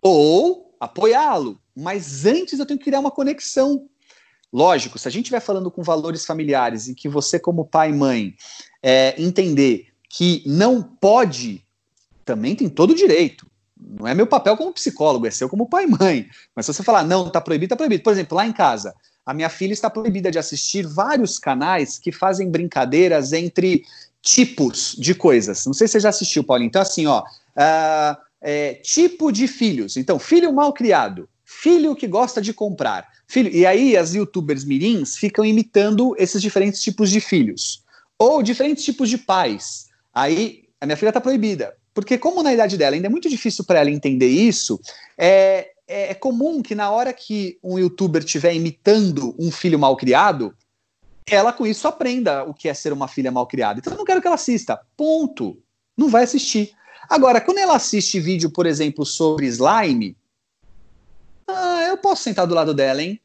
Ou 0.00 0.68
apoiá-lo. 0.78 1.58
Mas 1.78 2.26
antes 2.26 2.58
eu 2.58 2.66
tenho 2.66 2.78
que 2.78 2.86
criar 2.86 2.98
uma 2.98 3.10
conexão. 3.10 3.88
Lógico, 4.52 4.98
se 4.98 5.06
a 5.06 5.10
gente 5.10 5.26
estiver 5.26 5.40
falando 5.40 5.70
com 5.70 5.80
valores 5.80 6.26
familiares 6.26 6.88
e 6.88 6.94
que 6.94 7.08
você, 7.08 7.38
como 7.38 7.64
pai 7.64 7.90
e 7.90 7.92
mãe, 7.92 8.34
é, 8.82 9.14
entender 9.16 9.86
que 10.08 10.42
não 10.44 10.82
pode, 10.82 11.64
também 12.24 12.56
tem 12.56 12.68
todo 12.68 12.90
o 12.90 12.94
direito. 12.94 13.46
Não 13.80 14.08
é 14.08 14.14
meu 14.14 14.26
papel 14.26 14.56
como 14.56 14.72
psicólogo, 14.72 15.26
é 15.26 15.30
seu 15.30 15.48
como 15.48 15.68
pai 15.68 15.84
e 15.84 15.86
mãe. 15.86 16.28
Mas 16.56 16.66
se 16.66 16.74
você 16.74 16.82
falar, 16.82 17.04
não, 17.04 17.30
tá 17.30 17.40
proibido, 17.40 17.70
tá 17.70 17.76
proibido. 17.76 18.02
Por 18.02 18.12
exemplo, 18.12 18.36
lá 18.36 18.44
em 18.44 18.52
casa, 18.52 18.92
a 19.24 19.32
minha 19.32 19.48
filha 19.48 19.72
está 19.72 19.88
proibida 19.88 20.32
de 20.32 20.38
assistir 20.38 20.84
vários 20.84 21.38
canais 21.38 21.96
que 21.96 22.10
fazem 22.10 22.50
brincadeiras 22.50 23.32
entre 23.32 23.84
tipos 24.20 24.96
de 24.98 25.14
coisas. 25.14 25.64
Não 25.64 25.72
sei 25.72 25.86
se 25.86 25.92
você 25.92 26.00
já 26.00 26.08
assistiu, 26.08 26.42
Paulinho. 26.42 26.68
Então, 26.68 26.82
assim, 26.82 27.06
ó, 27.06 27.20
uh, 27.20 28.16
é, 28.40 28.74
tipo 28.74 29.30
de 29.30 29.46
filhos. 29.46 29.96
Então, 29.96 30.18
filho 30.18 30.52
mal 30.52 30.72
criado, 30.72 31.28
filho 31.60 31.96
que 31.96 32.06
gosta 32.06 32.40
de 32.40 32.52
comprar. 32.52 33.08
Filho, 33.26 33.50
e 33.50 33.66
aí 33.66 33.96
as 33.96 34.14
youtubers 34.14 34.64
mirins 34.64 35.16
ficam 35.16 35.44
imitando 35.44 36.14
esses 36.16 36.40
diferentes 36.40 36.80
tipos 36.80 37.10
de 37.10 37.20
filhos. 37.20 37.82
Ou 38.18 38.42
diferentes 38.42 38.84
tipos 38.84 39.10
de 39.10 39.18
pais. 39.18 39.86
Aí 40.14 40.64
a 40.80 40.86
minha 40.86 40.96
filha 40.96 41.10
está 41.10 41.20
proibida. 41.20 41.74
Porque, 41.92 42.16
como 42.16 42.42
na 42.44 42.54
idade 42.54 42.76
dela 42.76 42.94
ainda 42.94 43.08
é 43.08 43.10
muito 43.10 43.28
difícil 43.28 43.64
para 43.64 43.80
ela 43.80 43.90
entender 43.90 44.28
isso, 44.28 44.80
é, 45.16 45.70
é, 45.86 46.10
é, 46.10 46.14
comum 46.14 46.62
que 46.62 46.76
na 46.76 46.90
hora 46.90 47.12
que 47.12 47.58
um 47.62 47.76
youtuber 47.76 48.22
estiver 48.22 48.54
imitando 48.54 49.34
um 49.36 49.50
filho 49.50 49.78
mal 49.78 49.96
criado, 49.96 50.54
ela 51.26 51.52
com 51.52 51.66
isso 51.66 51.88
aprenda 51.88 52.44
o 52.44 52.54
que 52.54 52.68
é 52.68 52.74
ser 52.74 52.92
uma 52.92 53.08
filha 53.08 53.32
mal 53.32 53.48
criada. 53.48 53.80
Então 53.80 53.92
eu 53.92 53.98
não 53.98 54.04
quero 54.04 54.20
que 54.20 54.28
ela 54.28 54.36
assista. 54.36 54.80
Ponto. 54.96 55.58
Não 55.96 56.08
vai 56.08 56.22
assistir. 56.22 56.70
Agora, 57.10 57.40
quando 57.40 57.58
ela 57.58 57.74
assiste 57.74 58.20
vídeo, 58.20 58.50
por 58.50 58.64
exemplo, 58.64 59.04
sobre 59.04 59.46
slime, 59.46 60.16
ah, 61.48 61.86
eu 61.88 61.96
posso 61.96 62.22
sentar 62.22 62.46
do 62.46 62.54
lado 62.54 62.74
dela, 62.74 63.02
hein? 63.02 63.20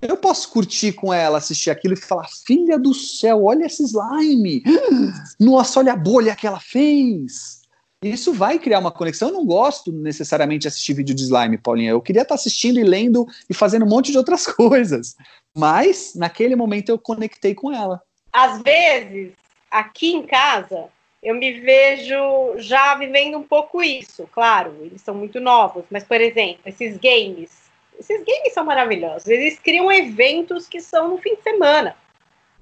Eu 0.00 0.16
posso 0.16 0.48
curtir 0.50 0.92
com 0.92 1.12
ela, 1.12 1.38
assistir 1.38 1.70
aquilo 1.70 1.94
e 1.94 1.96
falar: 1.96 2.28
filha 2.46 2.78
do 2.78 2.94
céu, 2.94 3.44
olha 3.44 3.66
esse 3.66 3.84
slime! 3.84 4.62
Nossa, 5.38 5.80
olha 5.80 5.92
a 5.92 5.96
bolha 5.96 6.34
que 6.34 6.46
ela 6.46 6.60
fez! 6.60 7.62
Isso 8.02 8.32
vai 8.32 8.58
criar 8.58 8.80
uma 8.80 8.90
conexão. 8.90 9.28
Eu 9.28 9.34
não 9.34 9.46
gosto 9.46 9.92
necessariamente 9.92 10.62
de 10.62 10.68
assistir 10.68 10.92
vídeo 10.92 11.14
de 11.14 11.22
slime, 11.22 11.56
Paulinha. 11.56 11.90
Eu 11.90 12.00
queria 12.00 12.22
estar 12.22 12.34
assistindo 12.34 12.80
e 12.80 12.82
lendo 12.82 13.24
e 13.48 13.54
fazendo 13.54 13.84
um 13.84 13.88
monte 13.88 14.10
de 14.10 14.18
outras 14.18 14.44
coisas. 14.48 15.14
Mas, 15.56 16.14
naquele 16.16 16.56
momento, 16.56 16.88
eu 16.88 16.98
conectei 16.98 17.54
com 17.54 17.72
ela. 17.72 18.02
Às 18.32 18.60
vezes, 18.60 19.32
aqui 19.70 20.14
em 20.14 20.26
casa, 20.26 20.86
eu 21.22 21.34
me 21.34 21.52
vejo 21.60 22.58
já 22.58 22.94
vivendo 22.96 23.38
um 23.38 23.42
pouco 23.42 23.82
isso. 23.82 24.28
Claro, 24.32 24.76
eles 24.80 25.00
são 25.00 25.14
muito 25.14 25.38
novos, 25.40 25.84
mas, 25.88 26.02
por 26.02 26.20
exemplo, 26.20 26.62
esses 26.66 26.96
games. 26.98 27.62
Esses 27.98 28.24
games 28.24 28.52
são 28.52 28.64
maravilhosos. 28.64 29.28
Eles 29.28 29.58
criam 29.58 29.92
eventos 29.92 30.66
que 30.66 30.80
são 30.80 31.08
no 31.08 31.18
fim 31.18 31.36
de 31.36 31.42
semana, 31.42 31.94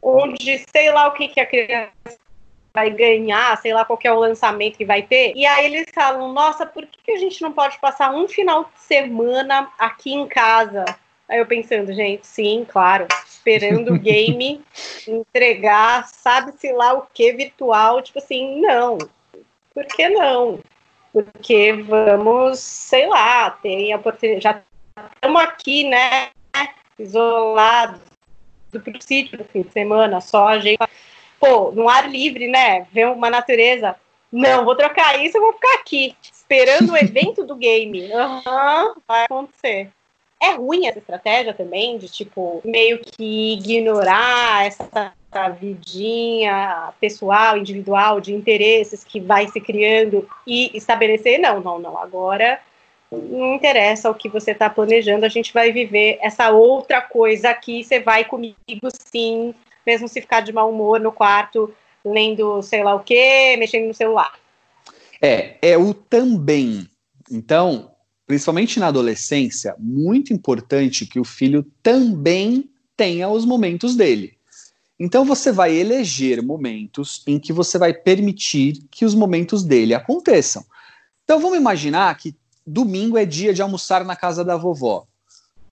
onde 0.03 0.59
sei 0.71 0.93
lá 0.93 1.09
o 1.09 1.13
que, 1.13 1.29
que 1.29 1.41
a 1.41 1.47
criança 1.47 1.91
vai 2.75 2.91
ganhar, 2.91 3.57
sei 3.59 3.73
lá 3.73 3.85
qual 3.85 3.99
é 4.05 4.13
o 4.13 4.19
lançamento 4.19 4.77
que 4.77 4.85
vai 4.85 5.03
ter. 5.03 5.33
E 5.35 5.47
aí 5.47 5.65
eles 5.65 5.87
falam: 5.95 6.33
nossa, 6.33 6.67
por 6.67 6.87
que 6.87 7.13
a 7.13 7.19
gente 7.19 7.41
não 7.41 7.53
pode 7.53 7.79
passar 7.79 8.13
um 8.15 8.29
final 8.29 8.65
de 8.65 8.81
semana 8.81 9.71
aqui 9.79 10.13
em 10.13 10.29
casa? 10.29 10.85
Aí 11.31 11.39
eu 11.39 11.47
pensando, 11.47 11.95
gente, 11.95 12.27
sim, 12.27 12.67
claro, 12.69 13.07
esperando 13.25 13.95
o 13.95 13.99
game 13.99 14.61
entregar, 15.07 16.09
sabe-se 16.09 16.73
lá 16.73 16.95
o 16.95 17.07
que 17.15 17.33
virtual, 17.33 18.03
tipo 18.03 18.19
assim, 18.19 18.61
não. 18.61 18.99
Por 19.73 19.87
que 19.87 20.09
não? 20.09 20.59
Porque 21.13 21.73
vamos, 21.73 22.59
sei 22.59 23.07
lá, 23.07 23.49
tem 23.49 23.93
a 23.93 23.97
oportunidade. 23.97 24.43
Já 24.43 24.61
estamos 25.15 25.41
aqui, 25.41 25.89
né? 25.89 26.31
Isolados 26.99 28.01
do 28.73 28.83
sítio 29.01 29.39
no 29.39 29.45
fim 29.45 29.63
de 29.63 29.71
semana, 29.71 30.21
só 30.21 30.49
a 30.49 30.59
gente. 30.59 30.81
Pô, 31.39 31.71
no 31.71 31.89
ar 31.89 32.11
livre, 32.11 32.49
né? 32.49 32.89
Ver 32.91 33.07
uma 33.07 33.31
natureza. 33.31 33.95
Não, 34.33 34.65
vou 34.65 34.75
trocar 34.75 35.25
isso, 35.25 35.37
eu 35.37 35.43
vou 35.43 35.53
ficar 35.53 35.75
aqui, 35.75 36.17
esperando 36.23 36.91
o 36.93 36.97
evento 36.97 37.45
do 37.45 37.55
game. 37.55 38.11
Uhum, 38.13 38.95
vai 39.07 39.25
acontecer. 39.25 39.91
É 40.43 40.53
ruim 40.53 40.87
essa 40.87 40.99
estratégia 40.99 41.53
também, 41.53 41.99
de 41.99 42.09
tipo, 42.09 42.63
meio 42.65 42.99
que 42.99 43.55
ignorar 43.55 44.67
essa 44.67 45.13
vidinha 45.51 46.93
pessoal, 47.01 47.59
individual, 47.59 48.21
de 48.21 48.35
interesses 48.35 49.05
que 49.05 49.21
vai 49.21 49.49
se 49.49 49.61
criando 49.61 50.29
e 50.47 50.71
estabelecer, 50.77 51.39
não, 51.39 51.61
não, 51.61 51.79
não, 51.79 51.99
agora 51.99 52.59
não 53.11 53.55
interessa 53.55 54.09
o 54.09 54.15
que 54.15 54.29
você 54.29 54.53
está 54.53 54.71
planejando, 54.71 55.27
a 55.27 55.29
gente 55.29 55.53
vai 55.53 55.73
viver 55.73 56.19
essa 56.23 56.51
outra 56.51 57.03
coisa 57.03 57.51
aqui, 57.51 57.83
você 57.83 57.99
vai 57.99 58.25
comigo 58.25 58.57
sim, 59.13 59.55
mesmo 59.85 60.09
se 60.09 60.21
ficar 60.21 60.41
de 60.41 60.53
mau 60.53 60.71
humor 60.71 61.01
no 61.01 61.11
quarto, 61.11 61.75
lendo 62.05 62.63
sei 62.63 62.85
lá 62.85 62.95
o 62.95 63.01
que, 63.01 63.57
mexendo 63.57 63.89
no 63.89 63.95
celular. 63.95 64.33
É, 65.21 65.57
é 65.61 65.77
o 65.77 65.93
também. 65.93 66.89
Então, 67.31 67.91
principalmente 68.31 68.79
na 68.79 68.87
adolescência, 68.87 69.75
muito 69.77 70.33
importante 70.33 71.05
que 71.05 71.19
o 71.19 71.25
filho 71.25 71.67
também 71.83 72.71
tenha 72.97 73.29
os 73.29 73.45
momentos 73.45 73.97
dele. 73.97 74.35
Então 75.01 75.25
você 75.25 75.51
vai 75.51 75.75
eleger 75.75 76.41
momentos 76.41 77.25
em 77.27 77.41
que 77.41 77.53
você 77.53 77.77
vai 77.77 77.93
permitir 77.93 78.85
que 78.89 79.05
os 79.05 79.17
momentos 79.17 79.65
dele 79.65 79.95
aconteçam. 79.95 80.65
Então 81.25 81.41
vamos 81.41 81.59
imaginar 81.59 82.17
que 82.19 82.37
domingo 82.65 83.19
é 83.19 83.25
dia 83.25 83.53
de 83.53 83.63
almoçar 83.63 84.05
na 84.05 84.15
casa 84.15 84.45
da 84.45 84.57
vovó. 84.57 85.09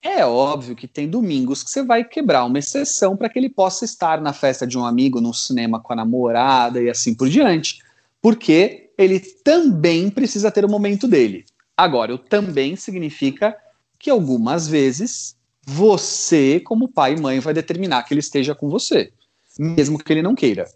É 0.03 0.27
óbvio 0.27 0.75
que 0.75 0.89
tem 0.89 1.09
domingos 1.09 1.63
que 1.63 1.71
você 1.71 1.85
vai 1.85 2.03
quebrar 2.03 2.45
uma 2.45 2.59
exceção 2.59 3.17
para 3.17 3.29
que 3.29 3.39
ele 3.39 3.51
possa 3.51 3.85
estar 3.85 4.21
na 4.21 4.33
festa 4.33 4.67
de 4.67 4.77
um 4.77 4.85
amigo, 4.85 5.21
no 5.21 5.33
cinema 5.33 5.79
com 5.79 5.93
a 5.93 5.97
namorada 5.97 6.83
e 6.83 6.91
assim 6.91 7.15
por 7.15 7.29
diante, 7.29 7.85
porque 8.21 8.91
ele 8.99 9.21
também 9.21 10.11
precisa 10.11 10.51
ter 10.51 10.65
o 10.65 10.69
momento 10.69 11.07
dele. 11.07 11.47
Agora, 11.79 12.13
o 12.13 12.19
também 12.19 12.75
significa 12.75 13.57
que 14.01 14.11
algumas 14.11 14.67
vezes 14.67 15.37
você, 15.65 16.59
como 16.59 16.89
pai 16.89 17.15
e 17.15 17.21
mãe, 17.21 17.39
vai 17.39 17.55
determinar 17.55 18.03
que 18.03 18.13
ele 18.13 18.19
esteja 18.19 18.53
com 18.53 18.69
você, 18.69 19.13
mesmo 19.57 19.97
que 19.97 20.13
ele 20.13 20.21
não 20.21 20.35
queira. 20.35 20.69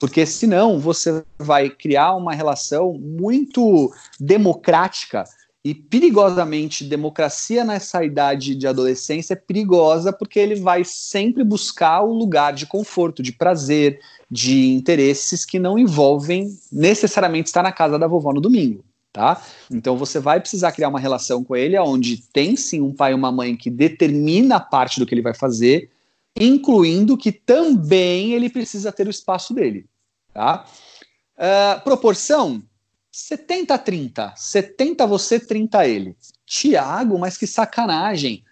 Porque 0.00 0.24
senão 0.24 0.80
você 0.80 1.22
vai 1.38 1.68
criar 1.68 2.14
uma 2.14 2.32
relação 2.32 2.94
muito 2.94 3.92
democrática 4.18 5.24
e 5.62 5.74
perigosamente 5.74 6.84
democracia 6.84 7.62
nessa 7.62 8.02
idade 8.02 8.54
de 8.54 8.66
adolescência 8.66 9.34
é 9.34 9.36
perigosa 9.36 10.10
porque 10.10 10.38
ele 10.38 10.54
vai 10.54 10.84
sempre 10.84 11.44
buscar 11.44 12.00
o 12.00 12.14
lugar 12.14 12.54
de 12.54 12.64
conforto, 12.64 13.22
de 13.22 13.32
prazer, 13.32 14.00
de 14.30 14.72
interesses 14.72 15.44
que 15.44 15.58
não 15.58 15.78
envolvem 15.78 16.48
necessariamente 16.72 17.48
estar 17.48 17.62
na 17.62 17.72
casa 17.72 17.98
da 17.98 18.06
vovó 18.06 18.32
no 18.32 18.40
domingo 18.40 18.82
tá? 19.16 19.42
Então 19.70 19.96
você 19.96 20.20
vai 20.20 20.38
precisar 20.38 20.72
criar 20.72 20.90
uma 20.90 21.00
relação 21.00 21.42
com 21.42 21.56
ele 21.56 21.78
onde 21.78 22.18
tem 22.18 22.54
sim 22.54 22.82
um 22.82 22.92
pai 22.92 23.12
e 23.12 23.14
uma 23.14 23.32
mãe 23.32 23.56
que 23.56 23.70
determina 23.70 24.56
a 24.56 24.60
parte 24.60 25.00
do 25.00 25.06
que 25.06 25.14
ele 25.14 25.22
vai 25.22 25.32
fazer, 25.32 25.90
incluindo 26.38 27.16
que 27.16 27.32
também 27.32 28.34
ele 28.34 28.50
precisa 28.50 28.92
ter 28.92 29.06
o 29.06 29.10
espaço 29.10 29.54
dele, 29.54 29.86
tá? 30.34 30.66
Uh, 31.34 31.82
proporção 31.82 32.62
70 33.10 33.72
a 33.72 33.78
30, 33.78 34.34
70 34.36 35.06
você, 35.06 35.40
30 35.40 35.88
ele. 35.88 36.14
Tiago, 36.44 37.18
mas 37.18 37.38
que 37.38 37.46
sacanagem. 37.46 38.44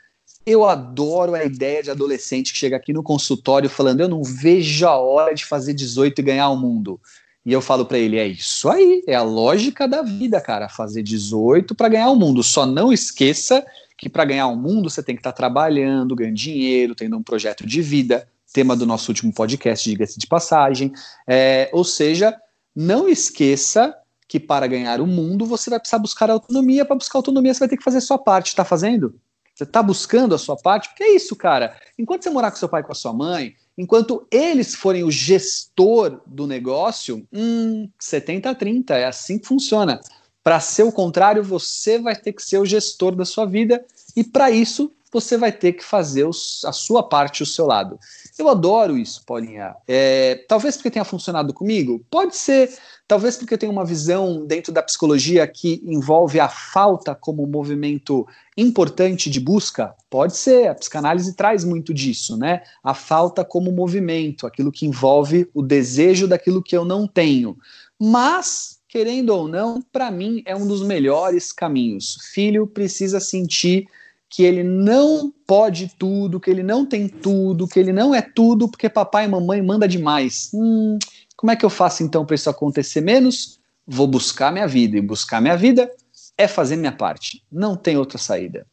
Eu 0.46 0.64
adoro 0.64 1.34
a 1.34 1.44
ideia 1.44 1.82
de 1.82 1.90
adolescente 1.90 2.52
que 2.52 2.58
chega 2.58 2.76
aqui 2.76 2.90
no 2.90 3.02
consultório 3.02 3.68
falando: 3.68 4.00
eu 4.00 4.08
não 4.08 4.22
vejo 4.22 4.86
a 4.86 4.96
hora 4.96 5.34
de 5.34 5.44
fazer 5.44 5.74
18 5.74 6.18
e 6.18 6.24
ganhar 6.24 6.48
o 6.48 6.56
mundo. 6.56 6.98
E 7.44 7.52
eu 7.52 7.60
falo 7.60 7.84
para 7.84 7.98
ele: 7.98 8.18
é 8.18 8.26
isso 8.26 8.68
aí, 8.68 9.02
é 9.06 9.14
a 9.14 9.22
lógica 9.22 9.86
da 9.86 10.02
vida, 10.02 10.40
cara. 10.40 10.68
Fazer 10.68 11.02
18 11.02 11.74
para 11.74 11.88
ganhar 11.88 12.10
o 12.10 12.16
mundo. 12.16 12.42
Só 12.42 12.64
não 12.64 12.92
esqueça 12.92 13.64
que 13.96 14.08
para 14.08 14.24
ganhar 14.24 14.46
o 14.46 14.56
mundo 14.56 14.88
você 14.88 15.02
tem 15.02 15.14
que 15.14 15.20
estar 15.20 15.32
tá 15.32 15.36
trabalhando, 15.36 16.16
ganhando 16.16 16.36
dinheiro, 16.36 16.94
tendo 16.94 17.16
um 17.16 17.22
projeto 17.22 17.66
de 17.66 17.82
vida. 17.82 18.28
Tema 18.52 18.76
do 18.76 18.86
nosso 18.86 19.10
último 19.10 19.32
podcast, 19.32 19.88
diga-se 19.88 20.18
de 20.18 20.26
passagem. 20.28 20.92
É, 21.26 21.68
ou 21.72 21.82
seja, 21.82 22.36
não 22.74 23.08
esqueça 23.08 23.94
que 24.28 24.38
para 24.38 24.66
ganhar 24.66 25.00
o 25.00 25.06
mundo 25.06 25.44
você 25.44 25.68
vai 25.68 25.78
precisar 25.78 25.98
buscar 25.98 26.30
autonomia. 26.30 26.84
Para 26.84 26.96
buscar 26.96 27.18
autonomia, 27.18 27.52
você 27.52 27.60
vai 27.60 27.68
ter 27.68 27.76
que 27.76 27.84
fazer 27.84 27.98
a 27.98 28.02
sua 28.02 28.18
parte. 28.18 28.48
Está 28.48 28.64
fazendo? 28.64 29.14
Você 29.54 29.64
está 29.64 29.82
buscando 29.82 30.34
a 30.34 30.38
sua 30.38 30.56
parte? 30.56 30.88
Porque 30.88 31.04
é 31.04 31.14
isso, 31.14 31.36
cara. 31.36 31.76
Enquanto 31.98 32.22
você 32.22 32.30
morar 32.30 32.50
com 32.50 32.56
seu 32.56 32.68
pai 32.68 32.80
e 32.80 32.84
com 32.84 32.92
a 32.92 32.96
sua 32.96 33.12
mãe, 33.12 33.54
Enquanto 33.76 34.26
eles 34.30 34.74
forem 34.74 35.02
o 35.02 35.10
gestor 35.10 36.20
do 36.26 36.46
negócio, 36.46 37.26
hum, 37.32 37.88
70 37.98 38.50
a 38.50 38.54
30, 38.54 38.96
é 38.96 39.04
assim 39.04 39.38
que 39.38 39.48
funciona. 39.48 40.00
Para 40.42 40.60
ser 40.60 40.84
o 40.84 40.92
contrário, 40.92 41.42
você 41.42 41.98
vai 41.98 42.14
ter 42.14 42.32
que 42.32 42.42
ser 42.42 42.58
o 42.58 42.66
gestor 42.66 43.16
da 43.16 43.24
sua 43.24 43.46
vida 43.46 43.84
e 44.14 44.22
para 44.22 44.50
isso 44.50 44.92
você 45.12 45.36
vai 45.36 45.52
ter 45.52 45.72
que 45.72 45.84
fazer 45.84 46.24
os, 46.24 46.64
a 46.64 46.72
sua 46.72 47.02
parte, 47.02 47.42
o 47.42 47.46
seu 47.46 47.66
lado. 47.66 47.98
Eu 48.36 48.48
adoro 48.48 48.98
isso, 48.98 49.22
Paulinha. 49.24 49.76
É, 49.86 50.44
talvez 50.48 50.76
porque 50.76 50.90
tenha 50.90 51.04
funcionado 51.04 51.54
comigo, 51.54 52.04
pode 52.10 52.36
ser. 52.36 52.68
Talvez 53.06 53.36
porque 53.36 53.54
eu 53.54 53.58
tenho 53.58 53.70
uma 53.70 53.84
visão 53.84 54.44
dentro 54.44 54.72
da 54.72 54.82
psicologia 54.82 55.46
que 55.46 55.80
envolve 55.84 56.40
a 56.40 56.48
falta 56.48 57.14
como 57.14 57.46
movimento 57.46 58.26
importante 58.56 59.30
de 59.30 59.38
busca, 59.38 59.94
pode 60.10 60.36
ser. 60.36 60.68
A 60.68 60.74
psicanálise 60.74 61.36
traz 61.36 61.64
muito 61.64 61.94
disso, 61.94 62.36
né? 62.36 62.62
A 62.82 62.92
falta 62.92 63.44
como 63.44 63.70
movimento, 63.70 64.48
aquilo 64.48 64.72
que 64.72 64.86
envolve 64.86 65.48
o 65.54 65.62
desejo 65.62 66.26
daquilo 66.26 66.62
que 66.62 66.76
eu 66.76 66.84
não 66.84 67.06
tenho. 67.06 67.56
Mas, 68.00 68.80
querendo 68.88 69.30
ou 69.30 69.46
não, 69.46 69.80
para 69.80 70.10
mim 70.10 70.42
é 70.44 70.56
um 70.56 70.66
dos 70.66 70.82
melhores 70.82 71.52
caminhos. 71.52 72.18
Filho 72.32 72.66
precisa 72.66 73.20
sentir 73.20 73.86
que 74.34 74.42
ele 74.42 74.64
não 74.64 75.32
pode 75.46 75.94
tudo, 75.96 76.40
que 76.40 76.50
ele 76.50 76.64
não 76.64 76.84
tem 76.84 77.06
tudo, 77.06 77.68
que 77.68 77.78
ele 77.78 77.92
não 77.92 78.12
é 78.12 78.20
tudo 78.20 78.68
porque 78.68 78.88
papai 78.88 79.26
e 79.26 79.28
mamãe 79.28 79.62
manda 79.62 79.86
demais. 79.86 80.50
Hum, 80.52 80.98
como 81.36 81.52
é 81.52 81.56
que 81.56 81.64
eu 81.64 81.70
faço 81.70 82.02
então 82.02 82.26
para 82.26 82.34
isso 82.34 82.50
acontecer 82.50 83.00
menos? 83.00 83.60
Vou 83.86 84.08
buscar 84.08 84.50
minha 84.50 84.66
vida. 84.66 84.96
E 84.96 85.00
buscar 85.00 85.40
minha 85.40 85.56
vida 85.56 85.88
é 86.36 86.48
fazer 86.48 86.74
minha 86.74 86.90
parte. 86.90 87.44
Não 87.50 87.76
tem 87.76 87.96
outra 87.96 88.18
saída. 88.18 88.66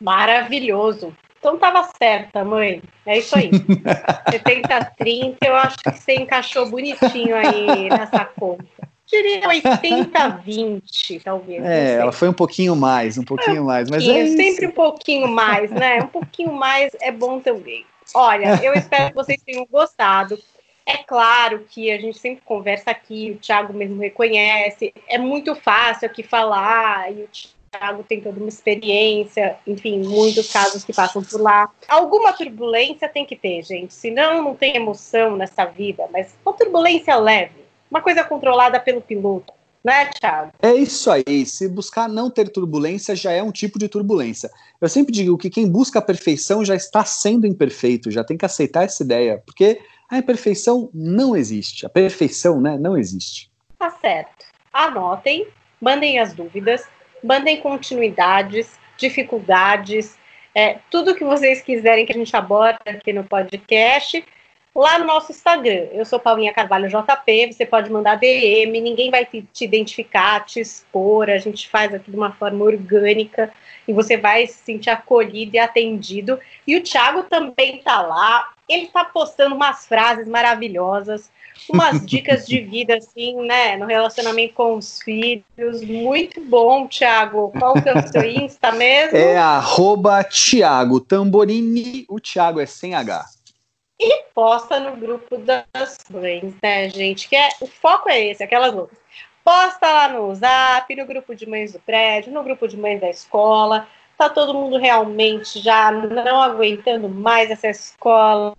Maravilhoso. 0.00 1.14
Então 1.38 1.58
tava 1.58 1.86
certa, 1.98 2.42
mãe. 2.42 2.82
É 3.04 3.18
isso 3.18 3.36
aí. 3.36 3.50
70, 4.32 4.92
30, 4.96 5.36
eu 5.42 5.54
acho 5.56 5.76
que 5.76 5.90
você 5.90 6.14
encaixou 6.14 6.70
bonitinho 6.70 7.36
aí 7.36 7.90
nessa 7.90 8.24
conta. 8.24 8.88
Diria 9.12 9.46
80, 9.46 10.28
20, 10.42 11.20
talvez. 11.20 11.62
É, 11.62 11.96
ela 11.96 12.12
foi 12.12 12.30
um 12.30 12.32
pouquinho 12.32 12.74
mais, 12.74 13.18
um 13.18 13.22
pouquinho 13.22 13.62
mais. 13.62 13.90
Mas 13.90 14.08
é 14.08 14.26
sempre 14.28 14.68
um 14.68 14.70
pouquinho 14.70 15.28
mais, 15.28 15.70
né? 15.70 15.98
Um 16.02 16.06
pouquinho 16.06 16.50
mais 16.50 16.96
é 16.98 17.12
bom 17.12 17.38
também. 17.38 17.84
Olha, 18.14 18.58
eu 18.64 18.72
espero 18.72 19.10
que 19.10 19.14
vocês 19.14 19.42
tenham 19.44 19.66
gostado. 19.70 20.38
É 20.86 20.96
claro 20.96 21.66
que 21.68 21.92
a 21.92 21.98
gente 21.98 22.18
sempre 22.18 22.42
conversa 22.42 22.90
aqui, 22.90 23.32
o 23.32 23.38
Thiago 23.38 23.74
mesmo 23.74 24.00
reconhece, 24.00 24.94
é 25.06 25.18
muito 25.18 25.54
fácil 25.54 26.06
aqui 26.06 26.22
falar, 26.22 27.12
e 27.12 27.22
o 27.22 27.28
Thiago 27.70 28.02
tem 28.02 28.20
toda 28.20 28.40
uma 28.40 28.48
experiência, 28.48 29.56
enfim, 29.66 30.02
muitos 30.02 30.50
casos 30.50 30.84
que 30.84 30.92
passam 30.92 31.22
por 31.22 31.40
lá. 31.40 31.70
Alguma 31.86 32.32
turbulência 32.32 33.08
tem 33.08 33.24
que 33.24 33.36
ter, 33.36 33.62
gente, 33.62 33.94
senão 33.94 34.42
não 34.42 34.56
tem 34.56 34.74
emoção 34.74 35.36
nessa 35.36 35.66
vida, 35.66 36.08
mas 36.10 36.34
uma 36.44 36.54
turbulência 36.54 37.14
leve, 37.14 37.61
uma 37.92 38.00
coisa 38.00 38.24
controlada 38.24 38.80
pelo 38.80 39.02
piloto. 39.02 39.52
Né, 39.84 40.06
Thiago? 40.06 40.52
É 40.62 40.72
isso 40.72 41.10
aí. 41.10 41.44
Se 41.44 41.68
buscar 41.68 42.08
não 42.08 42.30
ter 42.30 42.48
turbulência, 42.48 43.14
já 43.16 43.32
é 43.32 43.42
um 43.42 43.50
tipo 43.50 43.78
de 43.78 43.88
turbulência. 43.88 44.48
Eu 44.80 44.88
sempre 44.88 45.12
digo 45.12 45.36
que 45.36 45.50
quem 45.50 45.68
busca 45.68 45.98
a 45.98 46.02
perfeição 46.02 46.64
já 46.64 46.74
está 46.74 47.04
sendo 47.04 47.46
imperfeito, 47.46 48.10
já 48.10 48.22
tem 48.22 48.36
que 48.36 48.44
aceitar 48.44 48.84
essa 48.84 49.02
ideia, 49.02 49.42
porque 49.44 49.80
a 50.08 50.18
imperfeição 50.18 50.88
não 50.94 51.36
existe. 51.36 51.84
A 51.84 51.88
perfeição, 51.88 52.60
né, 52.60 52.78
não 52.78 52.96
existe. 52.96 53.50
Tá 53.76 53.90
certo. 53.90 54.46
Anotem, 54.72 55.48
mandem 55.80 56.20
as 56.20 56.32
dúvidas, 56.32 56.86
mandem 57.22 57.60
continuidades, 57.60 58.70
dificuldades, 58.96 60.16
é, 60.54 60.78
tudo 60.90 61.14
que 61.14 61.24
vocês 61.24 61.60
quiserem 61.60 62.06
que 62.06 62.12
a 62.12 62.16
gente 62.16 62.34
aborde 62.36 62.78
aqui 62.86 63.12
no 63.12 63.24
podcast 63.24 64.24
lá 64.74 64.98
no 64.98 65.06
nosso 65.06 65.30
Instagram. 65.30 65.88
Eu 65.92 66.04
sou 66.04 66.18
Paulinha 66.18 66.52
Carvalho 66.52 66.88
JP, 66.88 67.52
você 67.52 67.66
pode 67.66 67.90
mandar 67.90 68.16
DM, 68.16 68.80
ninguém 68.80 69.10
vai 69.10 69.24
te, 69.24 69.42
te, 69.52 69.64
identificar, 69.64 70.44
te 70.44 70.60
expor, 70.60 71.28
a 71.28 71.38
gente 71.38 71.68
faz 71.68 71.94
aqui 71.94 72.10
de 72.10 72.16
uma 72.16 72.32
forma 72.32 72.64
orgânica 72.64 73.52
e 73.86 73.92
você 73.92 74.16
vai 74.16 74.46
se 74.46 74.64
sentir 74.64 74.90
acolhido 74.90 75.56
e 75.56 75.58
atendido. 75.58 76.38
E 76.66 76.76
o 76.76 76.82
Thiago 76.82 77.24
também 77.24 77.78
tá 77.78 78.00
lá, 78.00 78.48
ele 78.68 78.86
tá 78.86 79.04
postando 79.04 79.54
umas 79.54 79.86
frases 79.86 80.26
maravilhosas, 80.26 81.30
umas 81.68 82.00
dicas 82.06 82.46
de 82.46 82.60
vida, 82.60 82.96
assim, 82.96 83.42
né, 83.42 83.76
no 83.76 83.84
relacionamento 83.84 84.54
com 84.54 84.76
os 84.76 85.02
filhos. 85.02 85.82
Muito 85.82 86.40
bom, 86.40 86.86
Thiago. 86.86 87.52
Qual 87.58 87.74
que 87.74 87.88
é 87.88 87.94
o 87.94 88.08
seu 88.08 88.24
Insta 88.24 88.72
mesmo? 88.72 89.18
É 89.18 89.36
arroba 89.36 90.24
Thiago 90.24 90.98
Tamborini, 90.98 92.06
o 92.08 92.18
Thiago 92.18 92.58
é 92.58 92.64
sem 92.64 92.94
H 92.94 93.41
e 94.02 94.24
posta 94.34 94.80
no 94.80 94.96
grupo 94.96 95.36
das 95.38 95.98
mães, 96.10 96.54
né, 96.60 96.88
gente? 96.88 97.28
Que 97.28 97.36
é, 97.36 97.48
o 97.60 97.66
foco 97.66 98.10
é 98.10 98.26
esse, 98.26 98.42
aquelas 98.42 98.74
loucas. 98.74 98.98
Posta 99.44 99.90
lá 99.90 100.08
no 100.08 100.34
Zap, 100.34 100.94
no 100.94 101.06
grupo 101.06 101.34
de 101.34 101.48
mães 101.48 101.72
do 101.72 101.80
prédio, 101.80 102.32
no 102.32 102.42
grupo 102.42 102.66
de 102.66 102.76
mães 102.76 103.00
da 103.00 103.08
escola. 103.08 103.86
Tá 104.18 104.28
todo 104.28 104.54
mundo 104.54 104.76
realmente 104.76 105.60
já 105.60 105.90
não 105.90 106.42
aguentando 106.42 107.08
mais 107.08 107.50
essa 107.50 107.68
escola, 107.68 108.54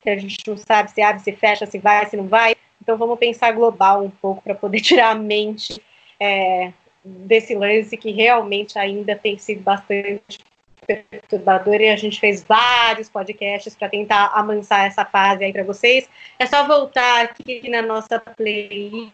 que 0.00 0.10
a 0.10 0.18
gente 0.18 0.38
não 0.46 0.56
sabe 0.56 0.90
se 0.90 1.00
abre, 1.00 1.22
se 1.22 1.32
fecha, 1.32 1.66
se 1.66 1.78
vai, 1.78 2.06
se 2.06 2.16
não 2.16 2.26
vai. 2.26 2.54
Então 2.80 2.96
vamos 2.96 3.18
pensar 3.18 3.52
global 3.52 4.02
um 4.02 4.10
pouco 4.10 4.42
para 4.42 4.54
poder 4.54 4.80
tirar 4.82 5.10
a 5.10 5.14
mente 5.14 5.80
é, 6.18 6.72
desse 7.04 7.54
lance 7.54 7.96
que 7.96 8.10
realmente 8.10 8.78
ainda 8.78 9.16
tem 9.16 9.38
sido 9.38 9.62
bastante 9.62 10.40
perturbador 10.86 11.80
e 11.80 11.88
a 11.88 11.96
gente 11.96 12.18
fez 12.18 12.42
vários 12.42 13.08
podcasts 13.08 13.74
para 13.74 13.88
tentar 13.88 14.32
amansar 14.34 14.86
essa 14.86 15.04
fase 15.04 15.44
aí 15.44 15.52
para 15.52 15.64
vocês. 15.64 16.08
É 16.38 16.46
só 16.46 16.66
voltar 16.66 17.24
aqui 17.24 17.68
na 17.68 17.82
nossa 17.82 18.18
playlist 18.18 19.12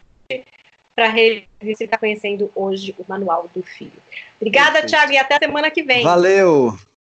para 0.95 1.13
se 1.13 1.83
está 1.83 1.97
conhecendo 1.97 2.51
hoje 2.53 2.93
o 2.97 3.05
Manual 3.07 3.49
do 3.53 3.63
Filho. 3.63 4.01
Obrigada, 4.35 4.85
Thiago, 4.85 5.13
e 5.13 5.17
até 5.17 5.37
semana 5.37 5.71
que 5.71 5.81
vem. 5.81 6.03
Valeu! 6.03 6.77